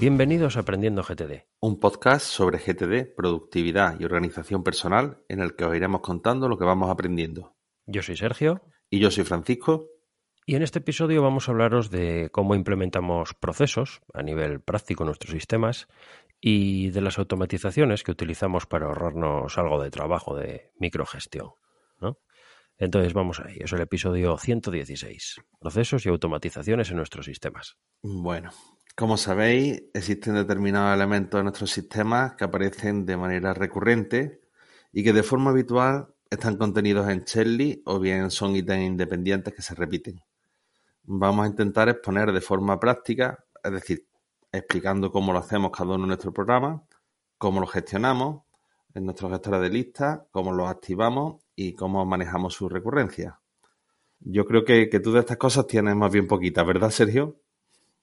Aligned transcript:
Bienvenidos 0.00 0.56
a 0.56 0.60
Aprendiendo 0.60 1.02
GTD. 1.02 1.44
Un 1.60 1.78
podcast 1.78 2.24
sobre 2.24 2.56
GTD, 2.56 3.14
productividad 3.14 4.00
y 4.00 4.06
organización 4.06 4.64
personal 4.64 5.22
en 5.28 5.40
el 5.40 5.54
que 5.54 5.66
os 5.66 5.76
iremos 5.76 6.00
contando 6.00 6.48
lo 6.48 6.56
que 6.56 6.64
vamos 6.64 6.88
aprendiendo. 6.88 7.54
Yo 7.84 8.00
soy 8.00 8.16
Sergio. 8.16 8.62
Y 8.88 8.98
yo 8.98 9.10
soy 9.10 9.24
Francisco. 9.24 9.90
Y 10.46 10.54
en 10.54 10.62
este 10.62 10.78
episodio 10.78 11.22
vamos 11.22 11.46
a 11.46 11.52
hablaros 11.52 11.90
de 11.90 12.30
cómo 12.32 12.54
implementamos 12.54 13.34
procesos 13.34 14.00
a 14.14 14.22
nivel 14.22 14.62
práctico 14.62 15.02
en 15.02 15.08
nuestros 15.08 15.32
sistemas 15.32 15.86
y 16.40 16.88
de 16.88 17.02
las 17.02 17.18
automatizaciones 17.18 18.02
que 18.02 18.12
utilizamos 18.12 18.64
para 18.64 18.86
ahorrarnos 18.86 19.58
algo 19.58 19.82
de 19.82 19.90
trabajo 19.90 20.34
de 20.34 20.72
microgestión. 20.78 21.50
¿no? 22.00 22.16
Entonces 22.78 23.12
vamos 23.12 23.38
ahí, 23.40 23.58
es 23.60 23.70
el 23.74 23.82
episodio 23.82 24.38
116, 24.38 25.42
procesos 25.60 26.06
y 26.06 26.08
automatizaciones 26.08 26.88
en 26.88 26.96
nuestros 26.96 27.26
sistemas. 27.26 27.76
Bueno, 28.00 28.50
como 28.96 29.16
sabéis, 29.16 29.84
existen 29.94 30.34
determinados 30.34 30.94
elementos 30.94 31.38
en 31.38 31.44
nuestros 31.44 31.70
sistemas 31.70 32.34
que 32.34 32.44
aparecen 32.44 33.06
de 33.06 33.16
manera 33.16 33.54
recurrente 33.54 34.40
y 34.92 35.04
que 35.04 35.12
de 35.12 35.22
forma 35.22 35.50
habitual 35.50 36.14
están 36.30 36.56
contenidos 36.56 37.08
en 37.08 37.24
Shelly 37.24 37.82
o 37.86 37.98
bien 37.98 38.30
son 38.30 38.54
ítems 38.54 38.84
independientes 38.84 39.54
que 39.54 39.62
se 39.62 39.74
repiten. 39.74 40.20
Vamos 41.04 41.44
a 41.44 41.48
intentar 41.48 41.88
exponer 41.88 42.32
de 42.32 42.40
forma 42.40 42.78
práctica, 42.78 43.44
es 43.62 43.72
decir, 43.72 44.06
explicando 44.52 45.10
cómo 45.10 45.32
lo 45.32 45.38
hacemos 45.38 45.70
cada 45.70 45.94
uno 45.94 46.04
en 46.04 46.08
nuestro 46.08 46.32
programa, 46.32 46.84
cómo 47.38 47.60
lo 47.60 47.66
gestionamos 47.66 48.42
en 48.94 49.04
nuestros 49.04 49.30
gestores 49.30 49.60
de 49.60 49.70
listas, 49.70 50.20
cómo 50.30 50.52
lo 50.52 50.68
activamos 50.68 51.42
y 51.54 51.74
cómo 51.74 52.04
manejamos 52.04 52.54
su 52.54 52.68
recurrencia. 52.68 53.40
Yo 54.20 54.44
creo 54.44 54.64
que, 54.64 54.88
que 54.88 55.00
tú 55.00 55.12
de 55.12 55.20
estas 55.20 55.36
cosas 55.36 55.66
tienes 55.66 55.96
más 55.96 56.12
bien 56.12 56.26
poquitas, 56.26 56.66
¿verdad, 56.66 56.90
Sergio? 56.90 57.40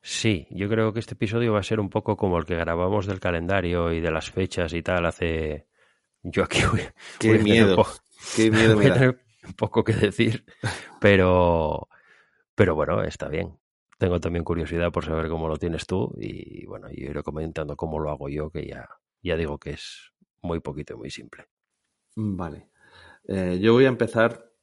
Sí, 0.09 0.47
yo 0.51 0.69
creo 0.69 0.93
que 0.93 1.01
este 1.01 1.15
episodio 1.15 1.51
va 1.51 1.59
a 1.59 1.63
ser 1.63 1.81
un 1.81 1.89
poco 1.89 2.15
como 2.15 2.37
el 2.37 2.45
que 2.45 2.55
grabamos 2.55 3.07
del 3.07 3.19
calendario 3.19 3.91
y 3.91 3.99
de 3.99 4.09
las 4.09 4.31
fechas 4.31 4.71
y 4.71 4.81
tal 4.81 5.05
hace... 5.05 5.67
Yo 6.23 6.45
aquí 6.45 6.61
voy, 6.71 6.79
qué 7.19 7.37
miedo, 7.39 7.85
qué 8.33 8.49
miedo 8.49 8.75
voy 8.77 8.85
a 8.85 8.93
tener 8.93 9.19
un 9.45 9.53
poco 9.53 9.83
que 9.83 9.91
decir, 9.91 10.45
pero, 11.01 11.89
pero 12.55 12.73
bueno, 12.73 13.03
está 13.03 13.27
bien. 13.27 13.59
Tengo 13.97 14.21
también 14.21 14.45
curiosidad 14.45 14.93
por 14.93 15.03
saber 15.03 15.27
cómo 15.27 15.49
lo 15.49 15.57
tienes 15.57 15.85
tú 15.85 16.15
y 16.17 16.65
bueno, 16.65 16.87
yo 16.89 17.09
iré 17.09 17.21
comentando 17.21 17.75
cómo 17.75 17.99
lo 17.99 18.09
hago 18.09 18.29
yo, 18.29 18.49
que 18.49 18.65
ya, 18.65 18.87
ya 19.21 19.35
digo 19.35 19.57
que 19.57 19.71
es 19.71 20.13
muy 20.41 20.61
poquito 20.61 20.93
y 20.93 20.97
muy 20.97 21.09
simple. 21.09 21.47
Vale. 22.15 22.69
Eh, 23.27 23.59
yo 23.61 23.73
voy 23.73 23.83
a 23.83 23.89
empezar 23.89 24.53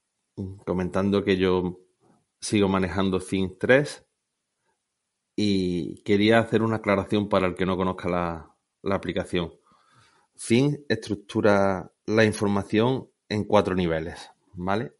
comentando 0.64 1.22
que 1.22 1.36
yo 1.36 1.80
sigo 2.40 2.66
manejando 2.68 3.20
Think 3.20 3.58
3 3.58 4.03
y 5.36 6.02
quería 6.02 6.38
hacer 6.38 6.62
una 6.62 6.76
aclaración 6.76 7.28
para 7.28 7.46
el 7.46 7.54
que 7.54 7.66
no 7.66 7.76
conozca 7.76 8.08
la, 8.08 8.54
la 8.82 8.94
aplicación. 8.94 9.52
Fin 10.36 10.84
estructura 10.88 11.92
la 12.06 12.24
información 12.24 13.08
en 13.28 13.44
cuatro 13.44 13.74
niveles, 13.74 14.30
¿vale? 14.52 14.92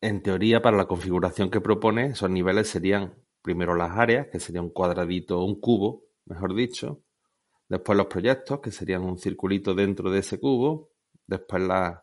En 0.00 0.22
teoría, 0.22 0.60
para 0.60 0.76
la 0.76 0.86
configuración 0.86 1.50
que 1.50 1.60
propone, 1.60 2.06
esos 2.06 2.28
niveles 2.28 2.68
serían 2.68 3.14
primero 3.40 3.74
las 3.74 3.96
áreas, 3.96 4.26
que 4.28 4.40
sería 4.40 4.60
un 4.60 4.70
cuadradito 4.70 5.44
un 5.44 5.60
cubo, 5.60 6.04
mejor 6.26 6.54
dicho. 6.54 7.02
Después 7.68 7.96
los 7.96 8.06
proyectos, 8.06 8.60
que 8.60 8.70
serían 8.70 9.02
un 9.02 9.18
circulito 9.18 9.74
dentro 9.74 10.10
de 10.10 10.18
ese 10.18 10.40
cubo. 10.40 10.90
Después 11.26 11.62
las 11.62 12.00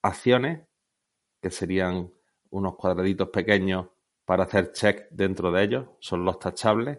acciones, 0.00 0.66
que 1.40 1.50
serían 1.50 2.10
unos 2.50 2.76
cuadraditos 2.76 3.28
pequeños 3.28 3.88
para 4.24 4.44
hacer 4.44 4.72
check 4.72 5.08
dentro 5.10 5.52
de 5.52 5.64
ellos, 5.64 5.86
son 6.00 6.24
los 6.24 6.38
tachables 6.38 6.98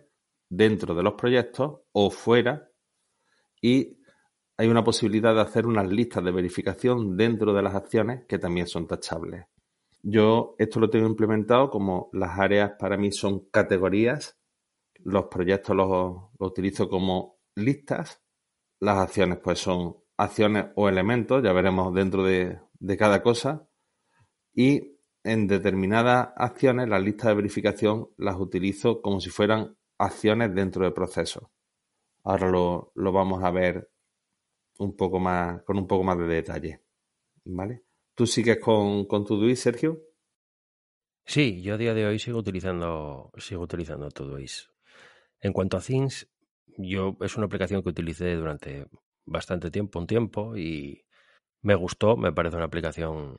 dentro 0.55 0.93
de 0.93 1.03
los 1.03 1.13
proyectos 1.13 1.81
o 1.91 2.09
fuera 2.11 2.69
y 3.61 3.97
hay 4.57 4.67
una 4.67 4.83
posibilidad 4.83 5.33
de 5.33 5.41
hacer 5.41 5.65
unas 5.65 5.87
listas 5.89 6.23
de 6.23 6.31
verificación 6.31 7.17
dentro 7.17 7.53
de 7.53 7.63
las 7.63 7.73
acciones 7.73 8.25
que 8.27 8.37
también 8.37 8.67
son 8.67 8.87
tachables. 8.87 9.45
Yo 10.03 10.55
esto 10.59 10.79
lo 10.79 10.89
tengo 10.89 11.07
implementado 11.07 11.69
como 11.69 12.09
las 12.13 12.37
áreas 12.37 12.73
para 12.77 12.97
mí 12.97 13.11
son 13.11 13.49
categorías, 13.49 14.37
los 14.99 15.25
proyectos 15.25 15.75
los, 15.75 16.29
utilizo 16.37 16.87
como 16.87 17.39
listas, 17.55 18.21
las 18.79 18.97
acciones 18.97 19.39
pues 19.43 19.59
son 19.59 19.95
acciones 20.17 20.65
o 20.75 20.87
elementos, 20.87 21.41
ya 21.41 21.51
veremos 21.51 21.93
dentro 21.95 22.23
de, 22.23 22.59
de 22.73 22.97
cada 22.97 23.23
cosa, 23.23 23.67
y 24.53 24.99
en 25.23 25.47
determinadas 25.47 26.29
acciones 26.35 26.89
las 26.89 27.01
listas 27.01 27.29
de 27.29 27.35
verificación 27.35 28.09
las 28.17 28.35
utilizo 28.35 29.01
como 29.01 29.19
si 29.19 29.29
fueran 29.29 29.77
acciones 30.05 30.53
dentro 30.53 30.83
del 30.83 30.93
proceso. 30.93 31.51
Ahora 32.23 32.49
lo, 32.49 32.91
vamos 32.95 33.43
a 33.43 33.51
ver 33.51 33.89
un 34.79 34.95
poco 34.95 35.19
más, 35.19 35.61
con 35.63 35.77
un 35.77 35.87
poco 35.87 36.03
más 36.03 36.17
de 36.17 36.25
detalle. 36.25 36.81
¿Vale? 37.45 37.83
¿Tú 38.15 38.25
sigues 38.25 38.59
con, 38.59 39.05
con 39.05 39.25
Todoist, 39.25 39.63
Sergio? 39.63 40.01
Sí, 41.25 41.61
yo 41.61 41.75
a 41.75 41.77
día 41.77 41.93
de 41.93 42.05
hoy 42.05 42.19
sigo 42.19 42.39
utilizando, 42.39 43.31
sigo 43.37 43.63
utilizando 43.63 44.09
Todoist. 44.09 44.69
En 45.41 45.53
cuanto 45.53 45.77
a 45.77 45.81
Things, 45.81 46.29
yo 46.77 47.17
es 47.21 47.35
una 47.35 47.45
aplicación 47.45 47.81
que 47.81 47.89
utilicé 47.89 48.35
durante 48.35 48.87
bastante 49.25 49.71
tiempo, 49.71 49.99
un 49.99 50.07
tiempo, 50.07 50.57
y 50.57 51.05
me 51.61 51.75
gustó, 51.75 52.17
me 52.17 52.31
parece 52.31 52.57
una 52.57 52.65
aplicación 52.65 53.37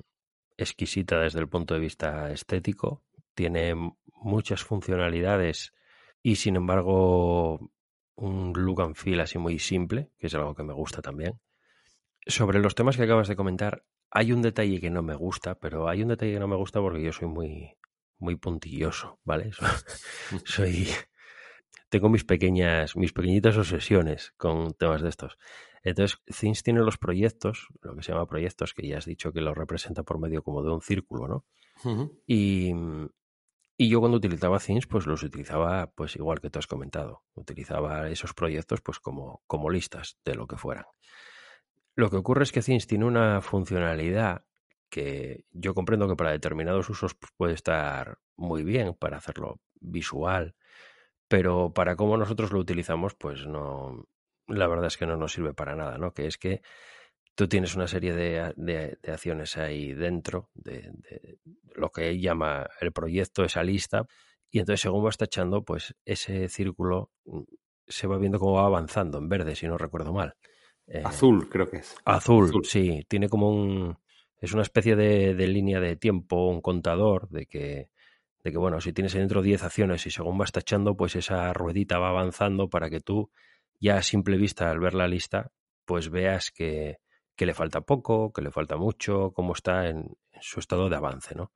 exquisita 0.57 1.21
desde 1.21 1.41
el 1.41 1.49
punto 1.49 1.75
de 1.75 1.81
vista 1.81 2.31
estético. 2.31 3.03
Tiene 3.35 3.75
muchas 4.15 4.63
funcionalidades 4.65 5.73
y 6.25 6.37
sin 6.37 6.57
embargo 6.57 7.71
un 8.17 8.55
look 8.57 8.81
and 8.81 8.97
feel 8.97 9.21
así 9.21 9.39
muy 9.39 9.59
simple, 9.59 10.11
que 10.19 10.27
es 10.29 10.35
algo 10.35 10.55
que 10.55 10.63
me 10.65 10.73
gusta 10.73 11.03
también. 11.03 11.39
Sobre 12.27 12.61
los 12.61 12.75
temas 12.75 12.97
que 12.97 13.03
acabas 13.03 13.29
de 13.29 13.37
comentar, 13.37 13.85
hay 14.11 14.33
un 14.33 14.41
detalle 14.41 14.81
que 14.81 14.89
no 14.89 15.03
me 15.03 15.15
gusta, 15.15 15.57
pero 15.57 15.87
hay 15.87 16.03
un 16.03 16.09
detalle 16.09 16.33
que 16.33 16.41
no 16.41 16.49
me 16.49 16.57
gusta 16.57 16.81
porque 16.81 17.03
yo 17.03 17.13
soy 17.13 17.29
muy, 17.29 17.77
muy 18.19 18.37
puntilloso, 18.37 19.21
¿vale? 19.23 19.51
soy, 20.47 20.89
tengo 21.91 22.09
mis 22.09 22.25
pequeñas, 22.25 22.97
mis 22.97 23.13
pequeñitas 23.13 23.59
obsesiones 23.59 24.33
con 24.39 24.73
temas 24.73 25.03
de 25.03 25.11
estos. 25.11 25.37
Entonces, 25.83 26.19
Things 26.41 26.63
tiene 26.63 26.81
los 26.81 26.97
proyectos, 26.97 27.69
lo 27.83 27.95
que 27.95 28.03
se 28.03 28.13
llama 28.13 28.27
proyectos, 28.27 28.73
que 28.73 28.89
ya 28.89 28.97
has 28.97 29.05
dicho 29.05 29.31
que 29.31 29.43
lo 29.43 29.53
representa 29.53 30.05
por 30.05 30.19
medio 30.19 30.43
como 30.43 30.63
de 30.63 30.71
un 30.71 30.81
círculo, 30.81 31.29
¿no? 31.29 31.45
Y 32.27 32.73
y 33.77 33.89
yo 33.89 34.01
cuando 34.01 34.19
utilizaba 34.19 34.59
Things, 34.59 34.87
pues 34.87 35.07
los 35.07 35.23
utilizaba 35.23 35.91
pues 35.91 36.17
igual 36.17 36.41
que 36.41 36.51
tú 36.51 36.59
has 36.59 36.67
comentado. 36.67 37.25
Utilizaba 37.35 38.09
esos 38.09 38.35
proyectos 38.35 38.81
pues 38.81 39.01
como, 39.01 39.43
como 39.47 39.71
listas 39.71 40.19
de 40.25 40.35
lo 40.35 40.47
que 40.47 40.57
fueran. 40.57 40.85
Lo 41.97 42.11
que 42.11 42.17
ocurre 42.17 42.45
es 42.45 42.53
que 42.53 42.63
Things 42.63 42.87
tiene 42.87 43.05
una 43.05 43.41
funcionalidad 43.41 44.45
que 44.91 45.45
yo 45.51 45.75
comprendo 45.75 46.07
que 46.09 46.17
para 46.17 46.31
determinados 46.31 46.89
usos 46.89 47.15
pues, 47.15 47.33
puede 47.37 47.55
estar 47.55 48.19
muy 48.37 48.63
bien 48.63 48.95
para 48.95 49.17
hacerlo 49.17 49.61
visual, 49.81 50.55
pero 51.27 51.73
para 51.73 51.97
cómo 51.97 52.17
nosotros 52.17 52.53
lo 52.53 52.61
utilizamos, 52.61 53.15
pues 53.15 53.47
no, 53.47 54.07
la 54.47 54.69
verdad 54.69 54.87
es 54.87 54.97
que 54.97 55.07
no 55.07 55.17
nos 55.17 55.33
sirve 55.33 55.53
para 55.53 55.75
nada, 55.75 55.99
¿no? 55.99 56.15
Que 56.15 56.27
es 56.27 56.39
que 56.39 56.63
tú 57.35 57.49
tienes 57.49 57.75
una 57.75 57.87
serie 57.87 58.13
de, 58.13 58.53
de, 58.57 58.99
acciones 59.13 59.57
ahí 59.57 59.93
dentro, 59.93 60.51
de, 60.55 60.93
lo 61.75 61.91
que 61.91 62.11
él 62.11 62.21
llama 62.21 62.67
el 62.81 62.93
proyecto, 62.93 63.45
esa 63.45 63.63
lista, 63.63 64.07
y 64.51 64.61
entonces 64.61 64.83
según 64.83 65.03
vas 65.03 65.17
tachando, 65.17 65.65
pues 65.65 65.95
ese 66.05 66.49
círculo 66.49 67.11
mm, 67.25 67.43
se 67.87 68.07
va 68.07 68.19
viendo 68.19 68.39
cómo 68.39 68.55
va 68.55 68.67
avanzando 68.67 69.19
en 69.19 69.29
verde, 69.29 69.57
si 69.57 69.67
no 69.67 69.77
recuerdo 69.77 70.13
mal. 70.13 70.37
Eh, 70.87 71.03
azul, 71.05 71.49
creo 71.49 71.69
que 71.69 71.79
es. 71.79 71.97
Azul, 72.05 72.65
sí. 72.65 73.05
Tiene 73.09 73.29
como 73.29 73.51
un. 73.51 73.97
Es 74.41 74.53
una 74.53 74.63
especie 74.63 74.95
de, 74.95 75.35
de, 75.35 75.47
línea 75.47 75.81
de 75.81 75.97
tiempo, 75.97 76.49
un 76.49 76.61
contador, 76.61 77.29
de 77.31 77.47
que, 77.47 77.89
de 78.43 78.53
que, 78.53 78.59
bueno, 78.59 78.81
si 78.81 78.93
tienes 78.93 79.15
dentro 79.15 79.41
10 79.41 79.63
acciones 79.63 80.07
y 80.07 80.11
según 80.11 80.37
vas 80.37 80.53
tachando, 80.53 80.97
pues 80.97 81.17
esa 81.17 81.53
ruedita 81.55 81.99
va 81.99 82.11
avanzando 82.11 82.69
para 82.69 82.91
que 82.91 83.01
tú, 83.01 83.31
ya 83.81 83.97
a 83.97 84.03
simple 84.03 84.37
vista, 84.37 84.71
al 84.71 84.81
ver 84.81 84.95
la 84.95 85.09
lista, 85.09 85.51
pues 85.87 86.11
veas 86.11 86.51
que, 86.51 86.99
que 87.37 87.47
le 87.47 87.55
falta 87.55 87.81
poco, 87.81 88.33
que 88.33 88.43
le 88.43 88.51
falta 88.51 88.77
mucho, 88.77 89.33
cómo 89.35 89.53
está 89.53 89.89
en, 89.89 90.17
su 90.41 90.61
estado 90.61 90.89
de 90.89 90.97
avance, 90.97 91.35
¿no? 91.35 91.53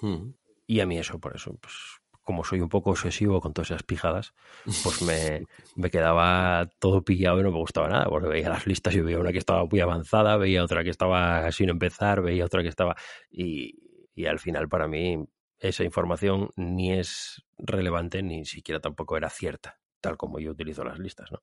Hmm. 0.00 0.32
Y 0.66 0.80
a 0.80 0.86
mí 0.86 0.98
eso, 0.98 1.18
por 1.18 1.34
eso, 1.34 1.56
pues 1.60 1.74
como 2.22 2.44
soy 2.44 2.60
un 2.60 2.68
poco 2.68 2.90
obsesivo 2.90 3.40
con 3.40 3.52
todas 3.52 3.72
esas 3.72 3.82
pijadas, 3.82 4.32
pues 4.64 5.02
me, 5.02 5.42
me, 5.76 5.90
quedaba 5.90 6.68
todo 6.78 7.02
pillado 7.02 7.40
y 7.40 7.42
no 7.42 7.50
me 7.50 7.58
gustaba 7.58 7.88
nada, 7.88 8.04
porque 8.06 8.28
veía 8.28 8.48
las 8.48 8.66
listas 8.66 8.94
y 8.94 9.00
veía 9.00 9.18
una 9.18 9.32
que 9.32 9.38
estaba 9.38 9.64
muy 9.64 9.80
avanzada, 9.80 10.36
veía 10.36 10.62
otra 10.62 10.84
que 10.84 10.90
estaba 10.90 11.50
sin 11.50 11.68
empezar, 11.68 12.22
veía 12.22 12.44
otra 12.44 12.62
que 12.62 12.68
estaba... 12.68 12.94
Y, 13.30 13.74
y 14.14 14.26
al 14.26 14.38
final 14.38 14.68
para 14.68 14.86
mí 14.86 15.24
esa 15.58 15.84
información 15.84 16.50
ni 16.56 16.92
es 16.92 17.44
relevante 17.58 18.22
ni 18.22 18.44
siquiera 18.44 18.80
tampoco 18.80 19.16
era 19.16 19.30
cierta, 19.30 19.80
tal 20.00 20.16
como 20.16 20.38
yo 20.38 20.50
utilizo 20.50 20.84
las 20.84 20.98
listas, 20.98 21.30
¿no? 21.32 21.42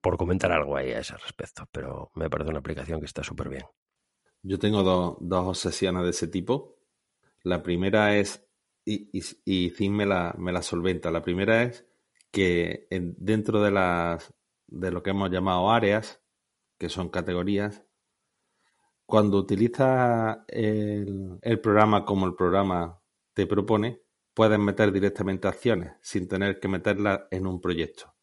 Por 0.00 0.16
comentar 0.16 0.52
algo 0.52 0.76
ahí 0.76 0.92
a 0.92 1.00
ese 1.00 1.16
respecto, 1.16 1.64
pero 1.72 2.10
me 2.14 2.30
parece 2.30 2.50
una 2.50 2.60
aplicación 2.60 3.00
que 3.00 3.06
está 3.06 3.22
súper 3.22 3.48
bien. 3.48 3.64
Yo 4.42 4.58
tengo 4.58 4.82
dos, 4.82 5.16
dos 5.20 5.48
obsesiones 5.48 6.04
de 6.04 6.10
ese 6.10 6.28
tipo. 6.28 6.76
La 7.42 7.62
primera 7.62 8.16
es 8.16 8.48
y, 8.88 9.10
y, 9.44 9.90
me 9.90 10.06
la, 10.06 10.34
me 10.38 10.52
la 10.52 10.62
solventa. 10.62 11.10
La 11.10 11.22
primera 11.22 11.62
es 11.62 11.86
que 12.30 12.86
dentro 12.90 13.62
de, 13.62 13.70
las, 13.70 14.32
de 14.66 14.90
lo 14.90 15.02
que 15.02 15.10
hemos 15.10 15.30
llamado 15.30 15.70
áreas, 15.70 16.22
que 16.78 16.88
son 16.88 17.10
categorías, 17.10 17.84
cuando 19.04 19.38
utilizas 19.38 20.38
el, 20.48 21.38
el, 21.42 21.60
programa 21.60 22.04
como 22.04 22.26
el 22.26 22.34
programa 22.34 23.00
te 23.34 23.46
propone, 23.46 24.02
puedes 24.34 24.58
meter 24.58 24.92
directamente 24.92 25.48
acciones 25.48 25.94
sin 26.02 26.28
tener 26.28 26.60
que 26.60 26.68
meterlas 26.68 27.22
en 27.30 27.46
un 27.46 27.60
proyecto. 27.60 28.14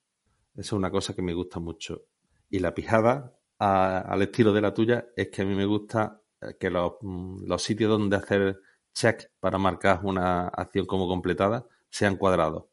Esa 0.55 0.61
es 0.61 0.73
una 0.73 0.89
cosa 0.89 1.13
que 1.13 1.21
me 1.21 1.33
gusta 1.33 1.59
mucho. 1.59 2.05
Y 2.49 2.59
la 2.59 2.73
pijada, 2.73 3.37
al 3.59 4.21
estilo 4.21 4.53
de 4.53 4.61
la 4.61 4.73
tuya, 4.73 5.07
es 5.15 5.29
que 5.29 5.41
a 5.41 5.45
mí 5.45 5.53
me 5.53 5.65
gusta 5.65 6.21
que 6.59 6.69
los, 6.69 6.93
los 7.01 7.61
sitios 7.61 7.89
donde 7.89 8.15
hacer 8.15 8.61
check 8.93 9.31
para 9.39 9.57
marcar 9.57 9.99
una 10.03 10.47
acción 10.47 10.85
como 10.85 11.07
completada 11.07 11.67
sean 11.89 12.15
cuadrados. 12.15 12.65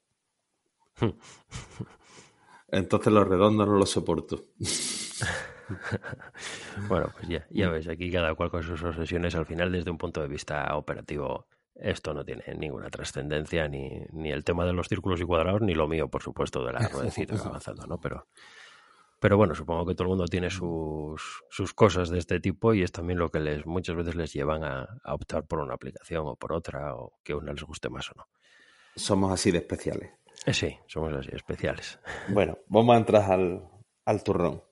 Entonces 2.68 3.12
los 3.12 3.26
redondos 3.26 3.68
no 3.68 3.76
los 3.76 3.90
soporto. 3.90 4.44
bueno, 6.88 7.10
pues 7.12 7.28
ya, 7.28 7.46
ya 7.50 7.68
ves, 7.68 7.88
aquí 7.88 8.10
cada 8.10 8.34
cual 8.34 8.50
con 8.50 8.62
sus 8.62 8.82
obsesiones, 8.82 9.34
al 9.34 9.46
final 9.46 9.72
desde 9.72 9.90
un 9.90 9.98
punto 9.98 10.22
de 10.22 10.28
vista 10.28 10.76
operativo, 10.76 11.46
esto 11.74 12.12
no 12.14 12.24
tiene 12.24 12.44
ninguna 12.56 12.90
trascendencia, 12.90 13.68
ni, 13.68 13.90
ni 14.12 14.30
el 14.30 14.44
tema 14.44 14.64
de 14.64 14.72
los 14.72 14.88
círculos 14.88 15.20
y 15.20 15.24
cuadrados, 15.24 15.62
ni 15.62 15.74
lo 15.74 15.88
mío, 15.88 16.08
por 16.08 16.22
supuesto, 16.22 16.64
de 16.64 16.72
la 16.72 16.78
ruedecita 16.88 17.34
avanzando, 17.36 17.86
¿no? 17.86 17.98
Pero, 17.98 18.26
pero 19.18 19.36
bueno, 19.36 19.54
supongo 19.54 19.86
que 19.86 19.94
todo 19.94 20.04
el 20.04 20.08
mundo 20.10 20.26
tiene 20.26 20.50
sus, 20.50 21.42
sus 21.48 21.72
cosas 21.74 22.10
de 22.10 22.18
este 22.18 22.40
tipo 22.40 22.74
y 22.74 22.82
es 22.82 22.92
también 22.92 23.18
lo 23.18 23.30
que 23.30 23.40
les 23.40 23.66
muchas 23.66 23.96
veces 23.96 24.14
les 24.14 24.32
llevan 24.32 24.64
a, 24.64 24.88
optar 25.04 25.46
por 25.46 25.60
una 25.60 25.74
aplicación 25.74 26.26
o 26.26 26.36
por 26.36 26.52
otra 26.52 26.94
o 26.94 27.14
que 27.22 27.34
una 27.34 27.52
les 27.52 27.62
guste 27.62 27.88
más 27.88 28.10
o 28.10 28.14
no. 28.16 28.26
Somos 28.94 29.32
así 29.32 29.50
de 29.50 29.58
especiales. 29.58 30.10
Eh, 30.44 30.52
sí, 30.52 30.76
somos 30.86 31.12
así 31.14 31.30
especiales. 31.32 31.98
Bueno, 32.28 32.58
vamos 32.66 32.94
a 32.94 32.98
entrar 32.98 33.30
al, 33.30 33.62
al 34.04 34.22
turrón. 34.22 34.62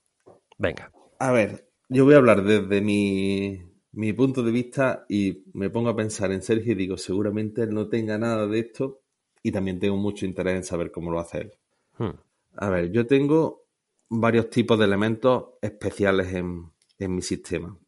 Venga. 0.59 0.93
A 1.19 1.33
ver, 1.33 1.71
yo 1.89 2.05
voy 2.05 2.15
a 2.15 2.19
hablar 2.19 2.43
desde 2.43 2.81
mi, 2.81 3.70
mi 3.93 4.13
punto 4.13 4.43
de 4.43 4.53
vista 4.53 5.05
y 5.09 5.45
me 5.53 5.71
pongo 5.71 5.89
a 5.89 5.97
pensar 5.97 6.31
en 6.33 6.43
Sergio 6.43 6.73
y 6.73 6.77
digo, 6.77 6.97
seguramente 6.97 7.63
él 7.63 7.75
no 7.75 7.89
tenga 7.89 8.19
nada 8.19 8.47
de 8.47 8.61
esto 8.61 9.03
y 9.43 9.53
también 9.53 9.81
tengo 9.81 9.97
mucho 9.97 10.27
interés 10.27 10.57
en 10.57 10.65
saber 10.65 10.91
cómo 10.91 11.11
lo 11.11 11.19
hace 11.19 11.39
él. 11.39 11.53
Hmm. 11.99 12.19
A 12.57 12.69
ver, 12.69 12.91
yo 12.93 13.07
tengo 13.07 13.67
varios 14.09 14.51
tipos 14.51 14.79
de 14.79 14.85
elementos 14.85 15.55
especiales 15.63 16.35
en, 16.35 16.73
mi 16.99 17.23
sistema. 17.23 17.79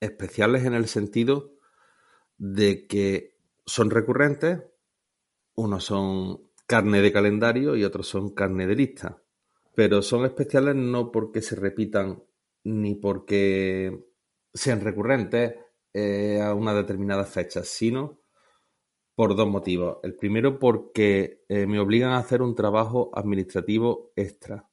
Especiales 0.00 0.64
en 0.64 0.74
el 0.74 0.86
sentido 0.86 1.54
de 2.36 2.86
que 2.86 3.38
son 3.64 3.90
recurrentes, 3.90 4.60
unos 5.54 5.84
son 5.84 6.50
carne 6.66 7.00
de 7.00 7.12
calendario 7.12 7.76
y 7.76 7.84
otros 7.84 8.08
son 8.08 8.34
carne 8.34 8.66
de 8.66 8.76
lista. 8.76 9.22
Pero 9.74 10.02
son 10.02 10.26
especiales 10.26 10.74
no 10.74 11.10
porque 11.10 11.40
se 11.40 11.56
repitan 11.56 12.22
ni 12.64 12.94
porque 12.94 14.11
sean 14.52 14.80
recurrentes 14.80 15.54
eh, 15.92 16.40
a 16.40 16.54
una 16.54 16.74
determinada 16.74 17.24
fecha, 17.24 17.62
sino 17.64 18.20
por 19.14 19.36
dos 19.36 19.48
motivos. 19.48 19.98
El 20.02 20.16
primero 20.16 20.58
porque 20.58 21.44
eh, 21.48 21.66
me 21.66 21.78
obligan 21.78 22.10
a 22.10 22.18
hacer 22.18 22.42
un 22.42 22.54
trabajo 22.54 23.10
administrativo 23.14 24.12
extra. 24.16 24.68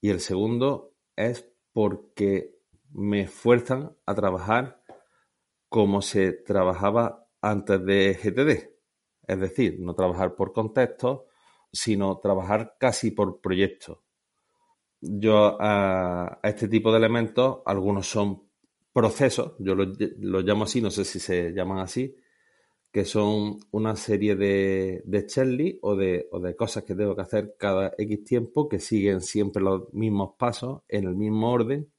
Y 0.00 0.10
el 0.10 0.20
segundo 0.20 0.94
es 1.16 1.50
porque 1.72 2.56
me 2.92 3.26
fuerzan 3.26 3.96
a 4.06 4.14
trabajar 4.14 4.82
como 5.68 6.02
se 6.02 6.32
trabajaba 6.32 7.28
antes 7.40 7.84
de 7.84 8.14
GTD. 8.14 8.76
Es 9.26 9.40
decir, 9.40 9.76
no 9.80 9.94
trabajar 9.94 10.36
por 10.36 10.52
contexto, 10.52 11.26
sino 11.72 12.18
trabajar 12.18 12.76
casi 12.78 13.10
por 13.10 13.40
proyecto. 13.40 14.02
Yo 15.00 15.56
a, 15.60 16.40
este 16.42 16.68
tipo 16.68 16.90
de 16.90 16.98
elementos, 16.98 17.58
algunos 17.66 18.06
son 18.08 18.45
procesos, 18.96 19.52
yo 19.58 19.74
los, 19.74 19.98
llamo 20.42 20.64
así, 20.64 20.80
no 20.80 20.90
sé 20.90 21.04
si 21.04 21.20
se 21.20 21.52
llaman 21.52 21.80
así, 21.80 22.16
que 22.90 23.04
son 23.04 23.58
una 23.70 23.94
serie 23.94 24.36
de, 24.36 25.02
de 25.04 25.78
o 25.82 25.94
de, 25.94 26.26
o 26.32 26.40
de 26.40 26.56
cosas 26.56 26.84
que 26.84 26.94
tengo 26.94 27.14
que 27.14 27.20
hacer 27.20 27.56
cada 27.58 27.92
X 27.98 28.24
tiempo 28.24 28.70
que 28.70 28.80
siguen 28.80 29.20
siempre 29.20 29.62
los 29.62 29.92
mismos 29.92 30.30
pasos 30.38 30.80
en 30.88 31.04
el 31.04 31.14
mismo 31.14 31.52
orden 31.52 31.92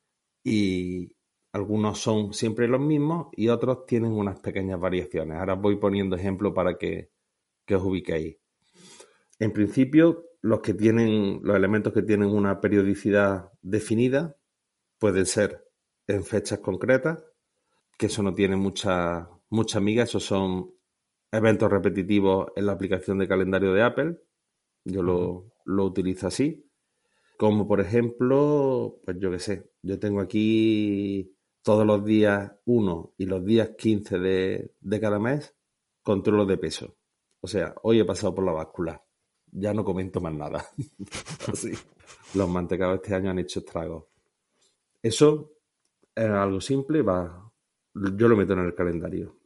y 0.43 1.15
algunos 1.51 1.99
son 1.99 2.33
siempre 2.33 2.67
los 2.67 2.81
mismos 2.81 3.27
y 3.33 3.49
otros 3.49 3.85
tienen 3.85 4.13
unas 4.13 4.39
pequeñas 4.39 4.79
variaciones. 4.79 5.37
Ahora 5.37 5.53
voy 5.53 5.75
poniendo 5.75 6.15
ejemplos 6.15 6.53
para 6.55 6.79
que, 6.79 7.11
que 7.63 7.75
os 7.75 7.83
ubiquéis. 7.83 8.37
En 9.37 9.53
principio, 9.53 10.25
los 10.41 10.61
que 10.61 10.73
tienen, 10.73 11.41
los 11.43 11.55
elementos 11.55 11.93
que 11.93 12.01
tienen 12.01 12.29
una 12.29 12.59
periodicidad 12.59 13.51
definida 13.61 14.35
pueden 14.97 15.27
ser 15.27 15.66
en 16.07 16.23
fechas 16.23 16.59
concretas, 16.59 17.23
que 17.97 18.07
eso 18.07 18.23
no 18.23 18.33
tiene 18.33 18.55
mucha, 18.55 19.29
mucha 19.49 19.77
amiga, 19.77 20.03
esos 20.03 20.23
son 20.23 20.73
eventos 21.31 21.69
repetitivos 21.69 22.47
en 22.55 22.65
la 22.65 22.73
aplicación 22.73 23.17
de 23.19 23.27
calendario 23.27 23.73
de 23.73 23.83
Apple. 23.83 24.21
Yo 24.85 25.03
lo, 25.03 25.53
lo 25.65 25.85
utilizo 25.85 26.27
así. 26.27 26.63
Como 27.37 27.67
por 27.67 27.81
ejemplo, 27.81 28.99
pues 29.05 29.17
yo 29.19 29.29
qué 29.29 29.39
sé, 29.39 29.71
yo 29.83 29.99
tengo 29.99 30.21
aquí 30.21 31.35
todos 31.61 31.85
los 31.85 32.03
días 32.03 32.51
1 32.65 33.13
y 33.17 33.25
los 33.25 33.45
días 33.45 33.71
15 33.77 34.17
de, 34.17 34.73
de 34.79 34.99
cada 34.99 35.19
mes 35.19 35.53
controlo 36.01 36.45
de 36.45 36.57
peso. 36.57 36.97
O 37.41 37.47
sea, 37.47 37.75
hoy 37.83 37.99
he 37.99 38.05
pasado 38.05 38.33
por 38.33 38.45
la 38.45 38.53
báscula. 38.53 39.03
Ya 39.51 39.73
no 39.73 39.83
comento 39.83 40.19
más 40.19 40.33
nada. 40.33 40.65
así. 41.51 41.73
Los 42.33 42.49
mantecados 42.49 42.95
este 42.95 43.13
año 43.13 43.29
han 43.29 43.39
hecho 43.39 43.59
estragos. 43.59 44.05
Eso 45.03 45.56
es 46.17 46.29
algo 46.31 46.59
simple, 46.59 47.03
va. 47.03 47.51
Yo 47.93 48.27
lo 48.27 48.35
meto 48.35 48.53
en 48.53 48.59
el 48.59 48.73
calendario. 48.73 49.37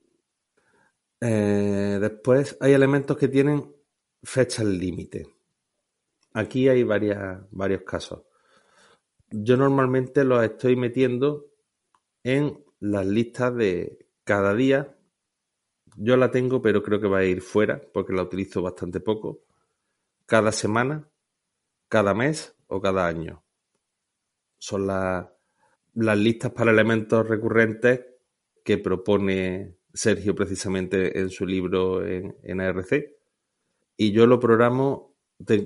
Eh, 1.20 1.98
después 2.00 2.58
hay 2.62 2.74
elementos 2.74 3.18
que 3.18 3.28
tienen 3.28 3.76
fechas 4.24 4.66
límite. 4.66 5.28
Aquí 6.34 6.70
hay 6.70 6.84
varias, 6.84 7.42
varios 7.52 7.82
casos. 7.82 8.22
Yo 9.30 9.58
normalmente 9.58 10.24
los 10.24 10.44
estoy 10.44 10.76
metiendo 10.78 11.52
en 12.24 12.64
las 12.80 13.06
listas 13.06 13.54
de 13.56 14.08
cada 14.24 14.54
día. 14.54 14.98
Yo 15.98 16.16
la 16.16 16.32
tengo, 16.32 16.62
pero 16.62 16.82
creo 16.82 17.02
que 17.02 17.08
va 17.08 17.20
a 17.20 17.26
ir 17.26 17.42
fuera 17.42 17.82
porque 17.94 18.14
la 18.14 18.24
utilizo 18.24 18.62
bastante 18.62 19.02
poco. 19.02 19.44
Cada 20.26 20.54
semana, 20.54 21.10
cada 21.90 22.14
mes 22.14 22.56
o 22.68 22.80
cada 22.80 23.08
año. 23.08 23.44
Son 24.58 24.88
las 24.88 25.28
listas 25.94 26.52
para 26.52 26.72
elementos 26.72 27.28
recurrentes 27.28 28.02
que 28.64 28.78
propone 28.78 29.78
Sergio 29.94 30.36
precisamente 30.36 31.20
en 31.20 31.30
su 31.30 31.46
libro 31.46 32.06
en, 32.06 32.36
en 32.44 32.62
ARC. 32.62 33.18
Y 33.98 34.12
yo 34.12 34.26
lo 34.26 34.40
programo, 34.40 35.16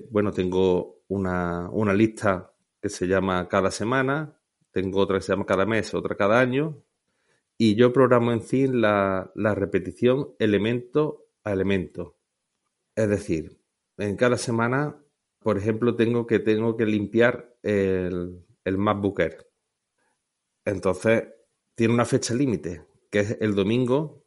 bueno, 0.10 0.32
tengo 0.32 1.04
una, 1.08 1.70
una, 1.70 1.94
lista 1.94 2.54
que 2.82 2.90
se 2.90 3.08
llama 3.08 3.48
cada 3.48 3.72
semana, 3.72 4.38
tengo 4.72 5.00
otra 5.00 5.18
que 5.18 5.24
se 5.24 5.34
llama 5.34 5.46
cada 5.46 5.66
mes, 5.66 5.94
otra 5.94 6.16
cada 6.16 6.40
año, 6.40 6.84
y 7.58 7.76
yo 7.76 7.94
programo 7.94 8.32
en 8.34 8.42
fin 8.42 8.82
la, 8.82 9.32
repetición 9.36 10.34
elemento 10.40 11.28
a 11.44 11.54
elemento. 11.54 12.18
Es 12.96 13.08
decir, 13.08 13.58
en 13.98 14.18
cada 14.18 14.38
semana, 14.38 14.98
por 15.40 15.58
ejemplo, 15.58 15.96
tengo 15.96 16.28
que, 16.28 16.40
tengo 16.40 16.76
que 16.76 16.86
limpiar 16.86 17.56
el, 17.64 18.44
el 18.66 18.78
MacBook. 18.78 19.22
Entonces, 20.66 21.24
tiene 21.76 21.94
una 21.94 22.06
fecha 22.06 22.34
límite, 22.34 22.86
que 23.12 23.20
es 23.20 23.38
el 23.40 23.56
domingo. 23.56 24.26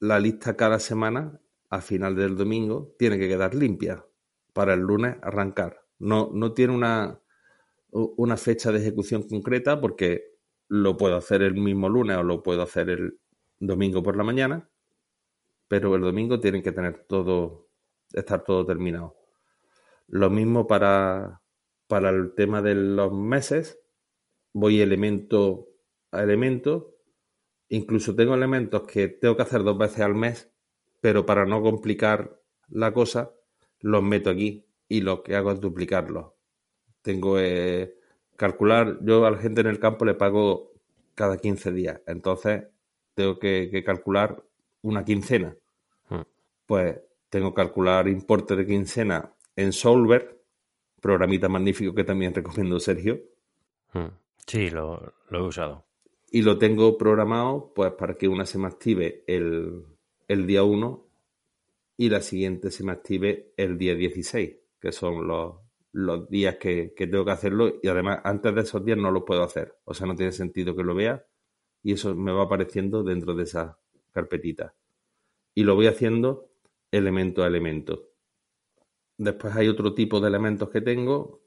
La 0.00 0.20
lista 0.20 0.56
cada 0.56 0.78
semana, 0.80 1.40
a 1.70 1.80
final 1.80 2.16
del 2.16 2.36
domingo, 2.36 2.94
tiene 2.98 3.18
que 3.18 3.28
quedar 3.28 3.54
limpia 3.54 4.04
para 4.52 4.74
el 4.74 4.80
lunes 4.80 5.16
arrancar. 5.22 5.84
No, 5.98 6.30
no 6.32 6.52
tiene 6.52 6.74
una, 6.74 7.20
una 7.90 8.36
fecha 8.36 8.72
de 8.72 8.78
ejecución 8.78 9.22
concreta 9.22 9.80
porque 9.80 10.36
lo 10.68 10.96
puedo 10.96 11.16
hacer 11.16 11.42
el 11.42 11.54
mismo 11.54 11.88
lunes 11.88 12.16
o 12.16 12.22
lo 12.22 12.42
puedo 12.42 12.62
hacer 12.62 12.90
el 12.90 13.20
domingo 13.58 14.02
por 14.02 14.16
la 14.16 14.24
mañana, 14.24 14.68
pero 15.66 15.94
el 15.94 16.02
domingo 16.02 16.40
tiene 16.40 16.62
que 16.62 16.72
tener 16.72 17.04
todo, 17.08 17.68
estar 18.12 18.44
todo 18.44 18.64
terminado. 18.66 19.16
Lo 20.06 20.30
mismo 20.30 20.66
para, 20.66 21.42
para 21.86 22.10
el 22.10 22.34
tema 22.34 22.62
de 22.62 22.74
los 22.74 23.12
meses, 23.12 23.80
voy 24.52 24.80
elemento 24.80 25.67
a 26.10 26.22
elemento, 26.22 26.96
incluso 27.68 28.14
tengo 28.14 28.34
elementos 28.34 28.82
que 28.82 29.08
tengo 29.08 29.36
que 29.36 29.42
hacer 29.42 29.62
dos 29.62 29.76
veces 29.76 30.00
al 30.00 30.14
mes, 30.14 30.50
pero 31.00 31.26
para 31.26 31.44
no 31.46 31.62
complicar 31.62 32.40
la 32.68 32.92
cosa, 32.92 33.32
los 33.80 34.02
meto 34.02 34.30
aquí 34.30 34.66
y 34.88 35.00
lo 35.00 35.22
que 35.22 35.36
hago 35.36 35.52
es 35.52 35.60
duplicarlos. 35.60 36.32
Tengo 37.02 37.36
que 37.36 37.96
calcular, 38.36 38.98
yo 39.02 39.24
a 39.26 39.30
la 39.30 39.38
gente 39.38 39.60
en 39.60 39.66
el 39.66 39.78
campo 39.78 40.04
le 40.04 40.14
pago 40.14 40.72
cada 41.14 41.38
15 41.38 41.72
días, 41.72 42.00
entonces 42.06 42.64
tengo 43.14 43.38
que, 43.38 43.82
calcular 43.84 44.42
una 44.82 45.04
quincena. 45.04 45.56
Hmm. 46.08 46.22
Pues 46.66 47.00
tengo 47.28 47.52
que 47.52 47.62
calcular 47.62 48.06
importe 48.08 48.54
de 48.54 48.64
quincena 48.64 49.34
en 49.56 49.72
Solver, 49.72 50.40
programita 51.00 51.48
magnífico 51.48 51.94
que 51.94 52.04
también 52.04 52.34
recomiendo 52.34 52.78
Sergio. 52.78 53.20
Hmm. 53.92 54.10
Sí, 54.46 54.70
lo, 54.70 55.14
he 55.30 55.40
usado. 55.40 55.87
Y 56.30 56.42
lo 56.42 56.58
tengo 56.58 56.98
programado 56.98 57.72
pues 57.74 57.92
para 57.92 58.14
que 58.14 58.28
una 58.28 58.44
se 58.44 58.58
me 58.58 58.66
active 58.66 59.24
el, 59.26 59.84
el 60.28 60.46
día 60.46 60.62
1 60.62 61.06
y 61.96 62.10
la 62.10 62.20
siguiente 62.20 62.70
se 62.70 62.84
me 62.84 62.92
active 62.92 63.52
el 63.56 63.76
día 63.76 63.94
16, 63.94 64.56
que 64.80 64.92
son 64.92 65.26
los, 65.26 65.56
los 65.92 66.28
días 66.28 66.56
que, 66.56 66.94
tengo 66.96 67.24
que 67.24 67.30
hacerlo 67.30 67.74
y 67.82 67.88
además 67.88 68.20
antes 68.24 68.54
de 68.54 68.60
esos 68.60 68.84
días 68.84 68.98
no 68.98 69.10
lo 69.10 69.24
puedo 69.24 69.42
hacer. 69.42 69.76
O 69.84 69.94
sea, 69.94 70.06
no 70.06 70.14
tiene 70.14 70.32
sentido 70.32 70.76
que 70.76 70.84
lo 70.84 70.94
vea 70.94 71.26
y 71.82 71.92
eso 71.92 72.14
me 72.14 72.32
va 72.32 72.44
apareciendo 72.44 73.02
dentro 73.02 73.34
de 73.34 73.44
esa 73.44 73.78
carpetita. 74.12 74.74
Y 75.54 75.64
lo 75.64 75.74
voy 75.74 75.86
haciendo 75.86 76.50
elemento 76.90 77.42
a 77.42 77.48
elemento. 77.48 78.10
Después 79.16 79.56
hay 79.56 79.68
otro 79.68 79.94
tipo 79.94 80.20
de 80.20 80.28
elementos 80.28 80.70
que 80.70 80.80
tengo 80.80 81.42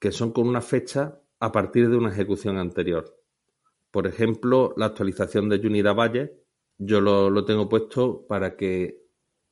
que 0.00 0.12
son 0.12 0.32
con 0.32 0.48
una 0.48 0.62
fecha 0.62 1.20
a 1.40 1.52
partir 1.52 1.90
de 1.90 1.96
una 1.96 2.10
ejecución 2.10 2.56
anterior. 2.56 3.19
Por 3.90 4.06
ejemplo, 4.06 4.74
la 4.76 4.86
actualización 4.86 5.48
de 5.48 5.56
Unida 5.66 5.92
Valle, 5.92 6.44
yo 6.78 7.00
lo, 7.00 7.30
lo 7.30 7.44
tengo 7.44 7.68
puesto 7.68 8.26
para 8.26 8.56
que 8.56 9.02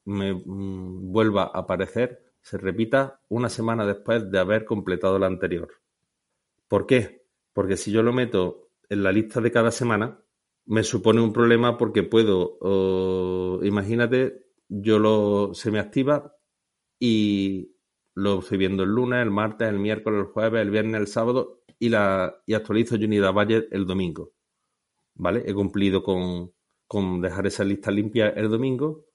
me 0.04 0.32
mm, 0.32 1.12
vuelva 1.12 1.44
a 1.44 1.60
aparecer 1.60 2.28
se 2.48 2.56
repita 2.56 3.20
una 3.28 3.50
semana 3.50 3.84
después 3.84 4.30
de 4.30 4.38
haber 4.38 4.64
completado 4.64 5.18
la 5.18 5.26
anterior. 5.26 5.68
¿Por 6.66 6.86
qué? 6.86 7.26
Porque 7.52 7.76
si 7.76 7.92
yo 7.92 8.02
lo 8.02 8.12
meto 8.12 8.70
en 8.88 9.02
la 9.02 9.12
lista 9.12 9.42
de 9.42 9.52
cada 9.52 9.70
semana, 9.70 10.22
me 10.64 10.82
supone 10.82 11.20
un 11.20 11.32
problema 11.32 11.76
porque 11.76 12.02
puedo, 12.02 13.60
imagínate, 13.62 14.46
yo 14.68 14.98
lo, 14.98 15.52
se 15.52 15.70
me 15.70 15.78
activa 15.78 16.36
y 16.98 17.74
lo 18.14 18.38
estoy 18.38 18.56
viendo 18.58 18.82
el 18.82 18.90
lunes, 18.90 19.22
el 19.22 19.30
martes, 19.30 19.68
el 19.68 19.78
miércoles, 19.78 20.20
el 20.20 20.32
jueves, 20.32 20.62
el 20.62 20.70
viernes, 20.70 21.00
el 21.00 21.06
sábado 21.06 21.57
y, 21.78 21.88
la, 21.88 22.42
y 22.46 22.54
actualizo 22.54 22.96
Unidad 22.96 23.32
Valle 23.32 23.68
el 23.70 23.86
domingo. 23.86 24.32
¿Vale? 25.14 25.42
He 25.46 25.54
cumplido 25.54 26.02
con, 26.02 26.52
con 26.86 27.20
dejar 27.20 27.46
esa 27.46 27.64
lista 27.64 27.90
limpia 27.90 28.28
el 28.30 28.48
domingo 28.48 29.08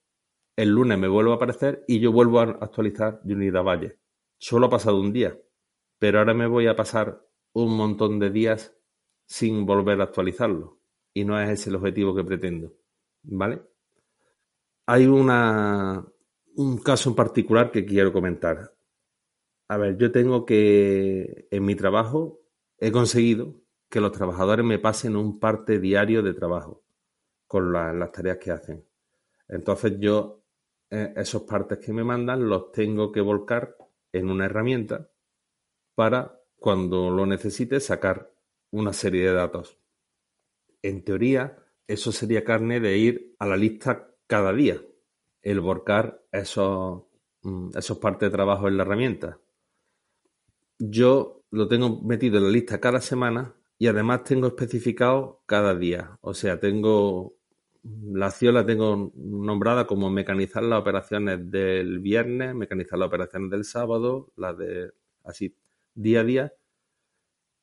el 0.55 0.69
lunes 0.69 0.99
me 0.99 1.07
vuelvo 1.07 1.31
a 1.31 1.35
aparecer 1.35 1.83
y 1.87 1.99
yo 1.99 2.11
vuelvo 2.11 2.39
a 2.39 2.43
actualizar 2.43 3.21
Unidad 3.23 3.63
Valle. 3.63 3.97
Solo 4.37 4.67
ha 4.67 4.69
pasado 4.69 4.99
un 4.99 5.11
día, 5.11 5.39
pero 5.97 6.19
ahora 6.19 6.33
me 6.33 6.47
voy 6.47 6.67
a 6.67 6.75
pasar 6.75 7.25
un 7.53 7.75
montón 7.75 8.19
de 8.19 8.29
días 8.29 8.75
sin 9.25 9.65
volver 9.65 9.99
a 10.01 10.05
actualizarlo. 10.05 10.79
Y 11.13 11.25
no 11.25 11.39
es 11.39 11.49
ese 11.49 11.69
el 11.69 11.77
objetivo 11.77 12.15
que 12.15 12.23
pretendo. 12.23 12.73
¿Vale? 13.23 13.61
Hay 14.85 15.07
una, 15.07 16.05
un 16.55 16.77
caso 16.79 17.09
en 17.09 17.15
particular 17.15 17.71
que 17.71 17.85
quiero 17.85 18.11
comentar. 18.13 18.75
A 19.69 19.77
ver, 19.77 19.97
yo 19.97 20.11
tengo 20.11 20.45
que, 20.45 21.47
en 21.49 21.65
mi 21.65 21.75
trabajo, 21.75 22.41
he 22.85 22.91
conseguido 22.91 23.55
que 23.89 24.01
los 24.01 24.11
trabajadores 24.11 24.65
me 24.65 24.77
pasen 24.77 25.15
un 25.15 25.39
parte 25.39 25.79
diario 25.79 26.21
de 26.21 26.33
trabajo 26.33 26.83
con 27.47 27.71
las 27.71 28.11
tareas 28.11 28.39
que 28.39 28.51
hacen. 28.51 28.85
Entonces 29.47 29.93
yo 29.99 30.43
eh, 30.89 31.13
esos 31.15 31.43
partes 31.43 31.77
que 31.77 31.93
me 31.93 32.03
mandan 32.03 32.49
los 32.49 32.73
tengo 32.73 33.09
que 33.09 33.21
volcar 33.21 33.77
en 34.11 34.29
una 34.29 34.47
herramienta 34.47 35.09
para 35.95 36.41
cuando 36.57 37.09
lo 37.09 37.25
necesite 37.25 37.79
sacar 37.79 38.33
una 38.71 38.91
serie 38.91 39.29
de 39.29 39.33
datos. 39.33 39.79
En 40.81 41.05
teoría, 41.05 41.57
eso 41.87 42.11
sería 42.11 42.43
carne 42.43 42.81
de 42.81 42.97
ir 42.97 43.35
a 43.39 43.45
la 43.45 43.55
lista 43.55 44.13
cada 44.27 44.51
día, 44.51 44.81
el 45.41 45.61
volcar 45.61 46.21
esos, 46.33 47.03
mm, 47.43 47.77
esos 47.77 47.97
partes 47.99 48.29
de 48.29 48.35
trabajo 48.35 48.67
en 48.67 48.75
la 48.75 48.83
herramienta. 48.83 49.39
Yo 50.79 51.42
lo 51.53 51.67
tengo 51.67 52.01
metido 52.01 52.39
en 52.39 52.45
la 52.45 52.49
lista 52.49 52.79
cada 52.79 52.99
semana 52.99 53.55
y 53.77 53.85
además 53.85 54.23
tengo 54.23 54.47
especificado 54.47 55.43
cada 55.45 55.75
día. 55.75 56.17
O 56.21 56.33
sea, 56.33 56.59
tengo 56.59 57.35
la 57.83 58.27
acción 58.27 58.55
la 58.55 58.65
tengo 58.65 59.11
nombrada 59.15 59.85
como 59.85 60.09
mecanizar 60.09 60.63
las 60.63 60.79
operaciones 60.79 61.51
del 61.51 61.99
viernes, 61.99 62.55
mecanizar 62.55 62.97
las 62.97 63.07
operaciones 63.07 63.51
del 63.51 63.65
sábado, 63.65 64.31
las 64.35 64.57
de 64.57 64.93
así 65.23 65.55
día 65.93 66.21
a 66.21 66.23
día, 66.23 66.53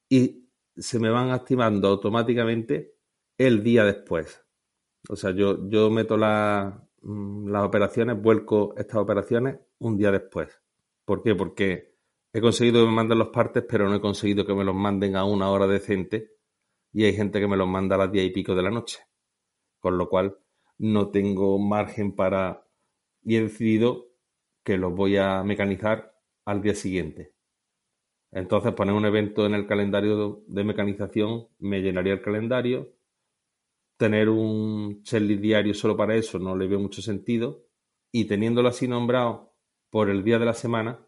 y 0.08 0.46
se 0.76 1.00
me 1.00 1.10
van 1.10 1.30
activando 1.30 1.88
automáticamente 1.88 2.94
el 3.38 3.64
día 3.64 3.84
después. 3.84 4.44
O 5.08 5.16
sea, 5.16 5.32
yo, 5.32 5.68
yo 5.68 5.90
meto 5.90 6.16
mm, 6.16 7.48
las 7.48 7.64
operaciones, 7.64 8.22
vuelco 8.22 8.74
estas 8.76 8.98
operaciones 8.98 9.58
un 9.78 9.96
día 9.96 10.12
después. 10.12 10.60
¿Por 11.04 11.22
qué? 11.22 11.34
Porque 11.34 11.89
he 12.32 12.40
conseguido 12.40 12.80
que 12.80 12.88
me 12.88 12.94
manden 12.94 13.18
los 13.18 13.28
partes, 13.28 13.64
pero 13.68 13.88
no 13.88 13.96
he 13.96 14.00
conseguido 14.00 14.46
que 14.46 14.54
me 14.54 14.64
los 14.64 14.74
manden 14.74 15.16
a 15.16 15.24
una 15.24 15.50
hora 15.50 15.66
decente 15.66 16.32
y 16.92 17.04
hay 17.04 17.14
gente 17.14 17.40
que 17.40 17.48
me 17.48 17.56
los 17.56 17.68
manda 17.68 17.96
a 17.96 17.98
las 17.98 18.12
diez 18.12 18.26
y 18.26 18.30
pico 18.30 18.54
de 18.54 18.62
la 18.62 18.70
noche 18.70 19.00
con 19.80 19.98
lo 19.98 20.08
cual 20.08 20.38
no 20.78 21.10
tengo 21.10 21.58
margen 21.58 22.14
para... 22.14 22.66
y 23.22 23.36
he 23.36 23.42
decidido 23.42 24.12
que 24.62 24.78
los 24.78 24.94
voy 24.94 25.16
a 25.16 25.42
mecanizar 25.42 26.14
al 26.44 26.62
día 26.62 26.74
siguiente. 26.74 27.34
Entonces 28.30 28.72
poner 28.74 28.94
un 28.94 29.06
evento 29.06 29.46
en 29.46 29.54
el 29.54 29.66
calendario 29.66 30.44
de 30.46 30.64
mecanización 30.64 31.48
me 31.58 31.80
llenaría 31.80 32.12
el 32.12 32.22
calendario. 32.22 32.92
Tener 33.96 34.28
un 34.28 35.02
checklist 35.02 35.40
diario 35.40 35.74
solo 35.74 35.96
para 35.96 36.14
eso 36.14 36.38
no 36.38 36.56
le 36.56 36.68
veo 36.68 36.78
mucho 36.78 37.02
sentido. 37.02 37.64
Y 38.12 38.26
teniéndolo 38.26 38.68
así 38.68 38.86
nombrado 38.86 39.54
por 39.90 40.08
el 40.10 40.22
día 40.22 40.38
de 40.38 40.44
la 40.44 40.54
semana, 40.54 41.04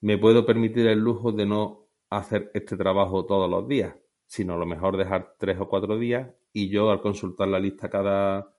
me 0.00 0.18
puedo 0.18 0.46
permitir 0.46 0.86
el 0.86 1.00
lujo 1.00 1.32
de 1.32 1.46
no 1.46 1.88
hacer 2.10 2.50
este 2.54 2.76
trabajo 2.76 3.24
todos 3.26 3.50
los 3.50 3.66
días, 3.68 3.94
sino 4.26 4.54
a 4.54 4.58
lo 4.58 4.66
mejor 4.66 4.96
dejar 4.96 5.34
tres 5.38 5.58
o 5.60 5.68
cuatro 5.68 5.98
días 5.98 6.28
y 6.52 6.68
yo 6.68 6.90
al 6.90 7.00
consultar 7.00 7.48
la 7.48 7.58
lista 7.58 7.90
cada, 7.90 8.54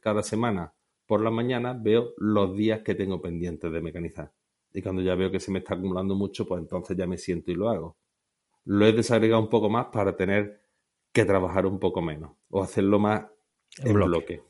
cada 0.00 0.22
semana 0.22 0.74
por 1.06 1.20
la 1.20 1.30
mañana 1.30 1.74
veo 1.74 2.14
los 2.16 2.56
días 2.56 2.80
que 2.80 2.94
tengo 2.94 3.20
pendientes 3.20 3.70
de 3.70 3.80
mecanizar. 3.80 4.32
Y 4.72 4.80
cuando 4.80 5.02
ya 5.02 5.14
veo 5.14 5.30
que 5.30 5.40
se 5.40 5.50
me 5.50 5.58
está 5.58 5.74
acumulando 5.74 6.14
mucho, 6.14 6.46
pues 6.46 6.62
entonces 6.62 6.96
ya 6.96 7.06
me 7.06 7.18
siento 7.18 7.50
y 7.50 7.54
lo 7.54 7.68
hago. 7.68 7.96
Lo 8.64 8.86
he 8.86 8.92
desagregado 8.92 9.42
un 9.42 9.50
poco 9.50 9.68
más 9.68 9.86
para 9.86 10.16
tener 10.16 10.62
que 11.12 11.24
trabajar 11.24 11.66
un 11.66 11.78
poco 11.78 12.00
menos 12.00 12.32
o 12.48 12.62
hacerlo 12.62 12.98
más 12.98 13.26
en 13.78 13.92
bloque. 13.92 14.42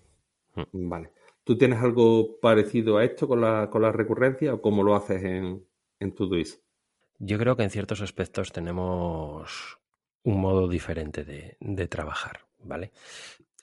Mm. 0.55 0.89
Vale. 0.89 1.11
¿Tú 1.45 1.59
tienes 1.59 1.81
algo 1.81 2.39
parecido 2.41 2.99
a 2.99 3.05
esto 3.05 3.27
con 3.27 3.41
la, 3.41 3.69
con 3.69 3.83
la 3.83 3.91
recurrencia 3.91 4.55
o 4.55 4.63
cómo 4.63 4.85
lo 4.85 4.95
haces 4.95 5.25
en, 5.25 5.67
en? 6.11 6.61
Yo 7.19 7.39
creo 7.39 7.57
que 7.57 7.63
en 7.63 7.71
ciertos 7.71 8.01
aspectos 8.01 8.53
tenemos 8.53 9.79
un 10.25 10.41
modo 10.41 10.69
diferente 10.69 11.25
de, 11.25 11.57
de 11.61 11.89
trabajar. 11.89 12.47
¿vale? 12.65 12.93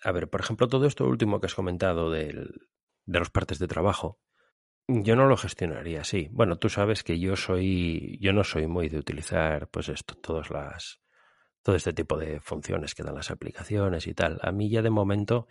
A 0.03 0.11
ver, 0.11 0.29
por 0.29 0.41
ejemplo, 0.41 0.67
todo 0.67 0.85
esto 0.85 1.05
último 1.05 1.39
que 1.39 1.47
has 1.47 1.55
comentado 1.55 2.11
del, 2.11 2.67
de 3.05 3.19
los 3.19 3.29
partes 3.29 3.59
de 3.59 3.67
trabajo, 3.67 4.19
yo 4.87 5.15
no 5.15 5.27
lo 5.27 5.37
gestionaría 5.37 6.01
así. 6.01 6.29
Bueno, 6.31 6.57
tú 6.57 6.69
sabes 6.69 7.03
que 7.03 7.19
yo 7.19 7.35
soy, 7.35 8.17
yo 8.21 8.33
no 8.33 8.43
soy 8.43 8.67
muy 8.67 8.89
de 8.89 8.97
utilizar, 8.97 9.67
pues 9.67 9.89
esto, 9.89 10.15
todas 10.15 10.49
las, 10.49 11.01
todo 11.61 11.75
este 11.75 11.93
tipo 11.93 12.17
de 12.17 12.39
funciones 12.39 12.95
que 12.95 13.03
dan 13.03 13.15
las 13.15 13.31
aplicaciones 13.31 14.07
y 14.07 14.13
tal. 14.13 14.39
A 14.41 14.51
mí 14.51 14.69
ya 14.69 14.81
de 14.81 14.89
momento 14.89 15.47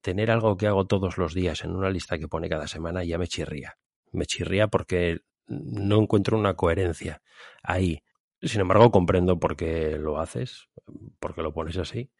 tener 0.00 0.30
algo 0.30 0.56
que 0.56 0.66
hago 0.66 0.86
todos 0.86 1.16
los 1.16 1.34
días 1.34 1.64
en 1.64 1.74
una 1.74 1.90
lista 1.90 2.18
que 2.18 2.28
pone 2.28 2.48
cada 2.48 2.66
semana 2.66 3.04
ya 3.04 3.16
me 3.16 3.26
chirría. 3.26 3.78
Me 4.12 4.26
chirría 4.26 4.68
porque 4.68 5.20
no 5.46 6.00
encuentro 6.00 6.38
una 6.38 6.54
coherencia 6.54 7.22
ahí. 7.62 8.02
Sin 8.42 8.60
embargo, 8.60 8.90
comprendo 8.90 9.38
por 9.38 9.56
qué 9.56 9.96
lo 9.98 10.18
haces, 10.18 10.68
por 11.18 11.34
qué 11.34 11.42
lo 11.42 11.52
pones 11.52 11.76
así. 11.78 12.10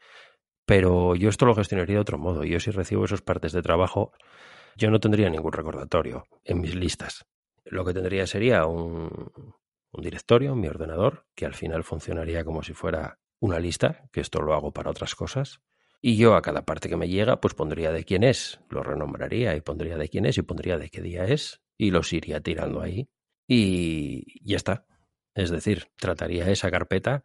Pero 0.64 1.14
yo 1.14 1.28
esto 1.28 1.44
lo 1.44 1.54
gestionaría 1.54 1.96
de 1.96 2.00
otro 2.00 2.18
modo. 2.18 2.44
Yo 2.44 2.58
si 2.60 2.70
recibo 2.70 3.04
esas 3.04 3.20
partes 3.20 3.52
de 3.52 3.62
trabajo, 3.62 4.12
yo 4.76 4.90
no 4.90 5.00
tendría 5.00 5.28
ningún 5.28 5.52
recordatorio 5.52 6.26
en 6.44 6.60
mis 6.60 6.74
listas. 6.74 7.26
Lo 7.64 7.84
que 7.84 7.92
tendría 7.92 8.26
sería 8.26 8.66
un, 8.66 9.32
un 9.92 10.02
directorio 10.02 10.52
en 10.52 10.60
mi 10.60 10.68
ordenador, 10.68 11.26
que 11.34 11.44
al 11.44 11.54
final 11.54 11.84
funcionaría 11.84 12.44
como 12.44 12.62
si 12.62 12.72
fuera 12.72 13.18
una 13.40 13.58
lista, 13.58 14.08
que 14.10 14.20
esto 14.20 14.40
lo 14.40 14.54
hago 14.54 14.72
para 14.72 14.90
otras 14.90 15.14
cosas. 15.14 15.60
Y 16.00 16.16
yo 16.16 16.34
a 16.34 16.42
cada 16.42 16.64
parte 16.64 16.88
que 16.88 16.96
me 16.96 17.08
llega, 17.08 17.40
pues 17.40 17.54
pondría 17.54 17.90
de 17.90 18.04
quién 18.04 18.24
es, 18.24 18.60
lo 18.70 18.82
renombraría 18.82 19.54
y 19.56 19.60
pondría 19.60 19.96
de 19.96 20.08
quién 20.08 20.26
es 20.26 20.38
y 20.38 20.42
pondría 20.42 20.78
de 20.78 20.90
qué 20.90 21.02
día 21.02 21.24
es 21.24 21.63
y 21.76 21.90
los 21.90 22.12
iría 22.12 22.40
tirando 22.40 22.80
ahí. 22.80 23.08
Y 23.46 24.46
ya 24.48 24.56
está. 24.56 24.86
Es 25.34 25.50
decir, 25.50 25.88
trataría 25.96 26.48
esa 26.50 26.70
carpeta 26.70 27.24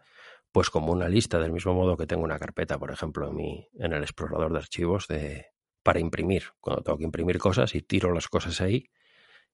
pues 0.52 0.70
como 0.70 0.92
una 0.92 1.08
lista, 1.08 1.40
del 1.40 1.52
mismo 1.52 1.74
modo 1.74 1.96
que 1.96 2.08
tengo 2.08 2.24
una 2.24 2.40
carpeta, 2.40 2.80
por 2.80 2.92
ejemplo, 2.92 3.30
en, 3.30 3.36
mi, 3.36 3.70
en 3.78 3.94
el 3.94 4.02
explorador 4.02 4.52
de 4.52 4.58
archivos 4.58 5.08
de, 5.08 5.46
para 5.84 6.00
imprimir, 6.00 6.44
cuando 6.60 6.82
tengo 6.82 6.98
que 6.98 7.04
imprimir 7.04 7.38
cosas 7.38 7.76
y 7.76 7.82
tiro 7.82 8.14
las 8.14 8.28
cosas 8.28 8.60
ahí. 8.62 8.90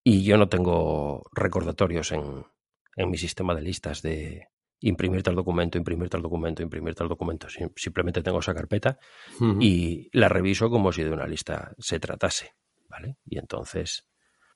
Y 0.04 0.24
yo 0.24 0.38
no 0.38 0.48
tengo 0.48 1.24
recordatorios 1.34 2.12
en, 2.12 2.46
en 2.96 3.10
mi 3.10 3.18
sistema 3.18 3.56
de 3.56 3.62
listas 3.62 4.02
de 4.02 4.48
imprimir 4.80 5.24
tal 5.24 5.36
documento, 5.36 5.78
imprimir 5.78 6.10
tal 6.10 6.22
documento, 6.22 6.62
imprimir 6.62 6.96
tal 6.96 7.08
documento. 7.08 7.48
Simplemente 7.76 8.22
tengo 8.22 8.40
esa 8.40 8.54
carpeta 8.54 9.00
y 9.60 10.10
la 10.14 10.30
reviso 10.30 10.70
como 10.70 10.92
si 10.92 11.04
de 11.04 11.12
una 11.12 11.28
lista 11.28 11.74
se 11.80 12.00
tratase. 12.00 12.54
¿Vale? 12.88 13.18
Y 13.26 13.40
entonces, 13.40 14.08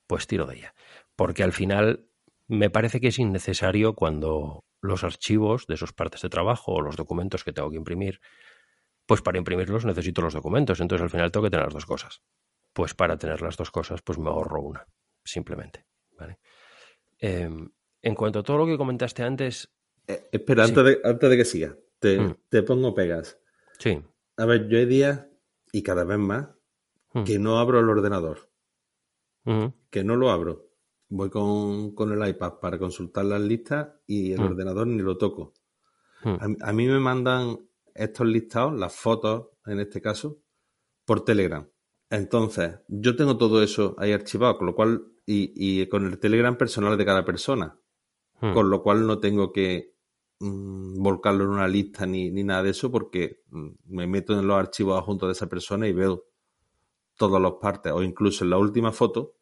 pues 0.10 0.26
tiro 0.26 0.48
de 0.48 0.56
ella. 0.56 0.74
Porque 1.16 1.44
al 1.44 1.54
final 1.54 2.08
me 2.48 2.72
parece 2.72 3.00
que 3.00 3.10
es 3.10 3.20
innecesario 3.20 3.94
cuando 3.94 4.66
los 4.82 5.04
archivos 5.04 5.68
de 5.68 5.76
esos 5.76 5.94
partes 5.94 6.24
de 6.24 6.30
trabajo 6.30 6.74
o 6.74 6.82
los 6.82 6.96
documentos 6.96 7.44
que 7.44 7.54
tengo 7.54 7.70
que 7.70 7.76
imprimir, 7.76 8.20
pues 9.06 9.22
para 9.22 9.38
imprimirlos 9.38 9.86
necesito 9.86 10.24
los 10.24 10.34
documentos. 10.34 10.80
Entonces 10.80 11.04
al 11.04 11.12
final 11.12 11.32
tengo 11.32 11.44
que 11.44 11.52
tener 11.52 11.66
las 11.66 11.76
dos 11.76 11.86
cosas. 11.86 12.24
Pues 12.74 12.96
para 12.96 13.18
tener 13.18 13.40
las 13.44 13.56
dos 13.56 13.70
cosas, 13.70 14.02
pues 14.02 14.18
me 14.18 14.30
ahorro 14.30 14.64
una, 14.64 14.88
simplemente. 15.24 15.86
¿vale? 16.18 16.40
Em, 17.20 17.70
en 18.02 18.16
cuanto 18.16 18.40
a 18.40 18.44
todo 18.44 18.58
lo 18.58 18.66
que 18.66 18.78
comentaste 18.78 19.22
antes. 19.22 19.72
Eh, 20.08 20.28
espera, 20.32 20.64
antes, 20.64 20.84
de, 20.86 21.02
antes 21.04 21.30
de 21.30 21.38
que 21.38 21.46
siga, 21.46 21.78
te, 22.00 22.20
mm. 22.20 22.36
te, 22.50 22.64
pongo 22.64 22.96
pegas. 22.96 23.40
Sí. 23.78 24.02
A 24.38 24.46
ver, 24.48 24.68
yo 24.70 24.80
hay 24.80 24.88
días, 24.88 25.28
y 25.72 25.84
cada 25.84 26.04
vez 26.04 26.18
más, 26.18 26.48
mm. 27.14 27.26
que 27.26 27.38
no 27.38 27.60
abro 27.60 27.80
el 27.80 27.90
ordenador. 27.90 28.49
Mm. 29.52 29.74
Que 29.90 30.04
no 30.04 30.16
lo 30.16 30.30
abro 30.30 30.70
voy 31.10 31.30
con, 31.30 31.92
con, 31.96 32.12
el 32.12 32.30
iPad 32.30 32.60
para 32.62 32.78
consultar 32.78 33.26
las 33.26 33.42
listas 33.42 33.90
y 34.06 34.32
el 34.32 34.40
hmm. 34.40 34.46
ordenador 34.46 34.88
ni 34.88 35.02
lo 35.02 35.18
toco. 35.18 35.54
Hmm. 36.24 36.56
A, 36.62 36.74
mí 36.74 36.88
me 36.88 37.00
mandan 37.00 37.58
estos 37.94 38.28
listados, 38.28 38.78
las 38.78 38.96
fotos 38.96 39.48
en 39.66 39.80
este 39.80 40.02
caso, 40.02 40.40
por 41.06 41.26
Telegram. 41.26 41.68
Entonces, 42.10 42.80
yo 42.88 43.16
tengo 43.16 43.38
todo 43.38 43.62
eso 43.62 43.96
ahí 43.98 44.12
archivado, 44.12 44.58
con 44.58 44.68
lo 44.68 44.76
cual, 44.76 45.04
y, 45.26 45.52
y 45.56 45.88
con 45.88 46.06
el 46.06 46.20
Telegram 46.20 46.58
personal 46.58 46.98
de 46.98 47.06
cada 47.06 47.26
persona, 47.26 47.80
hmm. 48.42 48.54
con 48.54 48.70
lo 48.70 48.84
cual 48.84 49.08
no 49.08 49.20
tengo 49.20 49.52
que 49.52 49.96
mm, 50.40 51.02
volcarlo 51.02 51.44
en 51.46 51.50
una 51.50 51.68
lista 51.68 52.06
ni, 52.06 52.30
ni, 52.30 52.44
nada 52.44 52.64
de 52.64 52.72
eso, 52.72 52.92
porque 52.92 53.42
mm, 53.50 53.70
me 53.86 54.08
meto 54.08 54.38
en 54.38 54.46
los 54.46 54.58
archivos 54.58 55.04
junto 55.04 55.26
de 55.26 55.34
esa 55.34 55.48
persona 55.48 55.88
y 55.88 55.94
veo 55.94 56.26
todas 57.18 57.42
las 57.42 57.54
partes, 57.54 57.92
o 57.92 58.04
incluso 58.04 58.44
en 58.44 58.52
la 58.52 58.58
última 58.58 58.92
foto, 58.92 59.39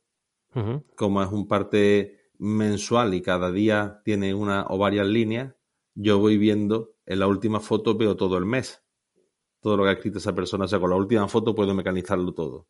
como 0.95 1.21
es 1.21 1.31
un 1.31 1.47
parte 1.47 2.31
mensual 2.39 3.13
y 3.13 3.21
cada 3.21 3.51
día 3.51 4.01
tiene 4.03 4.33
una 4.33 4.65
o 4.69 4.77
varias 4.77 5.07
líneas, 5.07 5.55
yo 5.95 6.19
voy 6.19 6.37
viendo, 6.37 6.95
en 7.05 7.19
la 7.19 7.27
última 7.27 7.59
foto 7.59 7.97
veo 7.97 8.15
todo 8.15 8.37
el 8.37 8.45
mes, 8.45 8.83
todo 9.61 9.77
lo 9.77 9.83
que 9.83 9.89
ha 9.89 9.93
escrito 9.93 10.19
esa 10.19 10.35
persona, 10.35 10.65
o 10.65 10.67
sea, 10.67 10.79
con 10.79 10.89
la 10.89 10.95
última 10.95 11.27
foto 11.27 11.55
puedo 11.55 11.73
mecanizarlo 11.73 12.33
todo. 12.33 12.67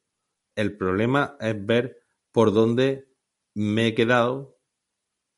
El 0.56 0.78
problema 0.78 1.36
es 1.40 1.66
ver 1.66 2.00
por 2.32 2.54
dónde 2.54 3.10
me 3.54 3.88
he 3.88 3.96
quedado 3.96 4.58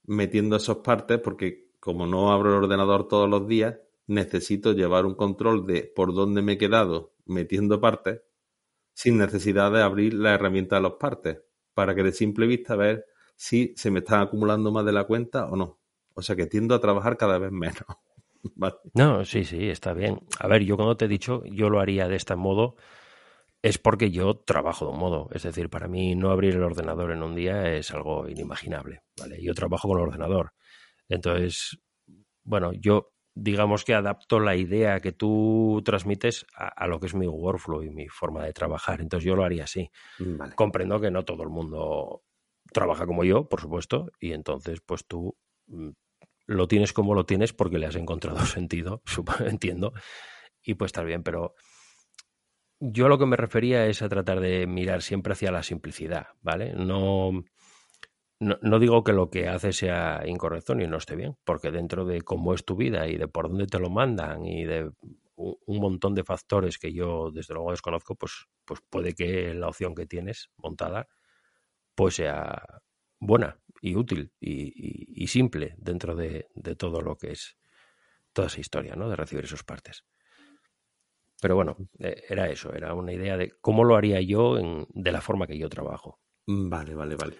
metiendo 0.03 0.55
esas 0.55 0.77
partes, 0.77 1.19
porque 1.19 1.71
como 1.79 2.05
no 2.05 2.31
abro 2.31 2.49
el 2.49 2.63
ordenador 2.63 3.07
todos 3.07 3.29
los 3.29 3.47
días, 3.47 3.79
necesito 4.07 4.73
llevar 4.73 5.05
un 5.05 5.15
control 5.15 5.65
de 5.65 5.91
por 5.95 6.13
dónde 6.13 6.41
me 6.41 6.53
he 6.53 6.57
quedado 6.57 7.15
metiendo 7.25 7.79
partes 7.79 8.21
sin 8.93 9.17
necesidad 9.17 9.71
de 9.71 9.81
abrir 9.81 10.13
la 10.13 10.33
herramienta 10.33 10.77
de 10.77 10.81
las 10.81 10.93
partes 10.93 11.38
para 11.79 11.95
que 11.95 12.03
de 12.03 12.11
simple 12.11 12.45
vista 12.45 12.75
ver 12.75 13.05
si 13.37 13.73
se 13.77 13.89
me 13.89 13.99
están 13.99 14.19
acumulando 14.19 14.69
más 14.69 14.83
de 14.83 14.91
la 14.91 15.05
cuenta 15.05 15.45
o 15.45 15.55
no. 15.55 15.79
O 16.13 16.21
sea 16.21 16.35
que 16.35 16.45
tiendo 16.45 16.75
a 16.75 16.81
trabajar 16.81 17.15
cada 17.15 17.39
vez 17.39 17.53
menos. 17.53 17.85
No, 18.93 19.25
sí, 19.25 19.43
sí, 19.43 19.69
está 19.69 19.93
bien. 19.93 20.21
A 20.39 20.47
ver, 20.47 20.63
yo 20.63 20.77
cuando 20.77 20.95
te 20.95 21.05
he 21.05 21.07
dicho, 21.09 21.43
yo 21.43 21.69
lo 21.69 21.81
haría 21.81 22.07
de 22.07 22.15
este 22.15 22.37
modo, 22.37 22.77
es 23.61 23.77
porque 23.77 24.11
yo 24.11 24.37
trabajo 24.37 24.85
de 24.85 24.91
un 24.93 24.99
modo. 24.99 25.29
Es 25.33 25.43
decir, 25.43 25.69
para 25.69 25.89
mí 25.89 26.15
no 26.15 26.31
abrir 26.31 26.55
el 26.55 26.63
ordenador 26.63 27.11
en 27.11 27.21
un 27.21 27.35
día 27.35 27.73
es 27.73 27.91
algo 27.91 28.29
inimaginable. 28.29 29.03
¿vale? 29.19 29.43
Yo 29.43 29.53
trabajo 29.53 29.89
con 29.89 29.99
el 29.99 30.05
ordenador. 30.05 30.53
Entonces, 31.09 31.79
bueno, 32.43 32.71
yo 32.71 33.11
digamos 33.41 33.86
que 33.86 33.93
adapto 33.93 34.39
la 34.39 34.56
idea 34.56 34.99
que 34.99 35.12
tú 35.12 35.82
transmites 35.86 36.45
a, 36.54 36.88
lo 36.88 36.99
que 36.99 37.08
es 37.08 37.15
mi 37.15 37.28
workflow 37.28 37.84
y 37.84 37.89
mi 37.89 38.08
forma 38.08 38.43
de 38.43 38.54
trabajar. 38.54 39.02
Entonces 39.02 39.25
yo 39.25 39.36
lo 39.36 39.43
haría 39.43 39.63
así. 39.63 39.89
Comprendo 40.56 40.99
que 40.99 41.12
no 41.12 41.23
todo 41.23 41.43
el 41.43 41.49
mundo 41.49 42.23
trabaja 42.71 43.06
como 43.06 43.23
yo, 43.23 43.47
por 43.47 43.62
supuesto, 43.62 44.12
y 44.19 44.34
entonces 44.34 44.82
pues 44.82 45.06
tú 45.08 45.36
mm, 45.67 45.89
lo 46.47 46.67
tienes 46.67 46.93
como 46.93 47.15
lo 47.15 47.25
tienes 47.25 47.54
porque 47.54 47.80
le 47.80 47.88
has 47.88 47.95
encontrado 47.95 48.39
sentido, 48.45 49.02
entiendo, 49.39 49.93
y 50.63 50.75
pues 50.75 50.89
estar 50.89 51.06
bien, 51.06 51.23
pero 51.23 51.56
yo 52.80 53.08
lo 53.08 53.17
que 53.17 53.25
me 53.25 53.38
refería 53.38 53.86
es 53.88 54.02
a 54.02 54.10
tratar 54.10 54.39
de 54.39 54.67
mirar 54.67 55.02
siempre 55.02 55.34
hacia 55.34 55.52
la 55.52 55.63
simplicidad, 55.63 56.28
¿vale? 56.41 56.73
No 56.73 57.43
no, 58.39 58.80
digo 58.80 59.04
que 59.04 59.13
lo 59.13 59.30
que 59.30 59.47
hace 59.49 59.73
sea 59.73 60.23
incorrecto 60.25 60.73
ni 60.73 60.88
no 60.88 60.97
esté 60.97 61.15
bien, 61.15 61.36
porque 61.43 61.71
dentro 61.71 62.06
de 62.06 62.21
cómo 62.21 62.54
es 62.54 62.63
tu 62.63 62.75
vida 62.75 63.08
y 63.08 63.17
de 63.17 63.28
por 63.28 63.49
dónde 63.49 63.67
te 63.67 63.80
lo 63.80 63.89
mandan 63.89 64.45
y 64.45 64.63
de 64.63 64.91
un 65.36 65.80
montón 65.80 66.15
de 66.15 66.23
factores 66.23 66.78
que 66.78 66.93
yo 66.93 67.32
desde 67.32 67.54
luego 67.54 67.71
desconozco, 67.71 68.15
pues, 68.15 68.47
pues 68.65 68.82
puede 68.89 69.13
que 69.13 69.54
la 69.54 69.67
opción 69.67 69.95
que 69.95 70.06
tienes 70.06 70.49
montada 70.58 71.08
pues 71.95 72.15
sea 72.15 72.82
buena 73.19 73.60
y 73.82 73.95
útil 73.95 74.32
y, 74.39 75.28
simple 75.28 75.75
dentro 75.78 76.15
de, 76.15 76.47
todo 76.78 77.02
lo 77.02 77.17
que 77.17 77.32
es 77.32 77.58
toda 78.32 78.47
esa 78.47 78.62
historia, 78.62 78.95
¿no? 78.95 79.10
De 79.10 79.15
recibir 79.15 79.45
esos 79.45 79.63
partes. 79.63 80.06
Pero 81.41 81.56
bueno, 81.56 81.78
eh, 81.99 82.23
era 82.30 82.49
eso, 82.49 82.73
era 82.73 82.93
una 82.93 83.13
idea 83.13 83.38
de 83.38 83.52
cómo 83.62 83.84
lo 83.84 83.95
haría 83.95 84.21
yo 84.21 84.58
de 84.89 85.12
la 85.12 85.21
forma 85.21 85.47
que 85.47 85.58
yo 85.58 85.69
trabajo. 85.69 86.19
Vale, 86.47 86.95
vale, 86.95 87.15
vale. 87.15 87.36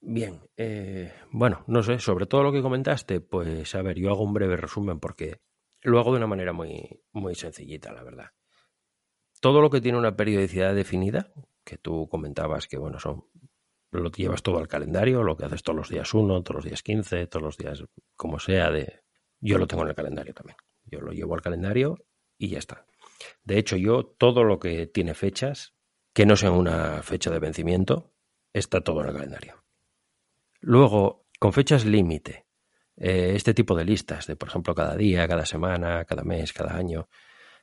Bien, 0.00 0.40
eh, 0.56 1.12
bueno, 1.30 1.64
no 1.66 1.82
sé, 1.82 1.98
sobre 1.98 2.26
todo 2.26 2.42
lo 2.42 2.52
que 2.52 2.62
comentaste, 2.62 3.20
pues 3.20 3.74
a 3.74 3.82
ver, 3.82 3.98
yo 3.98 4.10
hago 4.10 4.22
un 4.22 4.32
breve 4.32 4.56
resumen 4.56 5.00
porque 5.00 5.40
lo 5.82 5.98
hago 5.98 6.12
de 6.12 6.18
una 6.18 6.26
manera 6.26 6.52
muy, 6.52 7.02
muy 7.12 7.34
sencillita, 7.34 7.92
la 7.92 8.04
verdad. 8.04 8.30
Todo 9.40 9.60
lo 9.60 9.70
que 9.70 9.80
tiene 9.80 9.98
una 9.98 10.16
periodicidad 10.16 10.74
definida, 10.74 11.32
que 11.64 11.78
tú 11.78 12.08
comentabas 12.08 12.66
que, 12.66 12.78
bueno, 12.78 12.98
son, 12.98 13.24
lo 13.90 14.10
llevas 14.10 14.42
todo 14.42 14.58
al 14.58 14.68
calendario, 14.68 15.22
lo 15.22 15.36
que 15.36 15.44
haces 15.44 15.62
todos 15.62 15.76
los 15.76 15.88
días 15.88 16.14
uno, 16.14 16.42
todos 16.42 16.56
los 16.56 16.64
días 16.64 16.82
15, 16.82 17.26
todos 17.26 17.42
los 17.42 17.56
días 17.56 17.84
como 18.16 18.38
sea, 18.38 18.70
de, 18.70 19.02
yo 19.40 19.58
lo 19.58 19.66
tengo 19.66 19.82
en 19.82 19.90
el 19.90 19.94
calendario 19.94 20.34
también. 20.34 20.56
Yo 20.84 21.00
lo 21.00 21.12
llevo 21.12 21.34
al 21.34 21.42
calendario 21.42 21.98
y 22.38 22.48
ya 22.48 22.58
está. 22.58 22.86
De 23.42 23.58
hecho, 23.58 23.76
yo 23.76 24.04
todo 24.04 24.44
lo 24.44 24.58
que 24.58 24.86
tiene 24.86 25.14
fechas, 25.14 25.74
que 26.14 26.26
no 26.26 26.36
sean 26.36 26.54
una 26.54 27.02
fecha 27.02 27.30
de 27.30 27.38
vencimiento, 27.38 28.12
está 28.52 28.80
todo 28.80 29.02
en 29.02 29.08
el 29.08 29.14
calendario. 29.14 29.64
Luego, 30.60 31.26
con 31.38 31.52
fechas 31.52 31.84
límite, 31.84 32.46
eh, 32.96 33.32
este 33.34 33.54
tipo 33.54 33.74
de 33.74 33.84
listas, 33.84 34.26
de 34.26 34.36
por 34.36 34.48
ejemplo 34.48 34.74
cada 34.74 34.96
día, 34.96 35.28
cada 35.28 35.46
semana, 35.46 36.04
cada 36.04 36.24
mes, 36.24 36.52
cada 36.52 36.76
año. 36.76 37.08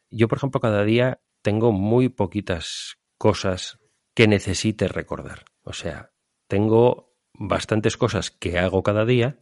Yo, 0.10 0.28
por 0.28 0.38
ejemplo, 0.38 0.62
cada 0.62 0.84
día 0.84 1.22
tengo 1.42 1.72
muy 1.72 2.10
poquitas 2.10 2.98
cosas 3.18 3.80
que 4.14 4.28
necesite 4.28 4.88
recordar. 4.88 5.46
O 5.64 5.74
sea, 5.74 6.12
tengo 6.48 7.16
bastantes 7.34 7.98
cosas 7.98 8.32
que 8.32 8.58
hago 8.58 8.82
cada 8.82 9.06
día, 9.06 9.40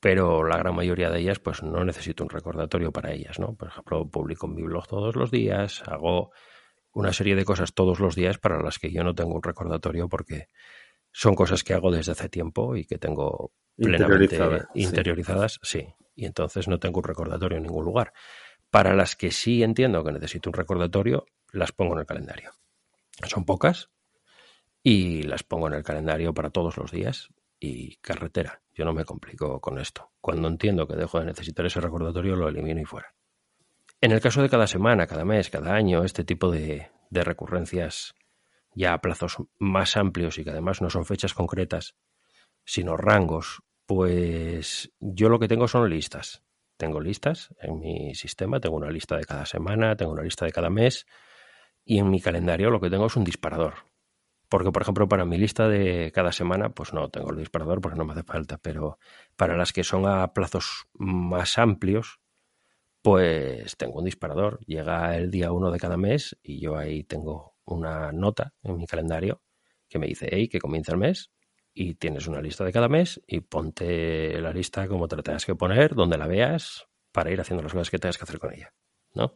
pero 0.00 0.44
la 0.44 0.58
gran 0.58 0.74
mayoría 0.74 1.10
de 1.10 1.20
ellas, 1.20 1.38
pues 1.38 1.62
no 1.62 1.84
necesito 1.84 2.22
un 2.22 2.30
recordatorio 2.30 2.92
para 2.92 3.12
ellas, 3.12 3.38
¿no? 3.38 3.54
Por 3.56 3.68
ejemplo, 3.68 4.08
publico 4.08 4.46
mi 4.46 4.62
blog 4.62 4.86
todos 4.86 5.16
los 5.16 5.30
días, 5.30 5.82
hago 5.86 6.32
una 6.92 7.12
serie 7.12 7.34
de 7.34 7.44
cosas 7.44 7.74
todos 7.74 8.00
los 8.00 8.14
días 8.14 8.38
para 8.38 8.62
las 8.62 8.78
que 8.78 8.92
yo 8.92 9.04
no 9.04 9.14
tengo 9.14 9.34
un 9.34 9.42
recordatorio 9.42 10.08
porque 10.08 10.48
son 11.18 11.34
cosas 11.34 11.64
que 11.64 11.74
hago 11.74 11.90
desde 11.90 12.12
hace 12.12 12.28
tiempo 12.28 12.76
y 12.76 12.84
que 12.84 12.96
tengo 12.96 13.50
plenamente 13.74 14.38
interiorizadas, 14.74 15.58
sí. 15.64 15.84
y 16.14 16.26
entonces 16.26 16.68
no 16.68 16.78
tengo 16.78 17.00
un 17.00 17.04
recordatorio 17.04 17.58
en 17.58 17.64
ningún 17.64 17.84
lugar. 17.84 18.12
Para 18.70 18.94
las 18.94 19.16
que 19.16 19.32
sí 19.32 19.64
entiendo 19.64 20.04
que 20.04 20.12
necesito 20.12 20.48
un 20.48 20.54
recordatorio, 20.54 21.26
las 21.50 21.72
pongo 21.72 21.94
en 21.94 22.00
el 22.00 22.06
calendario. 22.06 22.52
Son 23.26 23.44
pocas 23.44 23.90
y 24.80 25.24
las 25.24 25.42
pongo 25.42 25.66
en 25.66 25.74
el 25.74 25.82
calendario 25.82 26.32
para 26.34 26.50
todos 26.50 26.76
los 26.76 26.92
días 26.92 27.30
y 27.58 27.96
carretera. 27.96 28.62
Yo 28.72 28.84
no 28.84 28.92
me 28.92 29.04
complico 29.04 29.60
con 29.60 29.80
esto. 29.80 30.12
Cuando 30.20 30.46
entiendo 30.46 30.86
que 30.86 30.94
dejo 30.94 31.18
de 31.18 31.26
necesitar 31.26 31.66
ese 31.66 31.80
recordatorio, 31.80 32.36
lo 32.36 32.48
elimino 32.48 32.80
y 32.80 32.84
fuera. 32.84 33.12
En 34.00 34.12
el 34.12 34.20
caso 34.20 34.40
de 34.40 34.48
cada 34.48 34.68
semana, 34.68 35.08
cada 35.08 35.24
mes, 35.24 35.50
cada 35.50 35.74
año, 35.74 36.04
este 36.04 36.22
tipo 36.22 36.48
de, 36.48 36.92
de 37.10 37.24
recurrencias 37.24 38.14
ya 38.78 38.94
a 38.94 39.00
plazos 39.00 39.36
más 39.58 39.96
amplios 39.96 40.38
y 40.38 40.44
que 40.44 40.50
además 40.50 40.80
no 40.80 40.88
son 40.88 41.04
fechas 41.04 41.34
concretas, 41.34 41.96
sino 42.64 42.96
rangos, 42.96 43.62
pues 43.86 44.92
yo 45.00 45.28
lo 45.28 45.38
que 45.38 45.48
tengo 45.48 45.68
son 45.68 45.90
listas. 45.90 46.44
Tengo 46.76 47.00
listas 47.00 47.54
en 47.60 47.80
mi 47.80 48.14
sistema, 48.14 48.60
tengo 48.60 48.76
una 48.76 48.90
lista 48.90 49.16
de 49.16 49.24
cada 49.24 49.46
semana, 49.46 49.96
tengo 49.96 50.12
una 50.12 50.22
lista 50.22 50.44
de 50.44 50.52
cada 50.52 50.70
mes 50.70 51.06
y 51.84 51.98
en 51.98 52.08
mi 52.08 52.20
calendario 52.20 52.70
lo 52.70 52.80
que 52.80 52.88
tengo 52.88 53.06
es 53.06 53.16
un 53.16 53.24
disparador. 53.24 53.74
Porque, 54.48 54.70
por 54.70 54.82
ejemplo, 54.82 55.08
para 55.08 55.24
mi 55.24 55.36
lista 55.36 55.68
de 55.68 56.12
cada 56.14 56.32
semana, 56.32 56.70
pues 56.70 56.94
no 56.94 57.10
tengo 57.10 57.32
el 57.32 57.38
disparador 57.38 57.80
porque 57.80 57.98
no 57.98 58.04
me 58.04 58.12
hace 58.12 58.22
falta, 58.22 58.58
pero 58.58 58.98
para 59.36 59.56
las 59.56 59.72
que 59.72 59.84
son 59.84 60.06
a 60.06 60.32
plazos 60.32 60.86
más 60.94 61.58
amplios, 61.58 62.20
pues 63.02 63.76
tengo 63.76 63.98
un 63.98 64.04
disparador. 64.04 64.60
Llega 64.66 65.16
el 65.16 65.30
día 65.30 65.52
uno 65.52 65.70
de 65.70 65.80
cada 65.80 65.96
mes 65.96 66.38
y 66.42 66.60
yo 66.60 66.76
ahí 66.78 67.04
tengo 67.04 67.57
una 67.68 68.12
nota 68.12 68.54
en 68.62 68.76
mi 68.76 68.86
calendario 68.86 69.42
que 69.88 69.98
me 69.98 70.06
dice, 70.06 70.28
hey, 70.30 70.48
que 70.48 70.58
comienza 70.58 70.92
el 70.92 70.98
mes 70.98 71.30
y 71.72 71.94
tienes 71.94 72.26
una 72.26 72.40
lista 72.40 72.64
de 72.64 72.72
cada 72.72 72.88
mes 72.88 73.22
y 73.26 73.40
ponte 73.40 74.40
la 74.40 74.52
lista 74.52 74.88
como 74.88 75.08
te 75.08 75.16
la 75.16 75.22
tengas 75.22 75.46
que 75.46 75.54
poner, 75.54 75.94
donde 75.94 76.18
la 76.18 76.26
veas, 76.26 76.86
para 77.12 77.30
ir 77.30 77.40
haciendo 77.40 77.62
las 77.62 77.72
cosas 77.72 77.90
que 77.90 77.98
tengas 77.98 78.18
que 78.18 78.24
hacer 78.24 78.38
con 78.38 78.52
ella, 78.52 78.72
¿no? 79.14 79.34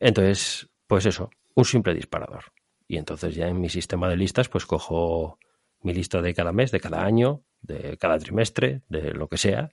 Entonces, 0.00 0.68
pues 0.86 1.06
eso, 1.06 1.30
un 1.54 1.64
simple 1.64 1.94
disparador. 1.94 2.44
Y 2.88 2.96
entonces 2.96 3.34
ya 3.34 3.48
en 3.48 3.60
mi 3.60 3.68
sistema 3.68 4.08
de 4.08 4.16
listas, 4.16 4.48
pues 4.48 4.66
cojo 4.66 5.38
mi 5.80 5.92
lista 5.92 6.22
de 6.22 6.34
cada 6.34 6.52
mes, 6.52 6.70
de 6.70 6.80
cada 6.80 7.04
año, 7.04 7.44
de 7.60 7.96
cada 7.98 8.18
trimestre, 8.18 8.82
de 8.88 9.12
lo 9.12 9.28
que 9.28 9.38
sea, 9.38 9.70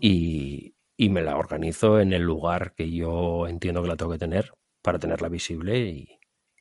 y, 0.00 0.74
y, 0.96 1.08
me 1.08 1.22
la 1.22 1.38
organizo 1.38 1.98
en 1.98 2.12
el 2.12 2.22
lugar 2.22 2.74
que 2.74 2.90
yo 2.90 3.48
entiendo 3.48 3.80
que 3.80 3.88
la 3.88 3.96
tengo 3.96 4.12
que 4.12 4.18
tener 4.18 4.52
para 4.82 4.98
tenerla 4.98 5.30
visible 5.30 5.78
y, 5.78 6.18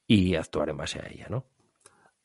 y 0.07 0.35
actuar 0.35 0.69
en 0.69 0.77
base 0.77 0.99
a 0.99 1.07
ella, 1.09 1.27
¿no? 1.29 1.45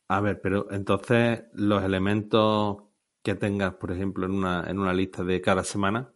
A 0.08 0.20
ver, 0.20 0.40
pero 0.40 0.70
entonces 0.70 1.44
los 1.52 1.84
elementos 1.84 2.78
que 3.22 3.34
tengas, 3.34 3.74
por 3.74 3.92
ejemplo, 3.92 4.26
en 4.26 4.32
una, 4.32 4.64
en 4.68 4.78
una 4.78 4.92
lista 4.94 5.22
de 5.22 5.40
cada 5.40 5.64
semana, 5.64 6.10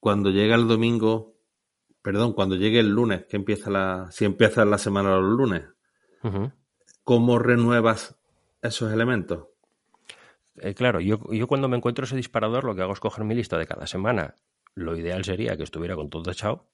cuando 0.00 0.30
llega 0.30 0.54
el 0.54 0.66
domingo, 0.66 1.36
perdón, 2.00 2.32
cuando 2.32 2.56
llegue 2.56 2.80
el 2.80 2.88
lunes, 2.88 3.26
que 3.26 3.36
empieza 3.36 3.70
la, 3.70 4.08
si 4.10 4.24
empieza 4.24 4.64
la 4.64 4.78
semana 4.78 5.16
los 5.16 5.36
lunes, 5.36 5.62
¿cómo 7.04 7.38
renuevas 7.38 8.16
esos 8.62 8.92
elementos? 8.92 9.48
Eh, 10.56 10.74
claro, 10.74 11.00
yo, 11.00 11.18
yo 11.32 11.46
cuando 11.46 11.68
me 11.68 11.76
encuentro 11.76 12.04
ese 12.04 12.16
disparador 12.16 12.64
lo 12.64 12.74
que 12.74 12.82
hago 12.82 12.92
es 12.92 13.00
coger 13.00 13.24
mi 13.24 13.34
lista 13.34 13.58
de 13.58 13.66
cada 13.66 13.86
semana. 13.86 14.34
Lo 14.74 14.96
ideal 14.96 15.24
sería 15.24 15.56
que 15.56 15.64
estuviera 15.64 15.96
con 15.96 16.08
todo 16.08 16.32
chao 16.32 16.66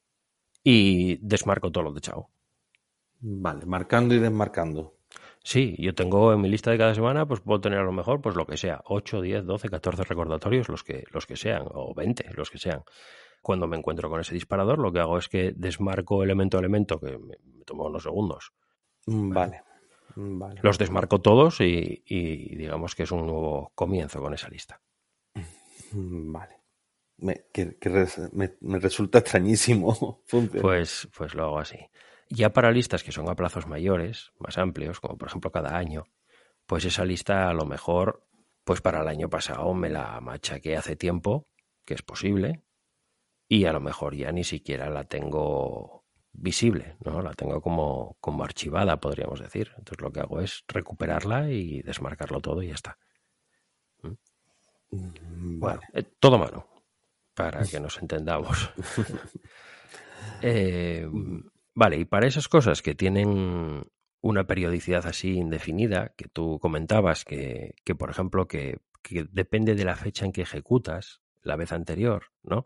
y 0.62 1.16
desmarco 1.16 1.70
todo 1.70 1.84
lo 1.84 1.92
de 1.92 2.00
chao. 2.00 2.30
Vale, 3.20 3.66
marcando 3.66 4.14
y 4.14 4.18
desmarcando. 4.18 4.94
Sí, 5.42 5.76
yo 5.78 5.94
tengo 5.94 6.32
en 6.32 6.40
mi 6.40 6.48
lista 6.48 6.70
de 6.70 6.78
cada 6.78 6.94
semana, 6.94 7.26
pues 7.26 7.40
puedo 7.40 7.60
tener 7.60 7.78
a 7.78 7.84
lo 7.84 7.92
mejor, 7.92 8.20
pues 8.20 8.36
lo 8.36 8.46
que 8.46 8.56
sea, 8.56 8.82
8, 8.84 9.22
10, 9.22 9.46
12, 9.46 9.68
14 9.70 10.04
recordatorios, 10.04 10.68
los 10.68 10.84
que, 10.84 11.04
los 11.10 11.26
que 11.26 11.36
sean, 11.36 11.64
o 11.70 11.94
20, 11.94 12.32
los 12.34 12.50
que 12.50 12.58
sean. 12.58 12.82
Cuando 13.40 13.66
me 13.66 13.76
encuentro 13.76 14.10
con 14.10 14.20
ese 14.20 14.34
disparador, 14.34 14.78
lo 14.78 14.92
que 14.92 15.00
hago 15.00 15.16
es 15.16 15.28
que 15.28 15.52
desmarco 15.56 16.22
elemento 16.22 16.58
a 16.58 16.60
elemento, 16.60 17.00
que 17.00 17.18
me, 17.18 17.36
toma 17.64 17.84
unos 17.84 18.02
segundos. 18.02 18.52
Mm, 19.06 19.32
vale. 19.32 19.62
Mm, 20.16 20.38
vale. 20.38 20.60
Los 20.62 20.76
desmarco 20.76 21.20
todos 21.20 21.60
y, 21.60 22.02
digamos 22.06 22.94
que 22.94 23.04
es 23.04 23.10
un 23.12 23.26
nuevo 23.26 23.72
comienzo 23.74 24.20
con 24.20 24.34
esa 24.34 24.48
lista. 24.48 24.80
Mm, 25.92 26.32
vale. 26.32 26.56
Me, 27.18 27.46
que, 27.52 27.78
me 28.60 28.78
resulta 28.78 29.20
extrañísimo. 29.20 30.22
pues, 30.60 31.08
pues 31.16 31.34
lo 31.34 31.44
hago 31.44 31.58
así. 31.60 31.78
Ya 32.30 32.52
para 32.52 32.70
listas 32.70 33.02
que 33.02 33.12
son 33.12 33.28
a 33.28 33.34
plazos 33.34 33.66
mayores, 33.66 34.32
más 34.38 34.58
amplios, 34.58 35.00
como 35.00 35.16
por 35.16 35.28
ejemplo 35.28 35.50
cada 35.50 35.76
año, 35.76 36.04
pues 36.66 36.84
esa 36.84 37.04
lista 37.04 37.48
a 37.48 37.54
lo 37.54 37.64
mejor, 37.64 38.26
pues 38.64 38.80
para 38.80 39.00
el 39.00 39.08
año 39.08 39.30
pasado 39.30 39.72
me 39.72 39.88
la 39.88 40.20
machaqué 40.20 40.76
hace 40.76 40.96
tiempo, 40.96 41.48
que 41.86 41.94
es 41.94 42.02
posible, 42.02 42.62
y 43.48 43.64
a 43.64 43.72
lo 43.72 43.80
mejor 43.80 44.14
ya 44.14 44.30
ni 44.30 44.44
siquiera 44.44 44.90
la 44.90 45.04
tengo 45.04 46.04
visible, 46.32 46.96
¿no? 47.04 47.22
La 47.22 47.32
tengo 47.32 47.60
como, 47.62 48.18
como 48.20 48.44
archivada, 48.44 49.00
podríamos 49.00 49.40
decir. 49.40 49.72
Entonces 49.78 50.02
lo 50.02 50.12
que 50.12 50.20
hago 50.20 50.40
es 50.40 50.64
recuperarla 50.68 51.50
y 51.50 51.80
desmarcarlo 51.82 52.40
todo 52.40 52.62
y 52.62 52.68
ya 52.68 52.74
está. 52.74 52.98
¿Mm? 54.02 54.12
Mm, 54.90 55.60
bueno, 55.60 55.80
eh, 55.94 56.02
todo 56.20 56.38
mano, 56.38 56.66
para 57.34 57.62
que 57.70 57.80
nos 57.80 57.98
entendamos. 57.98 58.70
eh, 60.42 61.08
Vale, 61.78 61.96
y 61.96 62.04
para 62.04 62.26
esas 62.26 62.48
cosas 62.48 62.82
que 62.82 62.96
tienen 62.96 63.88
una 64.20 64.46
periodicidad 64.48 65.06
así 65.06 65.36
indefinida, 65.36 66.12
que 66.16 66.26
tú 66.26 66.58
comentabas, 66.60 67.24
que, 67.24 67.76
que 67.84 67.94
por 67.94 68.10
ejemplo, 68.10 68.48
que, 68.48 68.80
que, 69.00 69.28
depende 69.30 69.76
de 69.76 69.84
la 69.84 69.94
fecha 69.94 70.24
en 70.24 70.32
que 70.32 70.42
ejecutas 70.42 71.20
la 71.40 71.54
vez 71.54 71.70
anterior, 71.70 72.32
¿no? 72.42 72.64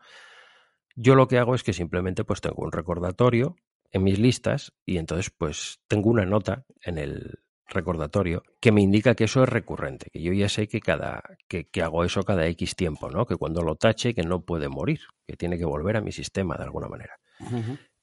Yo 0.96 1.14
lo 1.14 1.29
que 1.29 1.37
hago 1.37 1.55
es 1.55 1.62
que 1.62 1.75
simplemente 1.75 2.25
pues 2.25 2.40
tengo 2.40 2.62
un 2.62 2.72
recordatorio 2.72 3.57
en 3.90 4.03
mis 4.03 4.18
listas 4.18 4.72
y 4.87 4.96
entonces 4.96 5.29
pues 5.29 5.83
tengo 5.88 6.09
una 6.09 6.25
nota 6.25 6.64
en 6.83 6.96
el 6.96 7.40
recordatorio 7.66 8.42
que 8.61 8.72
me 8.72 8.81
indica 8.81 9.14
que 9.14 9.25
eso 9.25 9.42
es 9.42 9.48
recurrente, 9.51 10.09
que 10.11 10.22
yo 10.22 10.33
ya 10.33 10.48
sé 10.48 10.68
que 10.68 10.81
cada 10.81 11.37
que, 11.48 11.68
que 11.68 11.83
hago 11.83 12.05
eso 12.05 12.22
cada 12.22 12.46
X 12.46 12.77
tiempo, 12.77 13.11
¿no? 13.11 13.27
Que 13.27 13.37
cuando 13.37 13.61
lo 13.61 13.77
tache 13.77 14.14
que 14.14 14.22
no 14.22 14.40
puede 14.40 14.70
morir, 14.70 15.01
que 15.27 15.37
tiene 15.37 15.59
que 15.59 15.66
volver 15.66 15.98
a 15.98 16.01
mi 16.01 16.12
sistema 16.12 16.57
de 16.57 16.64
alguna 16.64 16.88
manera. 16.88 17.18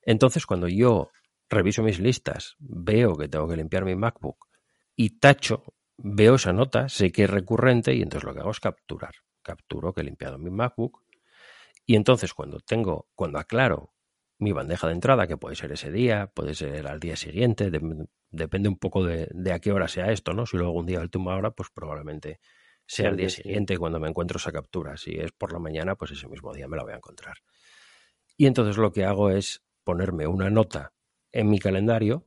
Entonces, 0.09 0.47
cuando 0.47 0.67
yo 0.67 1.11
reviso 1.51 1.83
mis 1.83 1.99
listas, 1.99 2.55
veo 2.57 3.15
que 3.15 3.27
tengo 3.27 3.47
que 3.47 3.55
limpiar 3.55 3.85
mi 3.85 3.95
MacBook 3.95 4.47
y 4.95 5.19
tacho, 5.19 5.75
veo 5.97 6.33
esa 6.33 6.51
nota, 6.51 6.89
sé 6.89 7.11
que 7.11 7.25
es 7.25 7.29
recurrente 7.29 7.93
y 7.93 8.01
entonces 8.01 8.25
lo 8.25 8.33
que 8.33 8.39
hago 8.39 8.49
es 8.49 8.59
capturar. 8.59 9.13
Capturo 9.43 9.93
que 9.93 10.01
he 10.01 10.03
limpiado 10.03 10.39
mi 10.39 10.49
MacBook 10.49 11.03
y 11.85 11.95
entonces 11.95 12.33
cuando 12.33 12.59
tengo, 12.59 13.07
cuando 13.13 13.37
aclaro 13.37 13.93
mi 14.39 14.51
bandeja 14.51 14.87
de 14.87 14.93
entrada, 14.93 15.27
que 15.27 15.37
puede 15.37 15.55
ser 15.55 15.73
ese 15.73 15.91
día, 15.91 16.31
puede 16.33 16.55
ser 16.55 16.87
al 16.87 16.99
día 16.99 17.15
siguiente, 17.15 17.69
depende 18.31 18.67
un 18.67 18.79
poco 18.79 19.05
de, 19.05 19.29
a 19.53 19.59
qué 19.59 19.71
hora 19.71 19.87
sea 19.87 20.11
esto, 20.11 20.33
¿no? 20.33 20.47
Si 20.47 20.57
luego 20.57 20.73
un 20.73 20.87
día 20.87 21.01
última 21.01 21.35
hora, 21.35 21.51
pues 21.51 21.69
probablemente 21.71 22.39
sea 22.87 23.09
el 23.09 23.17
día 23.17 23.29
siguiente 23.29 23.77
cuando 23.77 23.99
me 23.99 24.09
encuentro 24.09 24.37
esa 24.37 24.51
captura. 24.51 24.97
Si 24.97 25.11
es 25.11 25.31
por 25.33 25.53
la 25.53 25.59
mañana, 25.59 25.93
pues 25.93 26.09
ese 26.09 26.27
mismo 26.27 26.51
día 26.51 26.67
me 26.67 26.77
la 26.77 26.83
voy 26.83 26.93
a 26.93 26.95
encontrar. 26.95 27.37
Y 28.37 28.47
entonces 28.47 28.77
lo 28.77 28.91
que 28.91 29.05
hago 29.05 29.29
es 29.29 29.61
ponerme 29.83 30.27
una 30.27 30.49
nota 30.49 30.93
en 31.31 31.49
mi 31.49 31.59
calendario 31.59 32.25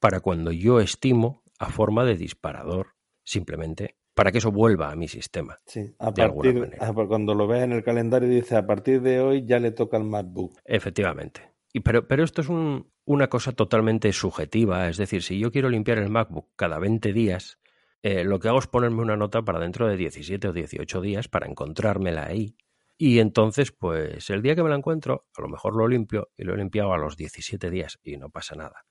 para 0.00 0.20
cuando 0.20 0.52
yo 0.52 0.80
estimo 0.80 1.42
a 1.58 1.70
forma 1.70 2.04
de 2.04 2.16
disparador, 2.16 2.94
simplemente 3.24 3.96
para 4.14 4.30
que 4.30 4.38
eso 4.38 4.52
vuelva 4.52 4.90
a 4.90 4.96
mi 4.96 5.08
sistema. 5.08 5.58
Sí, 5.66 5.94
a 5.98 6.12
partir, 6.12 6.70
cuando 7.08 7.34
lo 7.34 7.46
veas 7.46 7.64
en 7.64 7.72
el 7.72 7.82
calendario 7.82 8.28
dice 8.28 8.56
a 8.56 8.66
partir 8.66 9.02
de 9.02 9.20
hoy 9.20 9.44
ya 9.44 9.58
le 9.58 9.72
toca 9.72 9.96
al 9.96 10.04
MacBook. 10.04 10.58
Efectivamente. 10.64 11.50
Y 11.72 11.80
pero, 11.80 12.06
pero 12.06 12.22
esto 12.22 12.40
es 12.40 12.48
un, 12.48 12.92
una 13.04 13.28
cosa 13.28 13.52
totalmente 13.52 14.12
subjetiva, 14.12 14.88
es 14.88 14.96
decir, 14.96 15.22
si 15.22 15.38
yo 15.38 15.50
quiero 15.50 15.68
limpiar 15.68 15.98
el 15.98 16.10
MacBook 16.10 16.50
cada 16.54 16.78
20 16.78 17.12
días, 17.12 17.58
eh, 18.02 18.22
lo 18.22 18.38
que 18.38 18.48
hago 18.48 18.58
es 18.58 18.68
ponerme 18.68 19.02
una 19.02 19.16
nota 19.16 19.42
para 19.42 19.58
dentro 19.58 19.88
de 19.88 19.96
17 19.96 20.48
o 20.48 20.52
18 20.52 21.00
días 21.00 21.28
para 21.28 21.48
encontrármela 21.48 22.26
ahí 22.26 22.56
y 22.96 23.18
entonces, 23.18 23.72
pues 23.72 24.30
el 24.30 24.42
día 24.42 24.54
que 24.54 24.62
me 24.62 24.70
la 24.70 24.76
encuentro, 24.76 25.26
a 25.36 25.42
lo 25.42 25.48
mejor 25.48 25.76
lo 25.76 25.88
limpio 25.88 26.30
y 26.36 26.44
lo 26.44 26.54
he 26.54 26.56
limpiado 26.56 26.92
a 26.92 26.98
los 26.98 27.16
17 27.16 27.70
días 27.70 27.98
y 28.02 28.16
no 28.16 28.30
pasa 28.30 28.54
nada. 28.54 28.86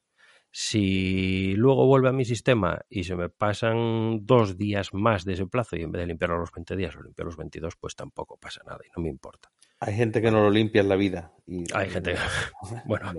Si 0.52 1.56
luego 1.56 1.88
vuelve 1.88 2.10
a 2.10 2.12
mi 2.12 2.26
sistema 2.26 2.82
y 2.88 3.06
se 3.06 3.16
me 3.16 3.30
pasan 3.30 4.24
dos 4.24 4.56
días 4.56 4.94
más 4.94 5.26
de 5.26 5.34
ese 5.34 5.48
plazo 5.48 5.76
y 5.76 5.82
en 5.82 5.92
vez 5.92 6.02
de 6.02 6.08
limpiarlo 6.08 6.36
a 6.36 6.40
los 6.40 6.52
20 6.52 6.76
días 6.76 6.94
lo 6.94 7.02
limpio 7.02 7.24
a 7.24 7.26
los 7.26 7.38
22, 7.38 7.76
pues 7.76 7.96
tampoco 7.96 8.38
pasa 8.38 8.62
nada 8.64 8.80
y 8.86 8.90
no 8.96 9.02
me 9.02 9.10
importa. 9.10 9.50
Hay 9.80 9.96
gente 9.96 10.22
que 10.22 10.30
no 10.30 10.44
lo 10.44 10.52
limpia 10.52 10.82
en 10.82 10.90
la 10.90 10.96
vida. 10.96 11.34
Y... 11.48 11.66
Hay 11.74 11.90
gente 11.90 12.16
Bueno, 12.86 13.14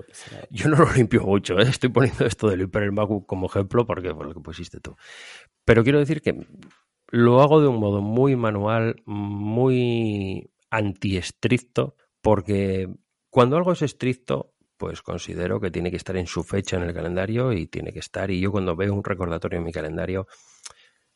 yo 0.51 0.68
no 0.68 0.77
lo 0.77 0.92
limpio 0.92 1.23
mucho. 1.23 1.59
¿eh? 1.59 1.64
Estoy 1.64 1.90
poniendo 1.90 2.25
esto 2.25 2.49
de 2.49 2.57
limpiar 2.57 2.85
el 2.85 2.92
MacBook 2.92 3.27
como 3.27 3.47
ejemplo 3.47 3.85
porque 3.85 4.14
por 4.14 4.27
lo 4.27 4.35
que 4.35 4.40
pusiste 4.40 4.79
tú. 4.79 4.97
Pero 5.64 5.83
quiero 5.83 5.99
decir 5.99 6.23
que 6.23 6.47
lo 7.09 7.42
hago 7.42 7.61
de 7.61 7.66
un 7.66 7.81
modo 7.81 8.01
muy 8.01 8.37
manual, 8.37 9.03
muy 9.07 10.51
antiestricto, 10.76 11.96
porque 12.20 12.88
cuando 13.30 13.56
algo 13.56 13.72
es 13.72 13.82
estricto, 13.82 14.54
pues 14.76 15.02
considero 15.02 15.60
que 15.60 15.70
tiene 15.70 15.90
que 15.90 15.96
estar 15.96 16.16
en 16.16 16.26
su 16.26 16.42
fecha 16.42 16.76
en 16.76 16.82
el 16.82 16.94
calendario 16.94 17.52
y 17.52 17.66
tiene 17.66 17.92
que 17.92 18.00
estar. 18.00 18.30
Y 18.30 18.40
yo 18.40 18.50
cuando 18.50 18.76
veo 18.76 18.92
un 18.92 19.04
recordatorio 19.04 19.58
en 19.58 19.64
mi 19.64 19.72
calendario, 19.72 20.26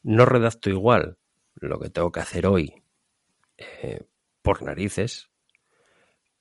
no 0.03 0.25
redacto 0.25 0.71
igual 0.71 1.19
lo 1.57 1.79
que 1.81 1.91
tengo 1.91 2.13
que 2.13 2.21
hacer 2.21 2.47
hoy, 2.47 2.83
eh, 3.57 4.05
por 4.43 4.63
narices 4.63 5.31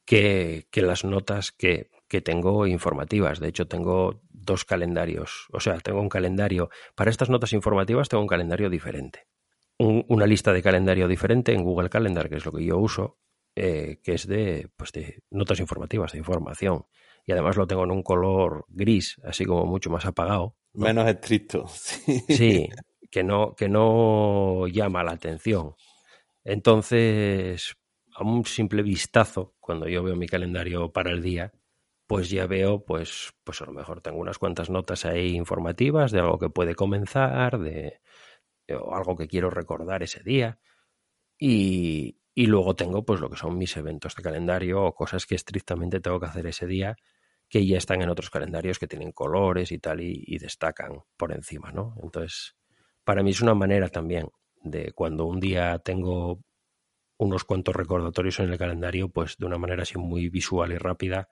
que, 0.05 0.67
que 0.71 0.81
las 0.81 1.03
notas 1.03 1.51
que, 1.51 1.89
que 2.07 2.21
tengo 2.21 2.67
informativas. 2.67 3.39
De 3.39 3.49
hecho, 3.49 3.67
tengo 3.67 4.21
dos 4.29 4.63
calendarios. 4.63 5.47
O 5.51 5.59
sea, 5.59 5.79
tengo 5.79 6.01
un 6.01 6.09
calendario. 6.09 6.69
Para 6.95 7.09
estas 7.09 7.29
notas 7.29 7.53
informativas 7.53 8.09
tengo 8.09 8.21
un 8.21 8.29
calendario 8.29 8.69
diferente. 8.69 9.27
Una 9.79 10.25
lista 10.25 10.53
de 10.53 10.63
calendario 10.63 11.07
diferente 11.07 11.53
en 11.53 11.63
Google 11.63 11.89
Calendar, 11.89 12.29
que 12.29 12.37
es 12.37 12.45
lo 12.45 12.51
que 12.51 12.65
yo 12.65 12.77
uso, 12.77 13.19
eh, 13.55 13.99
que 14.03 14.13
es 14.13 14.27
de, 14.27 14.69
pues 14.75 14.91
de 14.91 15.23
notas 15.31 15.59
informativas, 15.59 16.11
de 16.11 16.19
información. 16.19 16.85
Y 17.25 17.31
además 17.31 17.57
lo 17.57 17.67
tengo 17.67 17.83
en 17.83 17.91
un 17.91 18.03
color 18.03 18.65
gris, 18.69 19.19
así 19.23 19.45
como 19.45 19.65
mucho 19.65 19.89
más 19.89 20.05
apagado. 20.05 20.55
Menos 20.73 21.07
estricto. 21.07 21.65
Sí. 21.97 22.23
sí, 22.29 22.69
que 23.11 23.23
no, 23.23 23.55
que 23.55 23.69
no 23.69 24.67
llama 24.67 25.03
la 25.03 25.11
atención. 25.11 25.75
Entonces, 26.43 27.75
a 28.15 28.23
un 28.23 28.45
simple 28.45 28.81
vistazo, 28.81 29.55
cuando 29.59 29.87
yo 29.87 30.03
veo 30.03 30.15
mi 30.15 30.27
calendario 30.27 30.91
para 30.91 31.11
el 31.11 31.21
día, 31.21 31.51
pues 32.07 32.29
ya 32.29 32.47
veo, 32.47 32.85
pues, 32.85 33.33
pues 33.43 33.61
a 33.61 33.65
lo 33.65 33.73
mejor 33.73 34.01
tengo 34.01 34.19
unas 34.19 34.39
cuantas 34.39 34.69
notas 34.69 35.05
ahí 35.05 35.35
informativas 35.35 36.11
de 36.11 36.19
algo 36.19 36.39
que 36.39 36.49
puede 36.49 36.73
comenzar, 36.73 37.59
de, 37.59 37.99
o 38.75 38.95
algo 38.95 39.15
que 39.15 39.27
quiero 39.27 39.49
recordar 39.49 40.03
ese 40.03 40.23
día. 40.23 40.59
Y, 41.39 42.19
y 42.33 42.47
luego 42.47 42.75
tengo 42.75 43.05
pues 43.05 43.19
lo 43.19 43.29
que 43.29 43.37
son 43.37 43.57
mis 43.57 43.75
eventos 43.77 44.15
de 44.15 44.23
calendario 44.23 44.83
o 44.83 44.93
cosas 44.95 45.25
que 45.25 45.35
estrictamente 45.35 45.99
tengo 45.99 46.19
que 46.19 46.27
hacer 46.27 46.47
ese 46.47 46.67
día 46.67 46.95
que 47.49 47.65
ya 47.65 47.77
están 47.77 48.01
en 48.01 48.09
otros 48.09 48.29
calendarios 48.29 48.79
que 48.79 48.87
tienen 48.87 49.11
colores 49.11 49.71
y 49.71 49.79
tal 49.79 50.01
y, 50.01 50.23
y 50.25 50.37
destacan 50.37 50.99
por 51.15 51.31
encima, 51.31 51.71
¿no? 51.71 51.95
Entonces, 52.03 52.55
para 53.03 53.23
mí 53.23 53.31
es 53.31 53.41
una 53.41 53.55
manera 53.55 53.87
también 53.89 54.29
de 54.61 54.91
cuando 54.91 55.25
un 55.25 55.39
día 55.39 55.79
tengo 55.79 56.41
unos 57.17 57.43
cuantos 57.45 57.75
recordatorios 57.75 58.39
en 58.39 58.51
el 58.51 58.57
calendario, 58.57 59.09
pues 59.09 59.37
de 59.37 59.45
una 59.45 59.57
manera 59.57 59.83
así 59.83 59.97
muy 59.97 60.29
visual 60.29 60.71
y 60.71 60.77
rápida, 60.77 61.29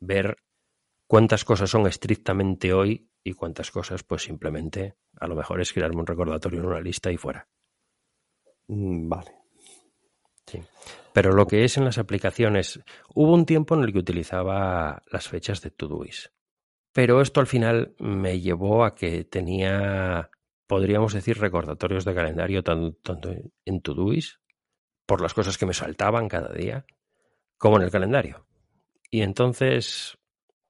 ver 0.00 0.36
cuántas 1.06 1.44
cosas 1.44 1.70
son 1.70 1.86
estrictamente 1.86 2.72
hoy 2.72 3.08
y 3.22 3.32
cuántas 3.32 3.70
cosas 3.70 4.02
pues 4.02 4.22
simplemente 4.22 4.96
a 5.18 5.26
lo 5.26 5.34
mejor 5.34 5.60
es 5.60 5.72
crearme 5.72 6.00
un 6.00 6.06
recordatorio 6.06 6.60
en 6.60 6.66
una 6.66 6.80
lista 6.80 7.10
y 7.10 7.16
fuera. 7.16 7.48
Mm, 8.68 9.08
vale. 9.08 9.32
Sí. 10.46 10.62
Pero 11.12 11.32
lo 11.32 11.46
que 11.46 11.64
es 11.64 11.76
en 11.76 11.84
las 11.84 11.98
aplicaciones, 11.98 12.80
hubo 13.14 13.32
un 13.32 13.46
tiempo 13.46 13.74
en 13.74 13.82
el 13.82 13.92
que 13.92 13.98
utilizaba 13.98 15.02
las 15.10 15.28
fechas 15.28 15.60
de 15.62 15.70
Todoist. 15.70 16.28
Pero 16.92 17.20
esto 17.20 17.40
al 17.40 17.46
final 17.46 17.94
me 17.98 18.40
llevó 18.40 18.84
a 18.84 18.94
que 18.94 19.24
tenía, 19.24 20.30
podríamos 20.66 21.12
decir, 21.12 21.38
recordatorios 21.38 22.04
de 22.04 22.14
calendario 22.14 22.62
tanto, 22.62 23.18
en 23.64 23.80
Todoist, 23.80 24.36
por 25.04 25.20
las 25.20 25.34
cosas 25.34 25.58
que 25.58 25.66
me 25.66 25.74
saltaban 25.74 26.28
cada 26.28 26.52
día, 26.52 26.86
como 27.58 27.76
en 27.76 27.82
el 27.82 27.90
calendario. 27.90 28.46
Y 29.10 29.22
entonces 29.22 30.18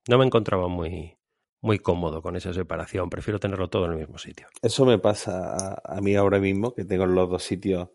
no 0.08 0.18
me 0.18 0.24
encontraba 0.24 0.68
muy, 0.68 1.16
muy 1.60 1.78
cómodo 1.78 2.22
con 2.22 2.36
esa 2.36 2.52
separación. 2.52 3.10
Prefiero 3.10 3.40
tenerlo 3.40 3.68
todo 3.68 3.86
en 3.86 3.92
el 3.92 3.98
mismo 3.98 4.18
sitio. 4.18 4.48
Eso 4.62 4.84
me 4.84 4.98
pasa 4.98 5.80
a, 5.84 6.00
mí 6.00 6.14
ahora 6.14 6.38
mismo, 6.38 6.74
que 6.74 6.84
tengo 6.84 7.06
los 7.06 7.28
dos 7.28 7.42
sitios. 7.42 7.88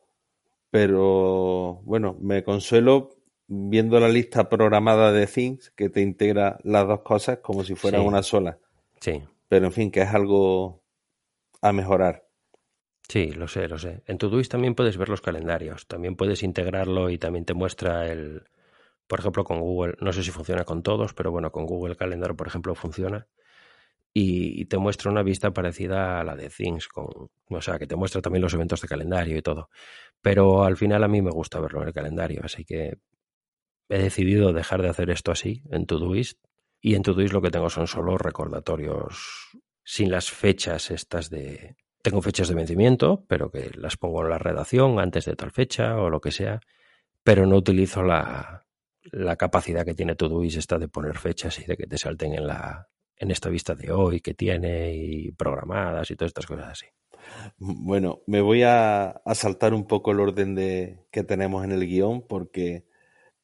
Pero 0.69 1.82
bueno, 1.84 2.17
me 2.21 2.43
consuelo 2.43 3.15
viendo 3.47 4.00
la 4.00 4.08
lista 4.08 4.47
programada 4.47 5.12
de 5.12 5.28
Things 5.28 5.71
que 5.71 5.89
te 5.89 6.02
integra 6.02 6.58
las 6.63 6.88
dos 6.88 7.02
cosas 7.02 7.39
como 7.39 7.63
si 7.63 7.76
fuera 7.76 8.02
una 8.02 8.24
sola. 8.24 8.58
Sí. 9.00 9.21
Pero 9.50 9.65
en 9.65 9.71
fin, 9.74 9.91
que 9.91 10.02
es 10.02 10.10
algo 10.10 10.84
a 11.62 11.74
mejorar. 11.74 12.28
Sí, 13.08 13.32
lo 13.32 13.50
sé, 13.50 13.67
lo 13.67 13.78
sé. 13.78 14.04
En 14.06 14.17
Todoist 14.17 14.50
también 14.50 14.74
puedes 14.74 14.95
ver 14.97 15.10
los 15.10 15.19
calendarios, 15.19 15.86
también 15.88 16.15
puedes 16.15 16.43
integrarlo 16.43 17.10
y 17.10 17.17
también 17.17 17.43
te 17.43 17.54
muestra 17.54 18.10
el, 18.10 18.43
por 19.12 19.19
ejemplo, 19.19 19.43
con 19.43 19.60
Google, 19.60 19.97
no 20.00 20.13
sé 20.13 20.24
si 20.24 20.32
funciona 20.32 20.63
con 20.63 20.84
todos, 20.84 21.13
pero 21.13 21.32
bueno, 21.32 21.52
con 21.52 21.65
Google 21.65 21.97
Calendar, 21.97 22.34
por 22.34 22.47
ejemplo, 22.47 22.76
funciona. 22.76 23.28
Y, 24.13 24.63
te 24.67 24.78
muestra 24.78 25.12
una 25.12 25.21
vista 25.21 25.52
parecida 25.52 26.21
a 26.21 26.24
la 26.24 26.34
de 26.34 26.47
Things, 26.47 26.88
con, 26.88 27.08
o 27.50 27.62
sea, 27.62 27.78
que 27.78 27.88
te 27.88 27.97
muestra 27.97 28.21
también 28.21 28.41
los 28.41 28.54
eventos 28.54 28.80
de 28.80 28.88
calendario 28.88 29.36
y 29.36 29.41
todo. 29.41 29.69
Pero 30.21 30.63
al 30.63 30.78
final 30.78 31.04
a 31.04 31.10
mí 31.10 31.21
me 31.21 31.30
gusta 31.30 31.60
verlo 31.60 31.82
en 31.82 31.89
el 31.89 31.93
calendario, 31.93 32.39
así 32.41 32.63
que 32.63 33.00
he 33.89 33.97
decidido 34.02 34.54
dejar 34.54 34.82
de 34.82 34.88
hacer 34.88 35.10
esto 35.10 35.34
así 35.34 35.62
en 35.71 35.86
Todoist. 35.88 36.39
Y 36.80 36.95
en 36.95 37.04
Todoist 37.04 37.34
lo 37.34 37.41
que 37.41 37.52
tengo 37.52 37.69
son 37.69 37.88
solo 37.88 38.17
recordatorios 38.17 39.58
sin 39.84 40.10
las 40.10 40.32
fechas 40.32 40.89
estas 40.89 41.30
de... 41.30 41.76
Tengo 42.02 42.21
fechas 42.21 42.47
de 42.47 42.56
vencimiento, 42.56 43.26
pero 43.28 43.52
que 43.52 43.71
las 43.76 43.97
pongo 43.97 44.24
en 44.24 44.30
la 44.30 44.38
redacción 44.38 45.02
antes 45.02 45.26
de 45.26 45.36
tal 45.36 45.52
fecha 45.52 45.97
o 45.97 46.10
lo 46.10 46.21
que 46.21 46.32
sea, 46.32 46.62
pero 47.24 47.45
no 47.45 47.58
utilizo 47.58 48.04
la, 48.04 48.65
la 49.12 49.36
capacidad 49.36 49.86
que 49.86 49.93
tiene 49.93 50.15
Todoist 50.15 50.58
esta 50.58 50.78
de 50.78 50.88
poner 50.88 51.17
fechas 51.17 51.60
y 51.60 51.65
de 51.65 51.78
que 51.78 51.88
te 51.88 51.97
salten 51.97 52.34
en 52.34 52.47
la 52.47 52.88
en 53.17 53.30
esta 53.30 53.50
vista 53.50 53.76
de 53.76 53.91
hoy 53.91 54.19
que 54.19 54.34
tiene 54.34 54.95
y 54.95 55.32
programadas 55.32 56.10
y 56.10 56.15
todas 56.15 56.32
estas 56.32 56.47
cosas 56.47 56.69
así. 56.69 56.88
Bueno, 57.58 58.21
me 58.26 58.41
voy 58.41 58.63
a, 58.63 59.21
saltar 59.36 59.76
un 59.76 59.86
poco 59.86 60.12
el 60.12 60.19
orden 60.19 60.56
de, 60.56 61.06
que 61.12 61.24
tenemos 61.24 61.63
en 61.63 61.71
el 61.71 61.86
guion 61.86 62.26
porque 62.28 62.84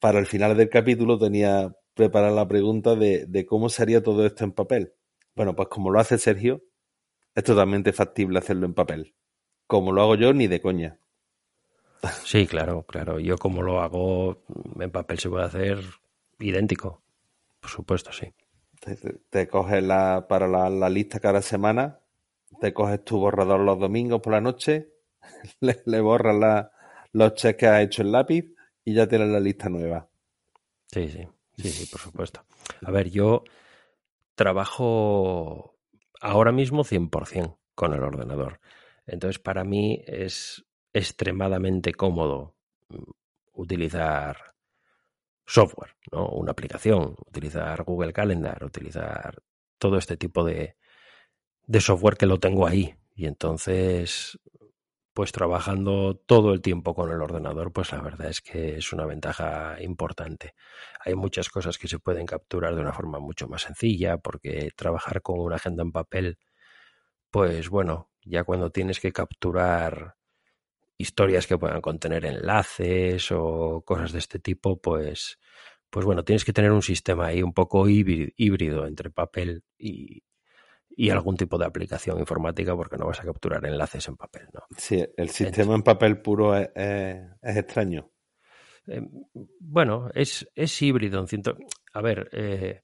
para 0.00 0.18
el 0.18 0.26
final 0.26 0.56
del 0.56 0.68
capítulo 0.68 1.16
tenía 1.16 1.76
preparada 1.94 2.32
la 2.32 2.48
pregunta 2.48 2.96
de, 2.96 3.26
de 3.26 3.46
cómo 3.46 3.68
sería 3.68 4.02
todo 4.02 4.26
esto 4.26 4.42
en 4.42 4.50
papel. 4.50 4.94
Bueno, 5.36 5.54
pues 5.54 5.68
como 5.68 5.90
lo 5.90 6.00
hace 6.00 6.18
Sergio, 6.18 6.64
es 7.36 7.44
totalmente 7.44 7.92
factible 7.92 8.40
hacerlo 8.40 8.66
en 8.66 8.74
papel. 8.74 9.14
Como 9.68 9.92
lo 9.92 10.02
hago 10.02 10.16
yo, 10.16 10.32
ni 10.32 10.48
de 10.48 10.60
coña. 10.60 10.98
Sí, 12.24 12.46
claro, 12.46 12.84
claro. 12.84 13.18
Yo 13.18 13.36
como 13.38 13.62
lo 13.62 13.80
hago 13.80 14.44
en 14.78 14.90
papel 14.90 15.18
se 15.18 15.28
puede 15.28 15.44
hacer 15.44 15.78
idéntico. 16.38 17.02
Por 17.60 17.70
supuesto, 17.70 18.12
sí. 18.12 18.32
Te, 19.30 19.48
coges 19.48 19.82
la, 19.82 20.26
para 20.28 20.46
la, 20.46 20.88
lista 20.88 21.18
cada 21.18 21.42
semana, 21.42 22.00
te 22.60 22.72
coges 22.72 23.04
tu 23.04 23.18
borrador 23.18 23.60
los 23.60 23.78
domingos 23.78 24.20
por 24.20 24.32
la 24.32 24.40
noche, 24.40 24.92
le, 25.60 26.00
borras 26.00 26.36
la, 26.36 26.70
los 27.12 27.34
checks 27.34 27.58
que 27.58 27.66
has 27.66 27.82
hecho 27.82 28.02
en 28.02 28.12
lápiz 28.12 28.54
y 28.84 28.94
ya 28.94 29.08
tienes 29.08 29.28
la 29.28 29.40
lista 29.40 29.68
nueva. 29.68 30.08
Sí, 30.86 31.08
sí, 31.08 31.26
sí, 31.56 31.68
sí, 31.68 31.86
por 31.86 32.00
supuesto. 32.00 32.44
A 32.82 32.90
ver, 32.92 33.10
yo 33.10 33.42
trabajo 34.36 35.76
ahora 36.20 36.52
mismo 36.52 36.84
100% 36.84 37.58
con 37.74 37.92
el 37.92 38.02
ordenador. 38.02 38.60
Entonces, 39.06 39.40
para 39.40 39.64
mí 39.64 40.02
es 40.06 40.64
extremadamente 40.92 41.92
cómodo 41.94 42.56
mm, 42.88 43.10
utilizar 43.54 44.54
software, 45.46 45.96
¿no? 46.12 46.28
Una 46.28 46.52
aplicación, 46.52 47.16
utilizar 47.26 47.82
Google 47.84 48.12
Calendar, 48.12 48.62
utilizar 48.64 49.42
todo 49.78 49.96
este 49.96 50.16
tipo 50.16 50.44
de, 50.44 50.76
de 51.66 51.80
software 51.80 52.16
que 52.16 52.26
lo 52.26 52.38
tengo 52.38 52.66
ahí. 52.66 52.94
Y 53.14 53.26
entonces, 53.26 54.38
pues 55.14 55.32
trabajando 55.32 56.14
todo 56.14 56.52
el 56.52 56.60
tiempo 56.60 56.94
con 56.94 57.10
el 57.10 57.20
ordenador, 57.20 57.72
pues 57.72 57.92
la 57.92 58.00
verdad 58.02 58.28
es 58.28 58.40
que 58.40 58.76
es 58.76 58.92
una 58.92 59.06
ventaja 59.06 59.82
importante. 59.82 60.54
Hay 61.04 61.14
muchas 61.14 61.48
cosas 61.48 61.78
que 61.78 61.88
se 61.88 61.98
pueden 61.98 62.26
capturar 62.26 62.74
de 62.76 62.82
una 62.82 62.92
forma 62.92 63.18
mucho 63.18 63.48
más 63.48 63.62
sencilla, 63.62 64.18
porque 64.18 64.70
trabajar 64.76 65.22
con 65.22 65.40
una 65.40 65.56
agenda 65.56 65.82
en 65.82 65.92
papel, 65.92 66.38
pues 67.30 67.68
bueno, 67.70 68.10
ya 68.22 68.44
cuando 68.44 68.70
tienes 68.70 69.00
que 69.00 69.12
capturar 69.12 70.17
historias 70.98 71.46
que 71.46 71.56
puedan 71.56 71.80
contener 71.80 72.26
enlaces 72.26 73.30
o 73.30 73.82
cosas 73.86 74.12
de 74.12 74.18
este 74.18 74.40
tipo, 74.40 74.80
pues, 74.80 75.38
pues 75.88 76.04
bueno, 76.04 76.24
tienes 76.24 76.44
que 76.44 76.52
tener 76.52 76.72
un 76.72 76.82
sistema 76.82 77.26
ahí 77.26 77.42
un 77.42 77.54
poco 77.54 77.88
híbrido 77.88 78.86
entre 78.86 79.10
papel 79.10 79.62
y, 79.78 80.24
y 80.90 81.10
algún 81.10 81.36
tipo 81.36 81.56
de 81.56 81.66
aplicación 81.66 82.18
informática 82.18 82.74
porque 82.74 82.96
no 82.96 83.06
vas 83.06 83.20
a 83.20 83.24
capturar 83.24 83.64
enlaces 83.64 84.08
en 84.08 84.16
papel, 84.16 84.48
¿no? 84.52 84.62
Sí, 84.76 85.06
el 85.16 85.28
sistema 85.28 85.76
en 85.76 85.82
papel 85.82 86.20
puro 86.20 86.56
es, 86.56 86.68
extraño. 87.40 88.10
Em, 88.88 89.08
bueno, 89.60 90.10
es, 90.14 90.48
es 90.56 90.82
híbrido. 90.82 91.24
A 91.92 92.02
ver, 92.02 92.28
eh, 92.32 92.82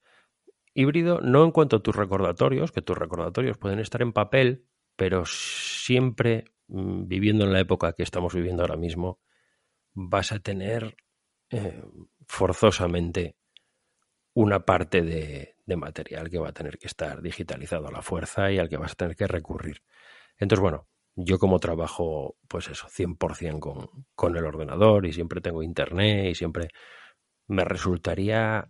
híbrido 0.75 1.21
no 1.21 1.45
en 1.45 1.51
cuanto 1.51 1.77
a 1.77 1.83
tus 1.83 1.97
recordatorios, 1.97 2.71
que 2.71 2.83
tus 2.83 2.97
recordatorios 2.97 3.59
pueden 3.59 3.81
estar 3.81 4.01
en 4.01 4.13
papel, 4.13 4.69
pero 4.95 5.25
siempre 5.27 6.54
viviendo 6.69 7.45
en 7.45 7.53
la 7.53 7.61
época 7.61 7.93
que 7.93 8.03
estamos 8.03 8.35
viviendo 8.35 8.63
ahora 8.63 8.77
mismo, 8.77 9.21
vas 9.93 10.33
a 10.33 10.39
tener 10.39 10.97
eh, 11.51 11.83
forzosamente 12.27 13.37
una 14.35 14.65
parte 14.65 15.03
de, 15.03 15.55
material 15.77 16.29
que 16.31 16.39
va 16.39 16.51
a 16.51 16.53
tener 16.53 16.79
que 16.79 16.87
estar 16.87 17.23
digitalizado 17.23 17.89
a 17.89 17.93
la 17.93 18.03
fuerza 18.03 18.51
y 18.51 18.59
al 18.59 18.69
que 18.69 18.77
vas 18.77 18.93
a 18.93 18.97
tener 18.97 19.17
que 19.17 19.27
recurrir. 19.27 19.83
Entonces, 20.37 20.61
bueno, 20.61 20.89
yo 21.17 21.39
como 21.39 21.59
trabajo, 21.59 22.37
pues 22.49 22.69
eso, 22.69 22.89
100% 22.89 23.61
con, 23.61 24.07
con 24.15 24.37
el 24.37 24.45
ordenador 24.45 25.07
y 25.07 25.13
siempre 25.13 25.41
tengo 25.41 25.63
internet 25.63 26.31
y 26.31 26.35
siempre 26.35 26.69
me 27.47 27.65
resultaría 27.65 28.67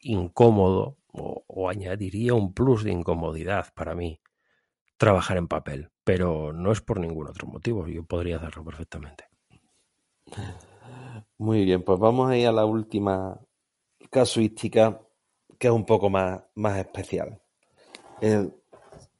incómodo 0.00 0.98
o 1.12 1.68
añadiría 1.68 2.34
un 2.34 2.52
plus 2.54 2.84
de 2.84 2.92
incomodidad 2.92 3.72
para 3.74 3.94
mí 3.94 4.20
trabajar 4.96 5.36
en 5.36 5.48
papel, 5.48 5.90
pero 6.04 6.52
no 6.52 6.72
es 6.72 6.80
por 6.80 7.00
ningún 7.00 7.28
otro 7.28 7.46
motivo, 7.46 7.86
yo 7.86 8.04
podría 8.04 8.36
hacerlo 8.36 8.64
perfectamente. 8.64 9.24
Muy 11.38 11.64
bien, 11.64 11.82
pues 11.82 11.98
vamos 11.98 12.30
a 12.30 12.36
ir 12.36 12.46
a 12.46 12.52
la 12.52 12.64
última 12.64 13.40
casuística, 14.10 15.00
que 15.58 15.66
es 15.68 15.72
un 15.72 15.84
poco 15.84 16.10
más, 16.10 16.42
más 16.54 16.78
especial. 16.78 17.40
El, 18.20 18.54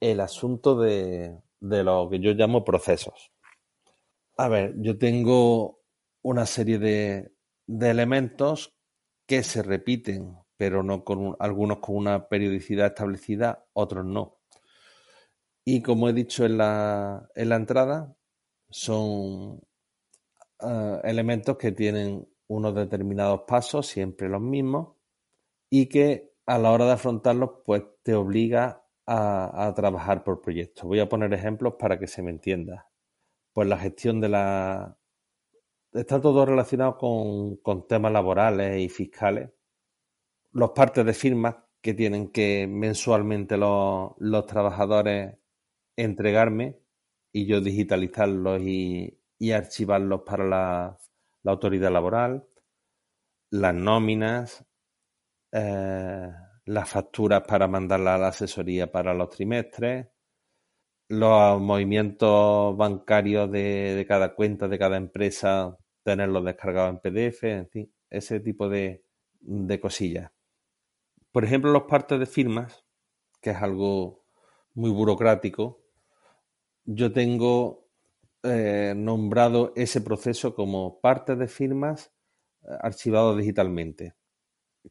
el 0.01 0.21
asunto 0.21 0.77
de, 0.77 1.41
de 1.61 1.85
lo 1.85 2.09
que 2.11 2.21
yo 2.21 2.33
llamo 2.33 2.65
procesos. 2.65 3.33
A 4.37 4.49
ver, 4.49 4.75
yo 4.79 4.99
tengo 4.99 5.81
una 6.23 6.47
serie 6.47 6.79
de, 6.79 7.33
de 7.67 7.91
elementos 7.91 8.75
que 9.27 9.43
se 9.43 9.63
repiten, 9.63 10.37
pero 10.57 10.83
no 10.83 11.05
con 11.05 11.37
algunos 11.39 11.79
con 11.79 11.97
una 11.97 12.29
periodicidad 12.29 12.89
establecida, 12.89 13.67
otros 13.73 14.05
no. 14.05 14.39
Y 15.65 15.81
como 15.81 16.09
he 16.09 16.13
dicho 16.13 16.45
en 16.45 16.59
la, 16.59 17.31
en 17.35 17.49
la 17.49 17.57
entrada, 17.57 18.17
son 18.69 19.63
uh, 20.61 21.01
elementos 21.03 21.57
que 21.57 21.73
tienen 21.73 22.29
unos 22.49 22.75
determinados 22.75 23.43
pasos, 23.47 23.87
siempre 23.87 24.29
los 24.29 24.43
mismos, 24.43 24.97
y 25.71 25.87
que 25.87 26.35
a 26.47 26.59
la 26.59 26.71
hora 26.71 26.85
de 26.85 26.93
afrontarlos, 26.93 27.63
pues 27.65 27.83
te 28.03 28.15
obliga 28.15 28.85
a, 29.07 29.67
a 29.67 29.75
trabajar 29.75 30.23
por 30.23 30.43
proyectos. 30.43 30.85
Voy 30.85 31.01
a 31.01 31.09
poner 31.09 31.33
ejemplos 31.33 31.75
para 31.79 31.99
que 31.99 32.07
se 32.07 32.23
me 32.23 32.31
entienda. 32.31 32.91
Pues 33.53 33.67
la 33.67 33.79
gestión 33.79 34.21
de 34.21 34.29
la... 34.29 34.99
Está 35.93 36.21
todo 36.21 36.45
relacionado 36.45 36.99
con, 36.99 37.57
con 37.57 37.87
temas 37.87 38.13
laborales 38.13 38.81
y 38.81 38.89
fiscales. 38.89 39.51
Los 40.53 40.71
partes 40.71 41.07
de 41.07 41.15
firmas 41.15 41.57
que 41.81 41.95
tienen 41.95 42.29
que 42.29 42.67
mensualmente 42.69 43.57
los, 43.57 44.11
los 44.19 44.47
trabajadores 44.47 45.37
entregarme 45.97 46.79
y 47.33 47.47
yo 47.47 47.61
digitalizarlos 47.61 48.61
y, 48.63 49.21
archivarlos 49.53 50.23
para 50.23 50.45
la, 50.45 50.99
autoridad 51.45 51.93
laboral, 51.93 52.47
las 53.51 53.75
nóminas, 53.75 54.65
eh, 55.53 56.33
las 56.65 56.89
facturas 56.89 57.43
para 57.47 57.69
mandarlas 57.69 58.15
a 58.15 58.19
la 58.19 58.29
asesoría 58.29 58.91
para 58.91 59.13
los 59.13 59.29
trimestres, 59.29 60.09
los 61.09 61.61
movimientos 61.61 62.75
bancarios 62.77 63.51
de, 63.51 63.95
de 63.95 64.07
cada 64.07 64.35
cuenta 64.35 64.67
de 64.69 64.79
cada 64.79 64.97
empresa, 64.97 65.77
tenerlos 66.03 66.45
descargados 66.45 66.91
en 66.91 67.01
PDF, 67.01 67.43
en 67.45 67.69
fin, 67.69 67.95
ese 68.09 68.41
tipo 68.41 68.69
de, 68.69 69.05
de 69.41 69.81
cosillas. 69.81 70.31
Por 71.33 71.45
ejemplo, 71.45 71.73
los 71.73 71.83
partes 71.83 72.19
de 72.19 72.27
firmas, 72.27 72.85
que 73.41 73.51
es 73.51 73.57
algo 73.57 74.25
muy 74.75 74.91
burocrático, 74.91 75.84
yo 76.85 77.13
tengo 77.13 77.89
eh, 78.43 78.95
nombrado 78.97 79.73
ese 79.75 80.01
proceso 80.01 80.55
como 80.55 81.01
parte 81.01 81.37
de 81.37 81.49
firmas 81.49 82.13
eh, 82.63 82.67
archivado 82.81 83.37
digitalmente. 83.37 84.15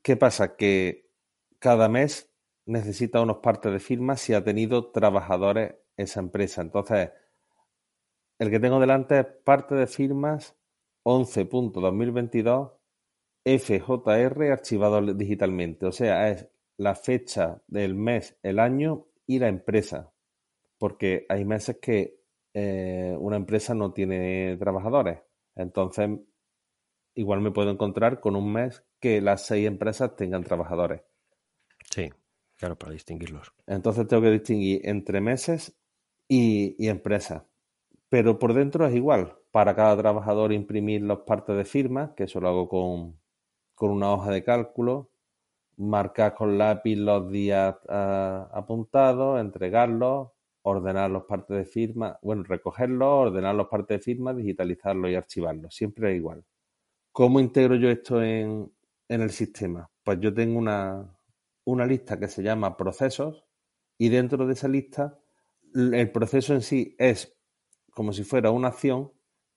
¿Qué 0.01 0.17
pasa? 0.17 0.55
Que 0.55 1.11
cada 1.59 1.87
mes 1.87 2.31
necesita 2.65 3.21
unos 3.21 3.37
partes 3.37 3.71
de 3.71 3.79
firmas 3.79 4.21
si 4.21 4.33
ha 4.33 4.43
tenido 4.43 4.91
trabajadores 4.91 5.75
esa 5.97 6.19
empresa. 6.19 6.61
Entonces, 6.61 7.11
el 8.39 8.49
que 8.49 8.59
tengo 8.59 8.79
delante 8.79 9.19
es 9.19 9.25
parte 9.43 9.75
de 9.75 9.87
firmas 9.87 10.55
11.2022 11.03 12.71
FJR 13.45 14.51
archivado 14.51 15.13
digitalmente. 15.13 15.85
O 15.85 15.91
sea, 15.91 16.29
es 16.29 16.47
la 16.77 16.95
fecha 16.95 17.61
del 17.67 17.93
mes, 17.93 18.37
el 18.41 18.59
año 18.59 19.05
y 19.27 19.39
la 19.39 19.49
empresa 19.49 20.12
porque 20.83 21.25
hay 21.29 21.45
meses 21.45 21.77
que 21.81 22.19
eh, 22.53 23.15
una 23.17 23.37
empresa 23.37 23.73
no 23.73 23.93
tiene 23.93 24.57
trabajadores. 24.57 25.21
Entonces, 25.55 26.09
igual 27.15 27.39
me 27.39 27.51
puedo 27.51 27.71
encontrar 27.71 28.19
con 28.19 28.35
un 28.35 28.51
mes 28.51 28.83
que 28.99 29.21
las 29.21 29.45
seis 29.45 29.65
empresas 29.65 30.17
tengan 30.17 30.43
trabajadores. 30.43 31.03
Sí, 31.89 32.09
claro, 32.57 32.77
para 32.77 32.91
distinguirlos. 32.91 33.53
Entonces 33.65 34.05
tengo 34.09 34.23
que 34.23 34.31
distinguir 34.31 34.81
entre 34.83 35.21
meses 35.21 35.73
y, 36.27 36.75
y 36.77 36.89
empresas. 36.89 37.43
Pero 38.09 38.37
por 38.37 38.53
dentro 38.53 38.85
es 38.85 38.93
igual. 38.93 39.37
Para 39.51 39.77
cada 39.77 39.95
trabajador 39.95 40.51
imprimir 40.51 41.03
las 41.03 41.19
partes 41.19 41.55
de 41.55 41.63
firma, 41.63 42.13
que 42.13 42.25
eso 42.25 42.41
lo 42.41 42.49
hago 42.49 42.67
con, 42.67 43.17
con 43.73 43.89
una 43.89 44.11
hoja 44.11 44.31
de 44.31 44.43
cálculo, 44.43 45.11
marcar 45.77 46.35
con 46.35 46.57
lápiz 46.57 46.97
los 46.97 47.31
días 47.31 47.73
uh, 47.87 48.53
apuntados, 48.53 49.39
entregarlos, 49.39 50.32
ordenar 50.63 51.11
los 51.11 51.23
partes 51.25 51.57
de 51.57 51.65
firma, 51.65 52.17
bueno, 52.21 52.43
recogerlo, 52.43 53.19
ordenar 53.19 53.55
los 53.55 53.67
partes 53.67 53.99
de 53.99 54.03
firma, 54.03 54.33
digitalizarlo 54.33 55.09
y 55.09 55.15
archivarlo. 55.15 55.69
Siempre 55.69 56.11
es 56.11 56.17
igual. 56.17 56.43
¿Cómo 57.11 57.39
integro 57.39 57.75
yo 57.75 57.89
esto 57.89 58.21
en, 58.21 58.71
en 59.07 59.21
el 59.21 59.29
sistema? 59.29 59.89
Pues 60.03 60.19
yo 60.19 60.33
tengo 60.33 60.57
una, 60.57 61.15
una 61.65 61.85
lista 61.85 62.19
que 62.19 62.27
se 62.27 62.41
llama 62.41 62.75
procesos 62.75 63.45
y 63.97 64.09
dentro 64.09 64.47
de 64.47 64.53
esa 64.53 64.67
lista 64.67 65.19
el 65.73 66.11
proceso 66.11 66.53
en 66.53 66.61
sí 66.61 66.95
es 66.97 67.37
como 67.91 68.13
si 68.13 68.23
fuera 68.23 68.51
una 68.51 68.69
acción 68.69 69.11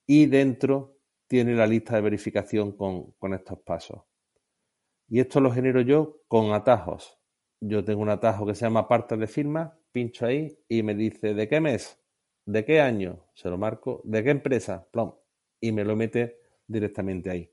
y 0.07 0.27
dentro 0.27 0.99
tiene 1.27 1.55
la 1.55 1.67
lista 1.67 1.97
de 1.97 2.03
verificación 2.03 2.73
con, 2.73 3.13
con 3.13 3.35
estos 3.35 3.59
pasos. 3.61 4.03
Y 5.09 5.21
esto 5.21 5.41
lo 5.41 5.53
genero 5.53 5.81
yo 5.81 6.23
con 6.29 6.53
atajos. 6.53 7.19
Yo 7.61 7.85
tengo 7.85 8.03
un 8.03 8.09
atajo 8.09 8.47
que 8.47 8.55
se 8.55 8.65
llama 8.65 8.89
partes 8.89 9.19
de 9.19 9.27
firma 9.27 9.79
pincho 9.97 10.27
ahí 10.27 10.55
y 10.69 10.83
me 10.83 10.95
dice, 10.95 11.33
¿de 11.33 11.49
qué 11.49 11.59
mes? 11.59 11.99
¿De 12.45 12.67
qué 12.67 12.83
año? 12.83 13.31
Se 13.33 13.49
lo 13.49 13.57
marco. 13.57 14.03
¿De 14.05 14.23
qué 14.23 14.29
empresa? 14.29 14.87
Plom. 14.91 15.15
Y 15.59 15.73
me 15.73 15.87
lo 15.87 15.97
mete 15.97 16.37
directamente 16.67 17.31
ahí. 17.31 17.51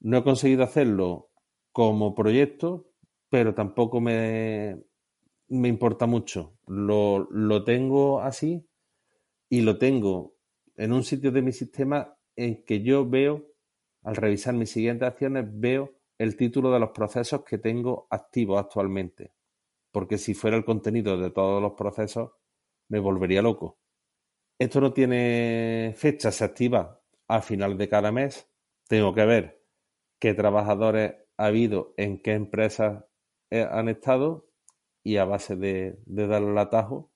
No 0.00 0.18
he 0.18 0.24
conseguido 0.24 0.64
hacerlo 0.64 1.30
como 1.70 2.12
proyecto, 2.12 2.90
pero 3.28 3.54
tampoco 3.54 4.00
me, 4.00 4.82
me 5.46 5.68
importa 5.68 6.06
mucho. 6.06 6.58
Lo, 6.66 7.28
lo 7.30 7.62
tengo 7.62 8.20
así 8.20 8.68
y 9.48 9.60
lo 9.60 9.78
tengo 9.78 10.34
en 10.74 10.92
un 10.92 11.04
sitio 11.04 11.30
de 11.30 11.42
mi 11.42 11.52
sistema 11.52 12.18
en 12.34 12.64
que 12.64 12.82
yo 12.82 13.08
veo, 13.08 13.46
al 14.02 14.16
revisar 14.16 14.54
mis 14.54 14.72
siguientes 14.72 15.06
acciones, 15.06 15.46
veo 15.52 15.94
el 16.18 16.36
título 16.36 16.72
de 16.72 16.80
los 16.80 16.90
procesos 16.90 17.44
que 17.44 17.58
tengo 17.58 18.08
activos 18.10 18.58
actualmente 18.58 19.35
porque 19.96 20.18
si 20.18 20.34
fuera 20.34 20.58
el 20.58 20.66
contenido 20.66 21.16
de 21.16 21.30
todos 21.30 21.62
los 21.62 21.72
procesos, 21.72 22.32
me 22.90 22.98
volvería 22.98 23.40
loco. 23.40 23.78
Esto 24.58 24.82
no 24.82 24.92
tiene 24.92 25.94
fecha, 25.96 26.30
se 26.32 26.44
activa 26.44 27.00
al 27.28 27.42
final 27.42 27.78
de 27.78 27.88
cada 27.88 28.12
mes. 28.12 28.46
Tengo 28.88 29.14
que 29.14 29.24
ver 29.24 29.62
qué 30.20 30.34
trabajadores 30.34 31.14
ha 31.38 31.46
habido, 31.46 31.94
en 31.96 32.20
qué 32.20 32.34
empresas 32.34 33.06
eh, 33.50 33.66
han 33.70 33.88
estado 33.88 34.50
y 35.02 35.16
a 35.16 35.24
base 35.24 35.56
de, 35.56 35.98
de 36.04 36.26
darle 36.26 36.50
el 36.50 36.58
atajo, 36.58 37.10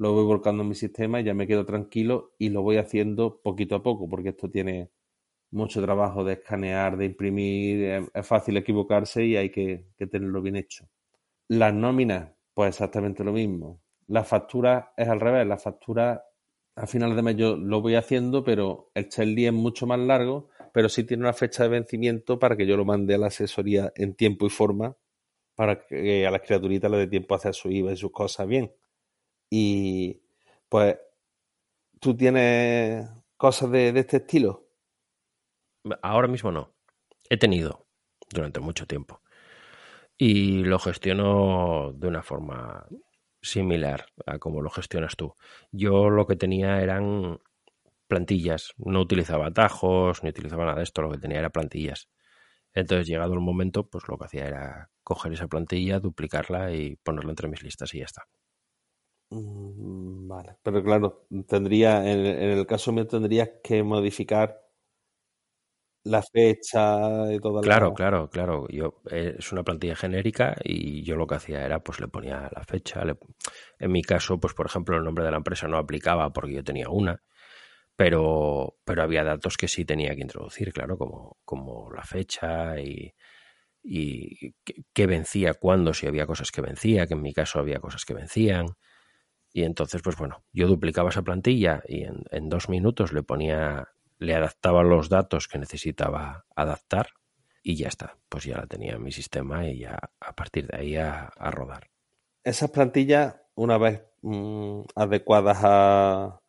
lo 0.00 0.12
voy 0.14 0.24
volcando 0.24 0.64
en 0.64 0.70
mi 0.70 0.74
sistema 0.74 1.20
y 1.20 1.24
ya 1.26 1.34
me 1.34 1.46
quedo 1.46 1.64
tranquilo 1.64 2.34
y 2.36 2.48
lo 2.48 2.62
voy 2.62 2.78
haciendo 2.78 3.42
poquito 3.44 3.76
a 3.76 3.82
poco, 3.84 4.08
porque 4.08 4.30
esto 4.30 4.50
tiene 4.50 4.90
mucho 5.52 5.82
trabajo 5.82 6.24
de 6.24 6.34
escanear, 6.34 6.96
de 6.96 7.06
imprimir, 7.06 8.10
es 8.14 8.26
fácil 8.26 8.56
equivocarse 8.56 9.24
y 9.24 9.36
hay 9.36 9.50
que 9.52 9.86
tenerlo 10.10 10.42
bien 10.42 10.56
hecho. 10.56 10.88
Las 11.48 11.74
nóminas, 11.74 12.30
pues 12.54 12.68
exactamente 12.68 13.24
lo 13.24 13.32
mismo. 13.32 13.82
La 14.06 14.24
factura 14.24 14.92
es 14.96 15.08
al 15.08 15.20
revés. 15.20 15.46
La 15.46 15.58
factura 15.58 16.24
a 16.76 16.86
finales 16.86 17.16
de 17.16 17.22
mes 17.22 17.36
yo 17.36 17.56
lo 17.56 17.80
voy 17.80 17.94
haciendo, 17.94 18.44
pero 18.44 18.90
el 18.94 19.34
día 19.34 19.48
es 19.48 19.54
mucho 19.54 19.86
más 19.86 19.98
largo, 19.98 20.48
pero 20.72 20.88
sí 20.88 21.04
tiene 21.04 21.22
una 21.22 21.32
fecha 21.32 21.62
de 21.64 21.68
vencimiento 21.68 22.38
para 22.38 22.56
que 22.56 22.66
yo 22.66 22.76
lo 22.76 22.84
mande 22.84 23.14
a 23.14 23.18
la 23.18 23.26
asesoría 23.26 23.92
en 23.96 24.14
tiempo 24.14 24.46
y 24.46 24.50
forma 24.50 24.96
para 25.54 25.86
que 25.86 26.26
a 26.26 26.30
las 26.30 26.40
criaturitas 26.40 26.90
le 26.90 26.98
dé 26.98 27.06
tiempo 27.06 27.34
a 27.34 27.36
hacer 27.36 27.54
su 27.54 27.70
IVA 27.70 27.92
y 27.92 27.96
sus 27.96 28.10
cosas 28.10 28.48
bien. 28.48 28.74
Y 29.50 30.20
pues, 30.68 30.96
¿tú 32.00 32.16
tienes 32.16 33.08
cosas 33.36 33.70
de 33.70 33.90
este 33.90 34.16
estilo? 34.16 34.66
Ahora 36.02 36.26
mismo 36.26 36.50
no. 36.50 36.74
He 37.28 37.36
tenido 37.36 37.86
durante 38.30 38.58
mucho 38.58 38.86
tiempo 38.86 39.20
y 40.16 40.64
lo 40.64 40.78
gestiono 40.78 41.92
de 41.94 42.08
una 42.08 42.22
forma 42.22 42.86
similar 43.40 44.06
a 44.26 44.38
como 44.38 44.62
lo 44.62 44.70
gestionas 44.70 45.16
tú. 45.16 45.34
Yo 45.70 46.10
lo 46.10 46.26
que 46.26 46.36
tenía 46.36 46.80
eran 46.80 47.40
plantillas, 48.08 48.74
no 48.78 49.00
utilizaba 49.00 49.46
atajos, 49.46 50.22
ni 50.22 50.30
utilizaba 50.30 50.64
nada 50.64 50.78
de 50.78 50.84
esto, 50.84 51.02
lo 51.02 51.10
que 51.10 51.18
tenía 51.18 51.38
era 51.38 51.50
plantillas. 51.50 52.08
Entonces, 52.74 53.06
llegado 53.06 53.34
el 53.34 53.40
momento, 53.40 53.88
pues 53.88 54.04
lo 54.08 54.18
que 54.18 54.24
hacía 54.24 54.46
era 54.48 54.90
coger 55.02 55.32
esa 55.32 55.46
plantilla, 55.48 56.00
duplicarla 56.00 56.72
y 56.72 56.96
ponerla 56.96 57.30
entre 57.30 57.48
mis 57.48 57.62
listas 57.62 57.94
y 57.94 57.98
ya 58.00 58.04
está. 58.06 58.26
Mm, 59.30 60.28
vale, 60.28 60.56
pero 60.62 60.82
claro, 60.82 61.26
tendría, 61.46 62.10
en, 62.10 62.20
el 62.26 62.66
caso 62.66 62.92
mío 62.92 63.06
tendrías 63.06 63.50
que 63.62 63.82
modificar 63.82 64.63
la 66.04 66.22
fecha 66.22 67.32
y 67.32 67.40
todo. 67.40 67.60
Claro, 67.60 67.88
la... 67.88 67.94
claro, 67.94 68.28
claro. 68.30 68.66
Yo, 68.68 69.00
eh, 69.10 69.36
es 69.38 69.52
una 69.52 69.62
plantilla 69.64 69.96
genérica 69.96 70.56
y 70.62 71.02
yo 71.02 71.16
lo 71.16 71.26
que 71.26 71.36
hacía 71.36 71.64
era, 71.64 71.80
pues 71.82 72.00
le 72.00 72.08
ponía 72.08 72.50
la 72.54 72.62
fecha. 72.64 73.04
Le... 73.04 73.16
En 73.78 73.92
mi 73.92 74.02
caso, 74.02 74.38
pues 74.38 74.54
por 74.54 74.66
ejemplo, 74.66 74.96
el 74.96 75.04
nombre 75.04 75.24
de 75.24 75.30
la 75.30 75.38
empresa 75.38 75.68
no 75.68 75.78
aplicaba 75.78 76.32
porque 76.32 76.52
yo 76.54 76.64
tenía 76.64 76.88
una, 76.90 77.22
pero, 77.96 78.76
pero 78.84 79.02
había 79.02 79.24
datos 79.24 79.56
que 79.58 79.68
sí 79.68 79.84
tenía 79.84 80.14
que 80.16 80.22
introducir, 80.22 80.72
claro, 80.72 80.98
como, 80.98 81.38
como 81.44 81.92
la 81.92 82.02
fecha 82.04 82.80
y, 82.80 83.14
y 83.82 84.54
qué 84.94 85.06
vencía, 85.06 85.54
cuándo, 85.54 85.94
si 85.94 86.06
había 86.06 86.26
cosas 86.26 86.52
que 86.52 86.62
vencía, 86.62 87.06
que 87.06 87.14
en 87.14 87.22
mi 87.22 87.32
caso 87.34 87.60
había 87.60 87.80
cosas 87.80 88.04
que 88.04 88.14
vencían. 88.14 88.66
Y 89.52 89.64
entonces, 89.64 90.02
pues 90.02 90.16
bueno, 90.16 90.44
yo 90.52 90.66
duplicaba 90.68 91.10
esa 91.10 91.22
plantilla 91.22 91.82
y 91.88 92.04
en, 92.04 92.24
en 92.30 92.48
dos 92.48 92.68
minutos 92.68 93.12
le 93.12 93.22
ponía, 93.22 93.88
le 94.18 94.34
adaptaba 94.34 94.82
los 94.82 95.08
datos 95.08 95.48
que 95.48 95.58
necesitaba 95.58 96.46
adaptar 96.54 97.08
y 97.62 97.76
ya 97.76 97.88
está. 97.88 98.16
Pues 98.28 98.44
ya 98.44 98.58
la 98.58 98.66
tenía 98.66 98.94
en 98.94 99.02
mi 99.02 99.12
sistema 99.12 99.66
y 99.66 99.80
ya 99.80 99.98
a 100.20 100.34
partir 100.34 100.66
de 100.66 100.76
ahí 100.76 100.96
a, 100.96 101.24
a 101.36 101.50
rodar. 101.50 101.90
Esas 102.42 102.70
plantillas, 102.70 103.36
una 103.54 103.78
vez 103.78 104.02
mmm, 104.22 104.82
adecuadas 104.94 105.58
a, 105.62 106.40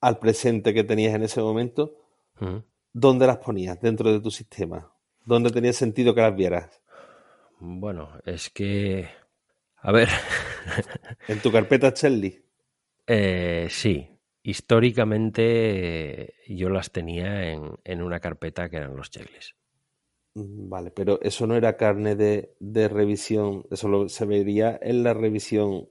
al 0.00 0.18
presente 0.18 0.72
que 0.72 0.84
tenías 0.84 1.14
en 1.14 1.22
ese 1.22 1.40
momento, 1.40 1.96
mm. 2.40 2.56
¿dónde 2.92 3.26
las 3.26 3.38
ponías 3.38 3.80
dentro 3.80 4.12
de 4.12 4.20
tu 4.20 4.30
sistema? 4.30 4.92
¿Dónde 5.24 5.50
tenía 5.50 5.72
sentido 5.72 6.14
que 6.14 6.20
las 6.20 6.34
vieras? 6.36 6.82
Bueno, 7.58 8.18
es 8.24 8.50
que... 8.50 9.08
A 9.76 9.92
ver. 9.92 10.08
¿En 11.28 11.40
tu 11.40 11.52
carpeta 11.52 11.92
Chelly? 11.92 12.42
Eh, 13.06 13.68
sí. 13.70 14.13
Históricamente 14.46 16.34
yo 16.46 16.68
las 16.68 16.92
tenía 16.92 17.50
en, 17.50 17.78
en, 17.82 18.02
una 18.02 18.20
carpeta 18.20 18.68
que 18.68 18.76
eran 18.76 18.94
los 18.94 19.10
checklists. 19.10 19.56
Mm, 20.34 20.68
vale, 20.68 20.90
pero 20.90 21.18
eso 21.22 21.46
no 21.46 21.56
era 21.56 21.78
carne 21.78 22.14
de, 22.14 22.54
de 22.60 22.88
revisión, 22.88 23.64
eso 23.70 23.88
lo, 23.88 24.10
se 24.10 24.26
vería 24.26 24.78
en 24.82 25.02
la 25.02 25.14
revisión 25.14 25.88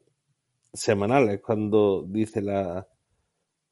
semanal, 0.72 1.30
es 1.30 1.41
cuando 1.41 2.06
dice 2.08 2.43
la, 2.43 2.88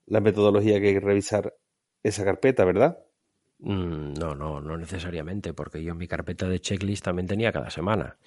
la 0.07 0.19
metodología 0.19 0.81
que 0.81 0.87
hay 0.87 0.93
que 0.95 0.99
revisar 0.99 1.55
esa 2.01 2.25
carpeta, 2.25 2.65
¿verdad? 2.65 2.97
Mm, 3.59 4.13
no, 4.13 4.33
no, 4.33 4.61
no 4.61 4.77
necesariamente, 4.77 5.53
porque 5.53 5.83
yo 5.83 5.91
en 5.91 5.99
mi 5.99 6.07
carpeta 6.07 6.49
de 6.49 6.59
checklist 6.59 7.05
también 7.05 7.27
tenía 7.27 7.51
cada 7.51 7.69
semana. 7.69 8.17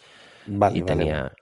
Vale, 0.47 0.79
y 0.79 0.83
vale, 0.83 0.97
tenía. 0.97 1.33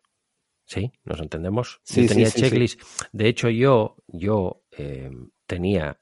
¿Sí? 0.65 0.91
¿Nos 1.05 1.21
entendemos? 1.21 1.81
Sí, 1.83 2.03
yo 2.03 2.09
tenía 2.09 2.27
sí, 2.29 2.33
sí, 2.33 2.41
checklist. 2.41 2.81
De 3.13 3.29
hecho, 3.29 3.51
yo, 3.51 3.97
yo 4.07 4.62
eh, 4.77 5.11
tenía, 5.47 6.01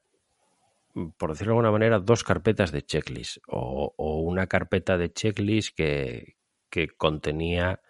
por 1.17 1.31
decirlo 1.31 1.53
de 1.53 1.59
alguna 1.59 1.73
manera, 1.73 1.99
dos 1.99 2.25
carpetas 2.25 2.73
de 2.73 2.83
checklist. 2.83 3.39
O, 3.49 3.95
o 3.97 4.21
una 4.21 4.47
carpeta 4.47 4.97
de 4.97 5.13
checklist 5.13 5.77
que, 5.77 6.37
que 6.71 6.89
contenía 6.89 7.81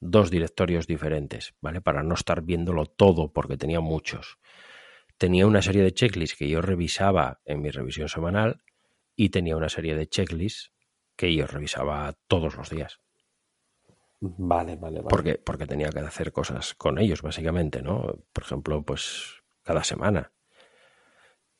dos 0.00 0.30
directorios 0.30 0.86
diferentes, 0.86 1.54
¿vale? 1.60 1.80
Para 1.80 2.02
no 2.02 2.14
estar 2.14 2.42
viéndolo 2.42 2.86
todo, 2.86 3.32
porque 3.32 3.56
tenía 3.56 3.80
muchos 3.80 4.38
tenía 5.22 5.46
una 5.46 5.62
serie 5.62 5.84
de 5.84 5.92
checklists 5.92 6.36
que 6.36 6.48
yo 6.48 6.60
revisaba 6.60 7.40
en 7.44 7.62
mi 7.62 7.70
revisión 7.70 8.08
semanal 8.08 8.64
y 9.14 9.28
tenía 9.28 9.56
una 9.56 9.68
serie 9.68 9.94
de 9.94 10.08
checklists 10.08 10.72
que 11.14 11.32
yo 11.32 11.46
revisaba 11.46 12.12
todos 12.26 12.56
los 12.56 12.70
días. 12.70 12.98
Vale, 14.18 14.74
vale, 14.74 14.98
vale. 14.98 15.08
Porque, 15.08 15.34
porque 15.34 15.68
tenía 15.68 15.90
que 15.90 16.00
hacer 16.00 16.32
cosas 16.32 16.74
con 16.74 16.98
ellos, 16.98 17.22
básicamente, 17.22 17.82
¿no? 17.82 18.18
Por 18.32 18.42
ejemplo, 18.42 18.82
pues 18.82 19.41
cada 19.62 19.84
semana. 19.84 20.32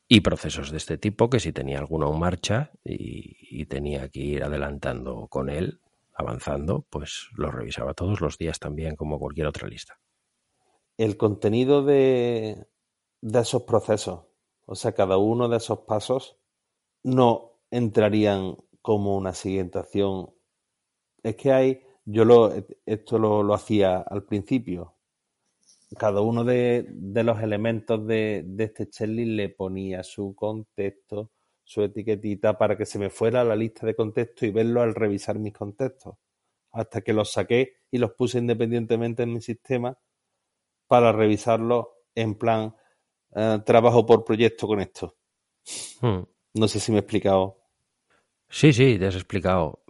Y 0.09 0.20
procesos 0.20 0.70
de 0.70 0.76
este 0.76 0.98
tipo 0.98 1.30
que 1.30 1.40
si 1.40 1.53
tenía 1.53 1.78
alguno 1.78 2.12
en 2.12 2.18
marcha 2.18 2.70
y, 2.84 3.64
tenía 3.66 4.09
que 4.11 4.20
ir 4.20 4.44
adelantando 4.44 5.28
con 5.28 5.48
él, 5.48 5.80
avanzando, 6.12 6.84
pues 6.90 7.28
lo 7.34 7.50
revisaba 7.50 7.94
todos 7.94 8.20
los 8.20 8.36
días 8.36 8.59
también, 8.59 8.96
como 8.96 9.18
cualquier 9.18 9.46
otra 9.46 9.68
lista. 9.68 9.98
El 10.98 11.16
contenido 11.16 11.82
de, 11.82 12.66
de 13.22 13.40
esos 13.40 13.62
procesos, 13.62 14.24
o 14.66 14.74
sea, 14.74 14.92
cada 14.92 15.16
uno 15.16 15.48
de 15.48 15.57
esos 15.57 15.80
pasos 15.80 16.36
no 17.03 17.53
entrarían 17.70 18.57
como 18.82 19.16
una 19.16 19.32
siguiente 19.32 19.78
acción. 19.78 20.34
Es 21.22 21.36
que 21.36 21.53
hay, 21.53 21.82
yo 22.05 22.24
lo, 22.24 22.53
esto 22.84 23.18
lo, 23.18 23.42
lo 23.42 23.55
hacía 23.55 23.98
al 23.98 24.24
principio. 24.24 24.96
Cada 25.99 26.20
uno 26.20 26.45
de, 26.45 26.86
de 26.88 27.22
los 27.22 27.43
elementos 27.43 28.07
de, 28.07 28.45
de 28.47 28.64
este 28.64 28.88
checklist 28.88 29.30
le 29.30 29.49
ponía 29.51 30.03
su 30.03 30.34
contexto, 30.34 31.30
su 31.64 31.82
etiquetita 31.82 32.57
para 32.57 32.76
que 32.76 32.86
se 32.86 32.99
me 32.99 33.11
fuera 33.11 33.45
la 33.45 33.57
lista 33.57 33.86
de 33.86 33.95
contextos 33.95 34.49
y 34.49 34.51
verlo 34.51 34.82
al 34.82 34.95
revisar 34.95 35.38
mis 35.38 35.53
contextos. 35.53 36.16
Hasta 36.72 37.03
que 37.03 37.12
los 37.12 37.32
saqué 37.32 37.74
y 37.90 37.99
los 37.99 38.12
puse 38.12 38.38
independientemente 38.38 39.24
en 39.24 39.34
mi 39.34 39.40
sistema 39.40 39.99
para 40.86 41.12
revisarlos 41.12 41.86
en 42.14 42.34
plan 42.36 42.74
uh, 43.30 43.59
trabajo 43.64 44.07
por 44.07 44.24
proyecto 44.24 44.66
con 44.66 44.80
esto. 44.80 45.16
Hmm. 46.01 46.22
No 46.55 46.68
sé 46.68 46.80
si 46.80 46.93
me 46.93 46.99
he 46.99 47.01
explicado. 47.01 47.59
Sí, 48.49 48.72
sí, 48.72 48.99
te 48.99 49.07
has 49.07 49.14
explicado. 49.14 49.82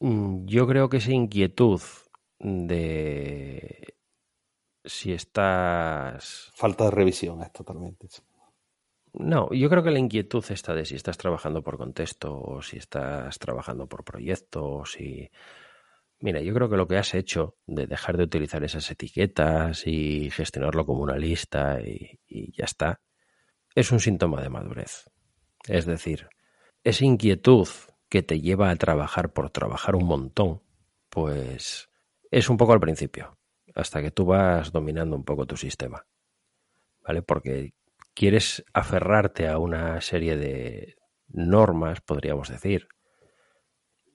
Yo 0.00 0.66
creo 0.66 0.88
que 0.88 0.96
esa 0.98 1.12
inquietud 1.12 1.80
de 2.38 3.94
si 4.84 5.12
estás... 5.12 6.50
Falta 6.54 6.84
de 6.84 6.90
revisión 6.90 7.42
es 7.42 7.52
totalmente. 7.52 8.08
No, 9.14 9.52
yo 9.52 9.68
creo 9.68 9.82
que 9.82 9.90
la 9.90 9.98
inquietud 9.98 10.44
está 10.50 10.74
de 10.74 10.84
si 10.84 10.94
estás 10.94 11.18
trabajando 11.18 11.62
por 11.62 11.76
contexto 11.76 12.40
o 12.40 12.62
si 12.62 12.78
estás 12.78 13.38
trabajando 13.38 13.86
por 13.86 14.04
proyecto 14.04 14.64
o 14.64 14.86
si... 14.86 15.30
Mira, 16.20 16.40
yo 16.40 16.54
creo 16.54 16.70
que 16.70 16.76
lo 16.76 16.86
que 16.86 16.96
has 16.96 17.14
hecho 17.14 17.56
de 17.66 17.86
dejar 17.86 18.16
de 18.16 18.24
utilizar 18.24 18.62
esas 18.62 18.90
etiquetas 18.90 19.86
y 19.86 20.30
gestionarlo 20.30 20.86
como 20.86 21.02
una 21.02 21.18
lista 21.18 21.80
y, 21.80 22.20
y 22.26 22.56
ya 22.56 22.64
está, 22.64 23.00
es 23.74 23.90
un 23.90 24.00
síntoma 24.00 24.40
de 24.40 24.48
madurez. 24.48 25.10
Es 25.66 25.84
decir, 25.84 26.28
esa 26.84 27.04
inquietud 27.04 27.68
que 28.08 28.22
te 28.22 28.40
lleva 28.40 28.70
a 28.70 28.76
trabajar 28.76 29.32
por 29.32 29.50
trabajar 29.50 29.96
un 29.96 30.04
montón, 30.04 30.62
pues 31.08 31.90
es 32.30 32.48
un 32.48 32.56
poco 32.56 32.72
al 32.72 32.80
principio, 32.80 33.36
hasta 33.74 34.02
que 34.02 34.10
tú 34.10 34.26
vas 34.26 34.72
dominando 34.72 35.16
un 35.16 35.24
poco 35.24 35.46
tu 35.46 35.56
sistema. 35.56 36.06
¿Vale? 37.06 37.22
Porque 37.22 37.74
quieres 38.14 38.64
aferrarte 38.72 39.48
a 39.48 39.58
una 39.58 40.00
serie 40.00 40.36
de 40.36 40.96
normas, 41.28 42.00
podríamos 42.00 42.48
decir, 42.48 42.88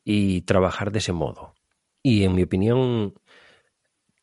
y 0.03 0.41
trabajar 0.41 0.91
de 0.91 0.99
ese 0.99 1.13
modo. 1.13 1.55
Y 2.01 2.23
en 2.23 2.35
mi 2.35 2.43
opinión, 2.43 3.15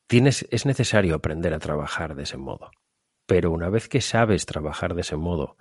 tienes, 0.06 0.46
es 0.50 0.64
necesario 0.64 1.14
aprender 1.14 1.52
a 1.52 1.58
trabajar 1.58 2.14
de 2.14 2.22
ese 2.22 2.36
modo. 2.36 2.70
Pero 3.26 3.50
una 3.50 3.68
vez 3.68 3.88
que 3.88 4.00
sabes 4.00 4.46
trabajar 4.46 4.94
de 4.94 5.02
ese 5.02 5.16
modo 5.16 5.56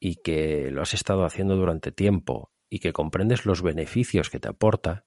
y 0.00 0.16
que 0.16 0.70
lo 0.70 0.82
has 0.82 0.94
estado 0.94 1.24
haciendo 1.24 1.56
durante 1.56 1.92
tiempo 1.92 2.50
y 2.68 2.78
que 2.78 2.92
comprendes 2.92 3.44
los 3.44 3.62
beneficios 3.62 4.30
que 4.30 4.40
te 4.40 4.48
aporta, 4.48 5.04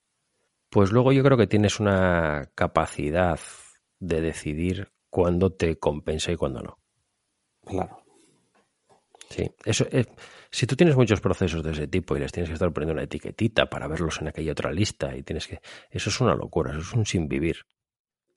pues 0.69 0.91
luego 0.91 1.11
yo 1.11 1.23
creo 1.23 1.37
que 1.37 1.47
tienes 1.47 1.79
una 1.79 2.49
capacidad 2.55 3.39
de 3.99 4.21
decidir 4.21 4.91
cuándo 5.09 5.51
te 5.53 5.77
compensa 5.77 6.31
y 6.31 6.35
cuándo 6.35 6.61
no. 6.61 6.79
Claro. 7.65 8.03
Sí, 9.29 9.49
eso 9.65 9.87
es, 9.91 10.07
si 10.51 10.67
tú 10.67 10.75
tienes 10.75 10.95
muchos 10.95 11.19
procesos 11.19 11.63
de 11.63 11.71
ese 11.71 11.87
tipo 11.87 12.15
y 12.15 12.19
les 12.19 12.31
tienes 12.31 12.49
que 12.49 12.53
estar 12.53 12.71
poniendo 12.71 12.93
una 12.93 13.03
etiquetita 13.03 13.69
para 13.69 13.87
verlos 13.87 14.21
en 14.21 14.27
aquella 14.27 14.51
otra 14.51 14.71
lista 14.71 15.15
y 15.15 15.23
tienes 15.23 15.47
que 15.47 15.59
eso 15.89 16.09
es 16.09 16.21
una 16.21 16.35
locura, 16.35 16.71
eso 16.71 16.81
es 16.81 16.93
un 16.93 17.05
sin 17.05 17.27
vivir. 17.27 17.65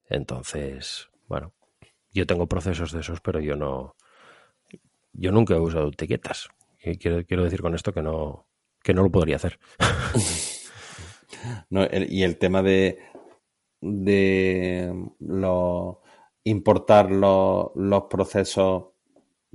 Entonces, 0.09 1.09
bueno, 1.27 1.53
yo 2.11 2.27
tengo 2.27 2.47
procesos 2.47 2.93
de 2.93 3.01
esos, 3.01 3.21
pero 3.21 3.41
yo 3.41 3.55
no 3.55 3.95
yo 5.13 5.33
nunca 5.33 5.55
he 5.55 5.61
usado 5.61 5.89
etiquetas. 5.89 6.49
Y 6.83 6.97
quiero, 6.97 7.25
quiero 7.25 7.45
decir 7.45 7.61
con 7.61 7.75
esto 7.75 7.93
que 7.93 8.03
no 8.03 8.49
que 8.83 8.95
no 8.95 9.03
lo 9.03 9.11
podría 9.11 9.37
hacer. 9.37 9.59
no, 11.71 11.85
el, 11.85 12.13
y 12.13 12.23
el 12.23 12.39
tema 12.39 12.63
de 12.63 12.99
de 13.81 14.93
lo, 15.21 16.03
importar 16.45 17.11
los, 17.11 18.05
procesos 18.11 18.89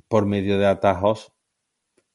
por 0.08 0.26
medio 0.26 0.58
de 0.58 0.68
atajos 0.68 1.34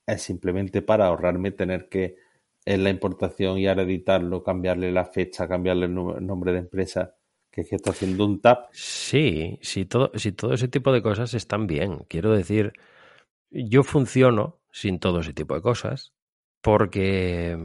es 0.06 0.22
simplemente 0.22 0.82
para 0.82 1.06
ahorrarme 1.06 1.50
tener 1.50 1.88
que 1.88 2.16
en 2.64 2.84
la 2.84 2.90
importación 2.90 3.58
y 3.58 3.66
ahora 3.66 3.82
editarlo, 3.82 4.42
cambiarle 4.42 4.92
la 4.92 5.06
fecha, 5.06 5.48
cambiarle 5.48 5.86
el 5.86 5.94
nombre 5.94 6.52
de 6.52 6.58
empresa, 6.58 7.14
que 7.50 7.62
es 7.62 7.68
que 7.68 7.76
está 7.76 7.90
haciendo 7.90 8.26
un 8.26 8.40
tap. 8.40 8.68
Sí, 8.72 9.58
si 9.62 9.86
todo, 9.86 10.12
si 10.14 10.32
todo 10.32 10.52
ese 10.52 10.68
tipo 10.68 10.92
de 10.92 11.02
cosas 11.02 11.32
están 11.34 11.66
bien. 11.66 12.04
Quiero 12.08 12.30
decir, 12.32 12.74
yo 13.50 13.82
funciono 13.84 14.58
sin 14.70 14.98
todo 14.98 15.20
ese 15.20 15.32
tipo 15.32 15.54
de 15.54 15.62
cosas 15.62 16.12
porque 16.60 17.56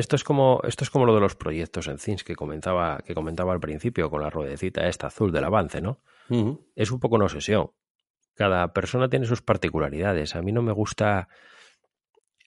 esto 0.00 0.16
es 0.16 0.24
como 0.24 0.60
esto 0.64 0.82
es 0.84 0.90
como 0.90 1.06
lo 1.06 1.14
de 1.14 1.20
los 1.20 1.36
proyectos 1.36 1.86
en 1.86 1.98
Things 1.98 2.24
que 2.24 2.34
comentaba 2.34 2.98
que 3.04 3.14
comentaba 3.14 3.52
al 3.52 3.60
principio 3.60 4.10
con 4.10 4.22
la 4.22 4.30
ruedecita 4.30 4.88
esta 4.88 5.06
azul 5.06 5.30
del 5.30 5.44
avance, 5.44 5.80
¿no? 5.80 6.00
Uh 6.28 6.34
-huh. 6.34 6.60
Es 6.74 6.90
un 6.90 6.98
poco 6.98 7.16
una 7.16 7.26
obsesión. 7.26 7.70
Cada 8.34 8.72
persona 8.72 9.08
tiene 9.08 9.26
sus 9.26 9.42
particularidades. 9.42 10.34
A 10.34 10.42
mí 10.42 10.50
no 10.52 10.62
me 10.62 10.72
gusta. 10.72 11.28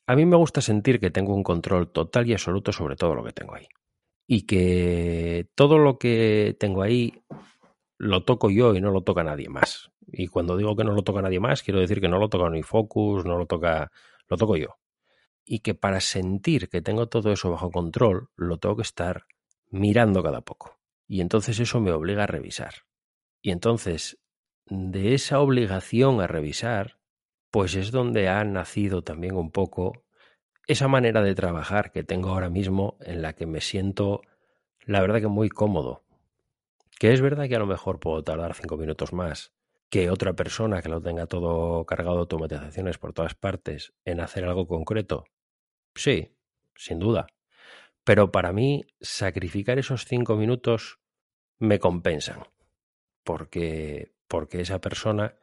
A 0.05 0.15
mí 0.15 0.25
me 0.25 0.35
gusta 0.35 0.59
sentir 0.59 0.99
que 0.99 1.11
tengo 1.11 1.33
un 1.33 1.43
control 1.43 1.91
total 1.91 2.27
y 2.27 2.33
absoluto 2.33 2.71
sobre 2.73 2.95
todo 2.95 3.15
lo 3.15 3.23
que 3.23 3.31
tengo 3.31 3.55
ahí. 3.55 3.67
Y 4.27 4.45
que 4.45 5.47
todo 5.55 5.77
lo 5.77 5.97
que 5.97 6.55
tengo 6.59 6.81
ahí 6.81 7.23
lo 7.97 8.23
toco 8.23 8.49
yo 8.49 8.75
y 8.75 8.81
no 8.81 8.91
lo 8.91 9.01
toca 9.01 9.23
nadie 9.23 9.49
más. 9.49 9.91
Y 10.07 10.27
cuando 10.27 10.57
digo 10.57 10.75
que 10.75 10.83
no 10.83 10.93
lo 10.93 11.03
toca 11.03 11.21
nadie 11.21 11.39
más, 11.39 11.63
quiero 11.63 11.79
decir 11.79 12.01
que 12.01 12.09
no 12.09 12.19
lo 12.19 12.29
toca 12.29 12.49
ni 12.49 12.63
Focus, 12.63 13.25
no 13.25 13.37
lo 13.37 13.45
toca, 13.45 13.91
lo 14.27 14.37
toco 14.37 14.57
yo. 14.57 14.75
Y 15.45 15.59
que 15.59 15.75
para 15.75 15.99
sentir 15.99 16.69
que 16.69 16.81
tengo 16.81 17.07
todo 17.07 17.31
eso 17.31 17.51
bajo 17.51 17.71
control, 17.71 18.29
lo 18.35 18.57
tengo 18.57 18.77
que 18.77 18.83
estar 18.83 19.25
mirando 19.69 20.23
cada 20.23 20.41
poco. 20.41 20.79
Y 21.07 21.21
entonces 21.21 21.59
eso 21.59 21.79
me 21.79 21.91
obliga 21.91 22.23
a 22.23 22.27
revisar. 22.27 22.85
Y 23.41 23.51
entonces, 23.51 24.19
de 24.65 25.13
esa 25.13 25.39
obligación 25.39 26.21
a 26.21 26.27
revisar, 26.27 26.99
pues 27.51 27.75
es 27.75 27.91
donde 27.91 28.29
ha 28.29 28.43
nacido 28.45 29.03
también 29.03 29.35
un 29.35 29.51
poco 29.51 30.05
esa 30.65 30.87
manera 30.87 31.21
de 31.21 31.35
trabajar 31.35 31.91
que 31.91 32.03
tengo 32.03 32.29
ahora 32.29 32.49
mismo 32.49 32.97
en 33.01 33.21
la 33.21 33.33
que 33.33 33.45
me 33.45 33.59
siento, 33.59 34.21
la 34.85 35.01
verdad 35.01 35.19
que 35.19 35.27
muy 35.27 35.49
cómodo. 35.49 36.05
Que 36.99 37.11
es 37.11 37.21
verdad 37.21 37.49
que 37.49 37.55
a 37.55 37.59
lo 37.59 37.65
mejor 37.67 37.99
puedo 37.99 38.23
tardar 38.23 38.53
cinco 38.53 38.77
minutos 38.77 39.11
más 39.11 39.53
que 39.89 40.09
otra 40.09 40.33
persona 40.33 40.81
que 40.81 40.89
lo 40.89 41.01
tenga 41.01 41.27
todo 41.27 41.85
cargado 41.85 42.15
de 42.15 42.21
automatizaciones 42.21 42.97
por 42.97 43.13
todas 43.13 43.35
partes 43.35 43.93
en 44.05 44.21
hacer 44.21 44.45
algo 44.45 44.67
concreto. 44.67 45.25
Sí, 45.95 46.35
sin 46.75 46.99
duda. 46.99 47.27
Pero 48.03 48.31
para 48.31 48.51
mí, 48.51 48.85
sacrificar 48.99 49.79
esos 49.79 50.05
cinco 50.05 50.35
minutos 50.35 50.99
me 51.59 51.79
compensan. 51.79 52.43
Porque, 53.23 54.13
porque 54.27 54.61
esa 54.61 54.81
persona, 54.81 55.35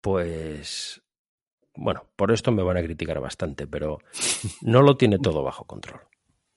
pues, 0.00 1.02
bueno, 1.74 2.06
por 2.16 2.32
esto 2.32 2.52
me 2.52 2.62
van 2.62 2.78
a 2.78 2.82
criticar 2.82 3.20
bastante, 3.20 3.66
pero 3.66 3.98
no 4.62 4.82
lo 4.82 4.96
tiene 4.96 5.18
todo 5.18 5.42
bajo 5.42 5.64
control. 5.64 6.00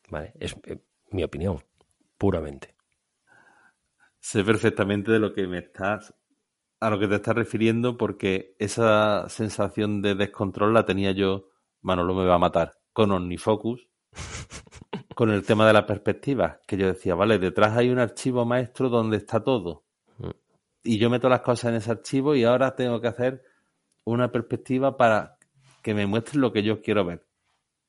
¿Vale? 0.09 0.34
Es 0.39 0.55
eh, 0.65 0.80
mi 1.11 1.23
opinión, 1.23 1.61
puramente. 2.17 2.75
Sé 4.19 4.43
perfectamente 4.43 5.11
de 5.11 5.19
lo 5.19 5.34
que 5.34 5.47
me 5.47 5.57
estás, 5.59 6.13
a 6.80 6.89
lo 6.89 6.99
que 6.99 7.07
te 7.07 7.15
estás 7.15 7.36
refiriendo, 7.36 7.97
porque 7.97 8.55
esa 8.59 9.28
sensación 9.30 10.01
de 10.01 10.15
descontrol 10.15 10.73
la 10.73 10.86
tenía 10.86 11.11
yo, 11.11 11.49
Manolo 11.82 12.13
me 12.13 12.25
va 12.25 12.36
a 12.36 12.39
matar, 12.39 12.80
con 12.93 13.11
OmniFocus, 13.11 13.88
con 15.15 15.32
el 15.32 15.43
tema 15.43 15.65
de 15.65 15.73
la 15.73 15.86
perspectiva, 15.86 16.61
que 16.67 16.78
yo 16.78 16.88
decía, 16.88 17.15
vale, 17.15 17.39
detrás 17.39 17.75
hay 17.75 17.89
un 17.89 17.99
archivo 17.99 18.45
maestro 18.45 18.89
donde 18.89 19.17
está 19.17 19.43
todo. 19.43 19.84
Mm. 20.19 20.30
Y 20.84 20.97
yo 20.97 21.09
meto 21.09 21.30
las 21.30 21.41
cosas 21.41 21.71
en 21.71 21.75
ese 21.75 21.91
archivo 21.91 22.36
y 22.36 22.43
ahora 22.43 22.75
tengo 22.75 23.01
que 23.01 23.07
hacer 23.07 23.43
una 24.03 24.32
perspectiva 24.32 24.95
para 24.95 25.38
que 25.82 25.93
me 25.93 26.05
muestre 26.05 26.39
lo 26.39 26.51
que 26.51 26.63
yo 26.63 26.82
quiero 26.82 27.05
ver. 27.05 27.25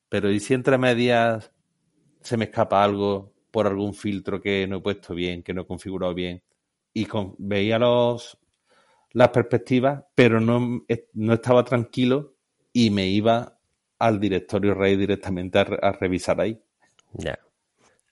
Pero 0.09 0.31
¿y 0.31 0.39
si 0.39 0.53
entre 0.53 0.77
medias 0.77 1.51
se 2.21 2.35
me 2.35 2.45
escapa 2.45 2.83
algo 2.83 3.33
por 3.51 3.67
algún 3.67 3.93
filtro 3.93 4.41
que 4.41 4.65
no 4.67 4.77
he 4.77 4.81
puesto 4.81 5.13
bien, 5.13 5.43
que 5.43 5.53
no 5.53 5.61
he 5.61 5.67
configurado 5.67 6.13
bien? 6.13 6.41
Y 6.93 7.07
veía 7.37 7.77
los, 7.77 8.39
las 9.11 9.29
perspectivas, 9.29 10.03
pero 10.15 10.39
no, 10.39 10.83
no 11.13 11.33
estaba 11.33 11.63
tranquilo 11.63 12.35
y 12.73 12.89
me 12.89 13.07
iba 13.07 13.58
al 13.99 14.19
directorio 14.19 14.73
RAID 14.73 14.99
directamente 14.99 15.59
a, 15.59 15.61
a 15.81 15.91
revisar 15.91 16.41
ahí. 16.41 16.59
Ya. 17.13 17.37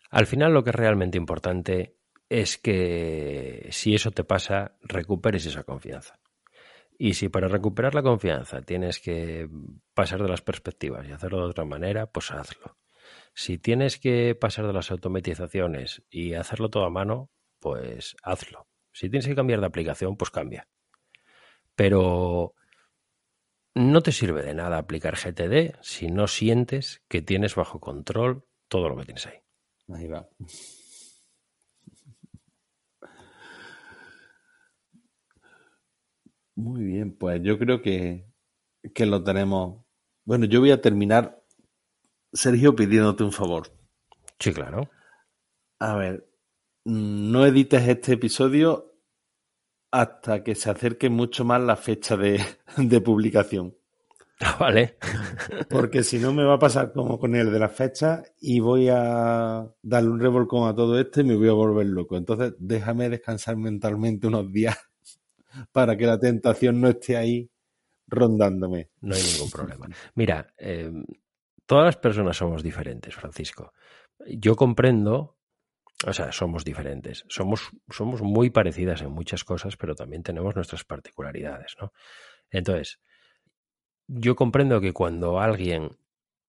Al 0.09 0.25
final 0.25 0.53
lo 0.53 0.63
que 0.63 0.69
es 0.69 0.75
realmente 0.75 1.17
importante 1.17 1.95
es 2.29 2.57
que 2.57 3.67
si 3.71 3.95
eso 3.95 4.11
te 4.11 4.23
pasa, 4.23 4.77
recuperes 4.81 5.45
esa 5.45 5.63
confianza. 5.63 6.19
Y 6.97 7.13
si 7.13 7.29
para 7.29 7.47
recuperar 7.47 7.93
la 7.93 8.01
confianza 8.01 8.61
tienes 8.61 8.99
que 8.99 9.47
pasar 9.93 10.21
de 10.21 10.29
las 10.29 10.41
perspectivas 10.41 11.07
y 11.07 11.11
hacerlo 11.11 11.39
de 11.39 11.51
otra 11.51 11.65
manera, 11.65 12.07
pues 12.07 12.31
hazlo. 12.31 12.77
Si 13.33 13.59
tienes 13.59 13.99
que 13.99 14.33
pasar 14.33 14.65
de 14.65 14.73
las 14.73 14.89
automatizaciones 14.89 16.01
y 16.09 16.33
hacerlo 16.33 16.69
todo 16.69 16.85
a 16.85 16.89
mano, 16.89 17.29
pues 17.59 18.15
hazlo. 18.23 18.67
Si 18.91 19.09
tienes 19.09 19.27
que 19.27 19.35
cambiar 19.35 19.59
de 19.59 19.67
aplicación, 19.67 20.17
pues 20.17 20.31
cambia. 20.31 20.67
Pero 21.75 22.55
no 23.77 24.01
te 24.01 24.11
sirve 24.11 24.41
de 24.41 24.55
nada 24.55 24.77
aplicar 24.77 25.15
GTD 25.15 25.75
si 25.81 26.07
no 26.07 26.27
sientes 26.27 27.03
que 27.07 27.21
tienes 27.21 27.55
bajo 27.55 27.79
control 27.79 28.43
todo 28.67 28.89
lo 28.89 28.97
que 28.97 29.05
tienes 29.05 29.27
ahí. 29.27 29.37
Ahí 29.93 30.07
va. 30.07 30.27
Muy 36.55 36.83
bien, 36.83 37.15
pues 37.15 37.41
yo 37.43 37.59
creo 37.59 37.81
que, 37.83 38.25
que 38.95 39.05
lo 39.05 39.23
tenemos. 39.23 39.85
Bueno, 40.25 40.45
yo 40.45 40.59
voy 40.59 40.71
a 40.71 40.81
terminar, 40.81 41.43
Sergio, 42.33 42.75
pidiéndote 42.75 43.23
un 43.23 43.31
favor. 43.31 43.71
Sí, 44.39 44.51
claro. 44.53 44.89
A 45.79 45.95
ver, 45.95 46.27
no 46.83 47.45
edites 47.45 47.87
este 47.87 48.13
episodio 48.13 48.86
hasta 49.91 50.43
que 50.43 50.55
se 50.55 50.69
acerque 50.69 51.09
mucho 51.09 51.45
más 51.45 51.61
la 51.61 51.75
fecha 51.75 52.17
de, 52.17 52.41
de 52.77 53.01
publicación. 53.01 53.75
Vale. 54.59 54.97
Porque 55.69 56.03
si 56.03 56.19
no 56.19 56.31
me 56.31 56.43
va 56.43 56.55
a 56.55 56.59
pasar 56.59 56.93
como 56.93 57.19
con 57.19 57.35
el 57.35 57.51
de 57.51 57.59
la 57.59 57.69
fecha 57.69 58.23
y 58.39 58.59
voy 58.59 58.87
a 58.89 59.67
darle 59.81 60.09
un 60.09 60.19
revolcón 60.19 60.69
a 60.69 60.75
todo 60.75 60.99
esto 60.99 61.21
y 61.21 61.23
me 61.23 61.35
voy 61.35 61.49
a 61.49 61.53
volver 61.53 61.87
loco. 61.87 62.17
Entonces 62.17 62.53
déjame 62.59 63.09
descansar 63.09 63.57
mentalmente 63.57 64.27
unos 64.27 64.51
días 64.51 64.77
para 65.71 65.97
que 65.97 66.05
la 66.05 66.19
tentación 66.19 66.79
no 66.79 66.89
esté 66.89 67.17
ahí 67.17 67.49
rondándome. 68.07 68.89
No 69.01 69.15
hay 69.15 69.23
ningún 69.23 69.49
problema. 69.49 69.87
Mira, 70.13 70.53
eh, 70.57 70.91
todas 71.65 71.85
las 71.85 71.97
personas 71.97 72.37
somos 72.37 72.61
diferentes, 72.61 73.15
Francisco. 73.15 73.73
Yo 74.27 74.55
comprendo, 74.55 75.36
o 76.05 76.13
sea, 76.13 76.31
somos 76.31 76.63
diferentes. 76.63 77.25
Somos, 77.27 77.69
somos 77.89 78.21
muy 78.21 78.49
parecidas 78.49 79.01
en 79.01 79.11
muchas 79.11 79.43
cosas, 79.43 79.77
pero 79.77 79.95
también 79.95 80.23
tenemos 80.23 80.55
nuestras 80.55 80.83
particularidades, 80.83 81.75
¿no? 81.81 81.91
Entonces, 82.51 82.99
yo 84.07 84.35
comprendo 84.35 84.79
que 84.79 84.93
cuando 84.93 85.39
alguien 85.39 85.97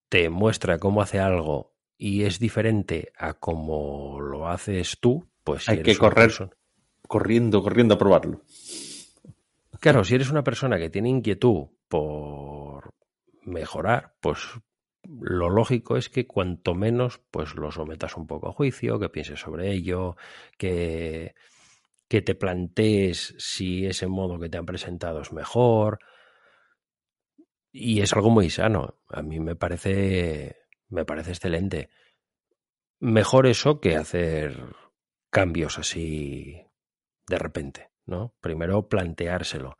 te 0.07 0.29
muestra 0.29 0.77
cómo 0.77 1.01
hace 1.01 1.19
algo 1.19 1.73
y 1.97 2.23
es 2.23 2.39
diferente 2.39 3.11
a 3.17 3.33
cómo 3.33 4.21
lo 4.21 4.47
haces 4.47 4.99
tú, 4.99 5.27
pues 5.43 5.67
hay 5.67 5.81
que 5.81 5.97
correr 5.97 6.31
corriendo, 7.07 7.63
corriendo 7.63 7.95
a 7.95 7.97
probarlo. 7.97 8.43
Claro, 9.79 10.03
si 10.03 10.15
eres 10.15 10.29
una 10.29 10.43
persona 10.43 10.77
que 10.77 10.89
tiene 10.89 11.09
inquietud 11.09 11.67
por 11.87 12.93
mejorar, 13.43 14.13
pues 14.21 14.39
lo 15.19 15.49
lógico 15.49 15.97
es 15.97 16.09
que 16.09 16.27
cuanto 16.27 16.75
menos 16.75 17.19
pues 17.31 17.55
lo 17.55 17.71
sometas 17.71 18.15
un 18.15 18.27
poco 18.27 18.49
a 18.49 18.53
juicio, 18.53 18.99
que 18.99 19.09
pienses 19.09 19.39
sobre 19.39 19.71
ello, 19.71 20.15
que, 20.57 21.35
que 22.07 22.21
te 22.21 22.35
plantees 22.35 23.35
si 23.37 23.85
ese 23.85 24.07
modo 24.07 24.39
que 24.39 24.49
te 24.49 24.57
han 24.57 24.65
presentado 24.65 25.21
es 25.21 25.31
mejor. 25.31 25.99
Y 27.71 28.01
es 28.01 28.13
algo 28.13 28.29
muy 28.29 28.49
sano. 28.49 28.99
A 29.09 29.21
mí 29.21 29.39
me 29.39 29.55
parece, 29.55 30.57
me 30.89 31.05
parece 31.05 31.31
excelente. 31.31 31.89
Mejor 32.99 33.47
eso 33.47 33.79
que 33.79 33.95
hacer 33.95 34.75
cambios 35.29 35.79
así 35.79 36.61
de 37.27 37.37
repente. 37.37 37.89
¿no? 38.09 38.33
Primero 38.41 38.89
planteárselo. 38.89 39.77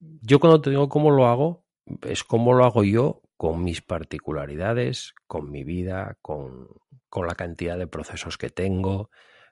Yo 0.00 0.40
cuando 0.40 0.60
te 0.60 0.70
digo 0.70 0.88
cómo 0.88 1.10
lo 1.10 1.26
hago, 1.26 1.64
es 2.02 2.24
cómo 2.24 2.54
lo 2.54 2.64
hago 2.64 2.82
yo 2.82 3.22
con 3.42 3.64
mis 3.64 3.82
particularidades, 3.82 5.16
con 5.26 5.50
mi 5.50 5.64
vida, 5.64 6.16
con, 6.22 6.68
con 7.08 7.26
la 7.26 7.34
cantidad 7.34 7.76
de 7.76 7.88
procesos 7.88 8.38
que 8.38 8.50
tengo, 8.50 9.10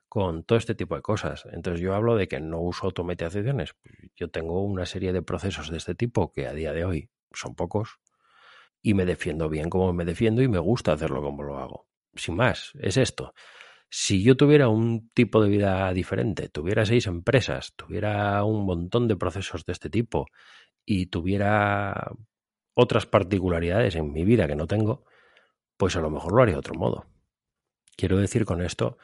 con 0.09 0.45
todo 0.45 0.57
este 0.61 0.77
tipo 0.77 0.95
de 0.95 1.03
cosas. 1.03 1.45
Entonces 1.51 1.81
yo 1.81 1.97
hablo 1.97 2.15
de 2.15 2.29
que 2.29 2.39
no 2.39 2.61
uso 2.61 2.87
automatizaciones. 2.87 3.75
Yo 4.15 4.31
tengo 4.31 4.63
una 4.63 4.87
serie 4.87 5.13
de 5.13 5.23
procesos 5.23 5.71
de 5.71 5.79
este 5.79 5.97
tipo 5.97 6.31
que 6.31 6.47
a 6.47 6.53
día 6.53 6.73
de 6.73 6.85
hoy 6.85 7.11
son 7.33 7.57
pocos 7.57 7.99
y 8.81 8.95
me 8.95 9.05
defiendo 9.07 9.49
bien 9.49 9.69
como 9.69 9.93
me 9.93 10.05
defiendo 10.05 10.41
y 10.41 10.47
me 10.47 10.61
gusta 10.61 10.93
hacerlo 10.93 11.21
como 11.21 11.43
lo 11.43 11.59
hago. 11.59 11.89
Sin 12.15 12.37
más, 12.37 12.71
es 12.79 12.97
esto 12.97 13.35
si 13.93 14.23
yo 14.23 14.37
tuviera 14.37 14.69
un 14.69 15.11
tipo 15.15 15.43
de 15.43 15.49
vida 15.49 15.93
diferente, 15.93 16.49
tuviera 16.49 16.87
seis 16.87 17.09
empresas, 17.09 17.75
tuviera 17.75 18.45
un 18.45 18.65
montón 18.65 19.09
de 19.09 19.17
procesos 19.17 19.65
de 19.65 19.73
este 19.73 19.91
tipo 19.91 20.27
y 20.87 21.07
tuviera 21.07 22.13
otras 22.81 23.07
particularidades 23.07 23.97
en 23.97 24.13
mi 24.13 24.25
vida 24.25 24.47
que 24.47 24.57
no 24.57 24.67
tengo, 24.67 25.05
pues 25.77 25.97
a 25.97 26.01
lo 26.01 26.11
mejor 26.11 26.33
lo 26.33 26.43
haría 26.43 26.55
de 26.55 26.61
otro 26.61 26.75
modo. 26.75 27.07
Quiero 27.97 28.19
decir 28.19 28.45
con 28.45 28.63
esto 28.63 28.99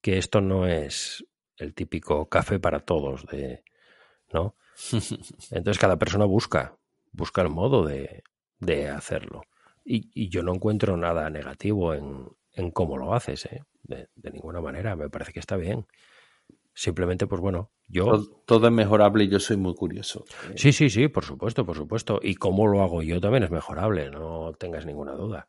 que 0.00 0.18
esto 0.18 0.40
no 0.40 0.66
es 0.66 1.24
el 1.56 1.74
típico 1.74 2.28
café 2.28 2.58
para 2.58 2.80
todos 2.80 3.26
de, 3.26 3.64
¿no? 4.32 4.54
Entonces 5.50 5.78
cada 5.78 5.98
persona 5.98 6.24
busca, 6.24 6.76
busca 7.12 7.42
el 7.42 7.48
modo 7.48 7.84
de, 7.84 8.22
de 8.58 8.88
hacerlo. 8.88 9.42
Y, 9.84 10.10
y, 10.14 10.28
yo 10.28 10.42
no 10.42 10.54
encuentro 10.54 10.96
nada 10.96 11.30
negativo 11.30 11.94
en, 11.94 12.28
en 12.52 12.70
cómo 12.70 12.98
lo 12.98 13.14
haces, 13.14 13.46
¿eh? 13.46 13.62
de, 13.84 14.30
ninguna 14.30 14.60
manera, 14.60 14.96
me 14.96 15.08
parece 15.08 15.32
que 15.32 15.40
está 15.40 15.56
bien. 15.56 15.86
Simplemente, 16.74 17.26
pues 17.26 17.40
bueno, 17.40 17.70
yo... 17.88 18.22
Todo, 18.44 18.66
es 18.66 18.72
mejorable 18.72 19.24
y 19.24 19.28
yo 19.28 19.40
soy 19.40 19.56
muy 19.56 19.74
curioso. 19.74 20.24
Sí, 20.54 20.72
sí, 20.72 20.90
sí, 20.90 21.08
por 21.08 21.24
supuesto, 21.24 21.64
por 21.64 21.76
supuesto. 21.76 22.20
Y 22.22 22.34
cómo 22.34 22.66
lo 22.66 22.82
hago 22.82 23.02
yo 23.02 23.20
también 23.20 23.42
es 23.42 23.50
mejorable, 23.50 24.10
no 24.10 24.52
tengas 24.58 24.86
ninguna 24.86 25.12
duda. 25.12 25.48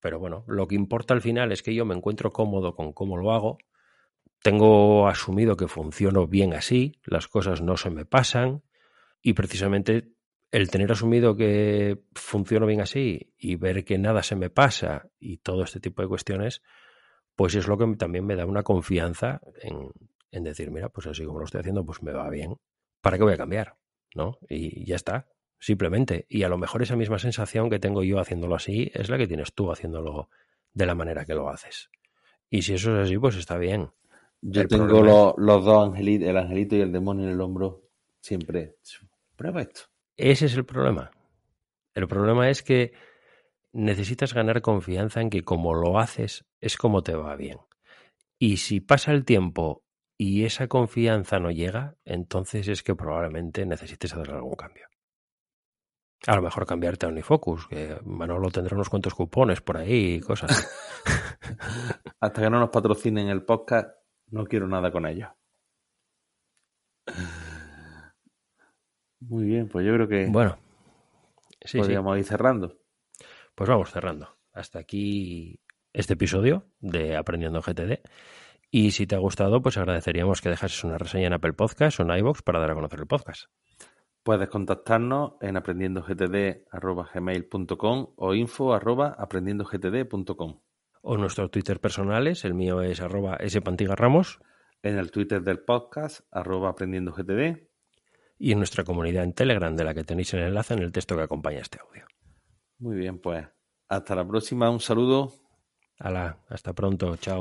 Pero 0.00 0.18
bueno, 0.18 0.44
lo 0.46 0.66
que 0.68 0.76
importa 0.76 1.14
al 1.14 1.20
final 1.20 1.52
es 1.52 1.62
que 1.62 1.74
yo 1.74 1.84
me 1.84 1.94
encuentro 1.94 2.32
cómodo 2.32 2.74
con 2.74 2.92
cómo 2.92 3.16
lo 3.16 3.32
hago, 3.32 3.58
tengo 4.42 5.08
asumido 5.08 5.56
que 5.56 5.66
funciono 5.66 6.26
bien 6.26 6.54
así, 6.54 7.00
las 7.04 7.26
cosas 7.26 7.60
no 7.60 7.76
se 7.76 7.90
me 7.90 8.04
pasan 8.04 8.62
y 9.20 9.32
precisamente 9.32 10.12
el 10.50 10.70
tener 10.70 10.92
asumido 10.92 11.36
que 11.36 12.04
funciono 12.14 12.66
bien 12.66 12.80
así 12.80 13.32
y 13.36 13.56
ver 13.56 13.84
que 13.84 13.98
nada 13.98 14.22
se 14.22 14.36
me 14.36 14.50
pasa 14.50 15.08
y 15.18 15.38
todo 15.38 15.64
este 15.64 15.80
tipo 15.80 16.02
de 16.02 16.08
cuestiones, 16.08 16.62
pues 17.34 17.54
es 17.54 17.66
lo 17.66 17.76
que 17.76 17.86
también 17.96 18.24
me 18.24 18.36
da 18.36 18.46
una 18.46 18.62
confianza 18.62 19.40
en, 19.60 19.90
en 20.30 20.44
decir, 20.44 20.70
mira, 20.70 20.88
pues 20.88 21.06
así 21.06 21.24
como 21.24 21.38
lo 21.38 21.44
estoy 21.44 21.60
haciendo, 21.60 21.84
pues 21.84 22.02
me 22.02 22.12
va 22.12 22.28
bien. 22.30 22.56
¿Para 23.00 23.16
qué 23.16 23.24
voy 23.24 23.34
a 23.34 23.38
cambiar? 23.38 23.76
¿No? 24.14 24.38
Y 24.48 24.84
ya 24.84 24.96
está, 24.96 25.28
simplemente. 25.58 26.26
Y 26.28 26.42
a 26.42 26.48
lo 26.48 26.58
mejor 26.58 26.82
esa 26.82 26.96
misma 26.96 27.18
sensación 27.18 27.70
que 27.70 27.78
tengo 27.78 28.02
yo 28.02 28.18
haciéndolo 28.18 28.54
así 28.54 28.90
es 28.94 29.08
la 29.08 29.18
que 29.18 29.26
tienes 29.26 29.52
tú 29.54 29.70
haciéndolo 29.70 30.28
de 30.72 30.86
la 30.86 30.94
manera 30.94 31.24
que 31.24 31.34
lo 31.34 31.48
haces. 31.48 31.90
Y 32.50 32.62
si 32.62 32.74
eso 32.74 32.96
es 32.96 33.06
así, 33.06 33.18
pues 33.18 33.36
está 33.36 33.58
bien. 33.58 33.90
Yo 34.40 34.66
tengo 34.68 35.02
los, 35.02 35.34
los, 35.36 35.64
dos 35.64 35.88
angelitos, 35.88 36.28
el 36.28 36.36
angelito 36.36 36.76
y 36.76 36.80
el 36.80 36.92
demonio 36.92 37.26
en 37.26 37.32
el 37.32 37.40
hombro, 37.40 37.82
siempre. 38.20 38.76
Prueba 39.36 39.62
esto. 39.62 39.82
Ese 40.16 40.46
es 40.46 40.54
el 40.54 40.64
problema. 40.64 41.10
El 41.94 42.06
problema 42.06 42.48
es 42.48 42.62
que 42.62 42.92
necesitas 43.72 44.34
ganar 44.34 44.62
confianza 44.62 45.20
en 45.20 45.30
que 45.30 45.42
como 45.42 45.74
lo 45.74 45.98
haces 45.98 46.44
es 46.60 46.76
como 46.76 47.02
te 47.02 47.14
va 47.14 47.36
bien. 47.36 47.58
Y 48.38 48.58
si 48.58 48.80
pasa 48.80 49.12
el 49.12 49.24
tiempo 49.24 49.84
y 50.20 50.44
esa 50.44 50.66
confianza 50.66 51.38
no 51.38 51.52
llega, 51.52 51.94
entonces 52.04 52.66
es 52.66 52.82
que 52.82 52.96
probablemente 52.96 53.64
necesites 53.64 54.12
hacer 54.12 54.32
algún 54.32 54.56
cambio. 54.56 54.88
A 56.26 56.34
lo 56.34 56.42
mejor 56.42 56.66
cambiarte 56.66 57.06
a 57.06 57.08
Unifocus, 57.08 57.68
que 57.68 57.96
Manolo 58.04 58.50
tendrá 58.50 58.74
unos 58.74 58.88
cuantos 58.88 59.14
cupones 59.14 59.60
por 59.60 59.76
ahí 59.76 60.14
y 60.14 60.20
cosas. 60.20 60.68
Hasta 62.20 62.42
que 62.42 62.50
no 62.50 62.58
nos 62.58 62.70
patrocinen 62.70 63.28
el 63.28 63.44
podcast, 63.44 63.90
no 64.30 64.44
quiero 64.44 64.66
nada 64.66 64.90
con 64.90 65.06
ellos. 65.06 65.30
Muy 69.20 69.44
bien, 69.44 69.68
pues 69.68 69.86
yo 69.86 69.94
creo 69.94 70.08
que. 70.08 70.26
Bueno, 70.26 70.58
sí, 71.60 71.78
podríamos 71.78 72.18
ir 72.18 72.24
cerrando. 72.24 72.76
Pues 73.54 73.70
vamos 73.70 73.92
cerrando. 73.92 74.36
Hasta 74.52 74.80
aquí 74.80 75.60
este 75.92 76.14
episodio 76.14 76.66
de 76.80 77.16
Aprendiendo 77.16 77.62
GTD. 77.62 78.00
Y 78.70 78.90
si 78.90 79.06
te 79.06 79.14
ha 79.14 79.18
gustado, 79.18 79.62
pues 79.62 79.78
agradeceríamos 79.78 80.42
que 80.42 80.50
dejases 80.50 80.84
una 80.84 80.98
reseña 80.98 81.28
en 81.28 81.32
Apple 81.32 81.54
Podcast 81.54 82.00
o 82.00 82.02
en 82.02 82.10
iVoox 82.18 82.42
para 82.42 82.60
dar 82.60 82.72
a 82.72 82.74
conocer 82.74 83.00
el 83.00 83.06
podcast. 83.06 83.44
Puedes 84.22 84.50
contactarnos 84.50 85.36
en 85.40 85.56
aprendiendogtd.gmail.com 85.56 88.06
o 88.16 88.34
info.aprendiendogtd.com. 88.34 90.60
O 91.00 91.16
nuestros 91.16 91.50
Twitter 91.50 91.80
personales, 91.80 92.44
el 92.44 92.52
mío 92.52 92.82
es 92.82 93.00
arroba 93.00 93.38
ramos 93.96 94.40
En 94.82 94.98
el 94.98 95.10
Twitter 95.10 95.42
del 95.42 95.60
podcast, 95.60 96.26
arroba 96.30 96.68
aprendiendogtd. 96.68 97.66
Y 98.38 98.52
en 98.52 98.58
nuestra 98.58 98.84
comunidad 98.84 99.24
en 99.24 99.32
Telegram, 99.32 99.74
de 99.74 99.84
la 99.84 99.94
que 99.94 100.04
tenéis 100.04 100.34
el 100.34 100.40
enlace 100.40 100.74
en 100.74 100.80
el 100.80 100.92
texto 100.92 101.16
que 101.16 101.22
acompaña 101.22 101.60
este 101.60 101.78
audio. 101.80 102.04
Muy 102.78 102.96
bien, 102.96 103.18
pues 103.18 103.48
hasta 103.88 104.14
la 104.14 104.28
próxima, 104.28 104.68
un 104.68 104.80
saludo. 104.80 105.32
Hala, 105.98 106.36
hasta 106.48 106.74
pronto, 106.74 107.16
chao. 107.16 107.40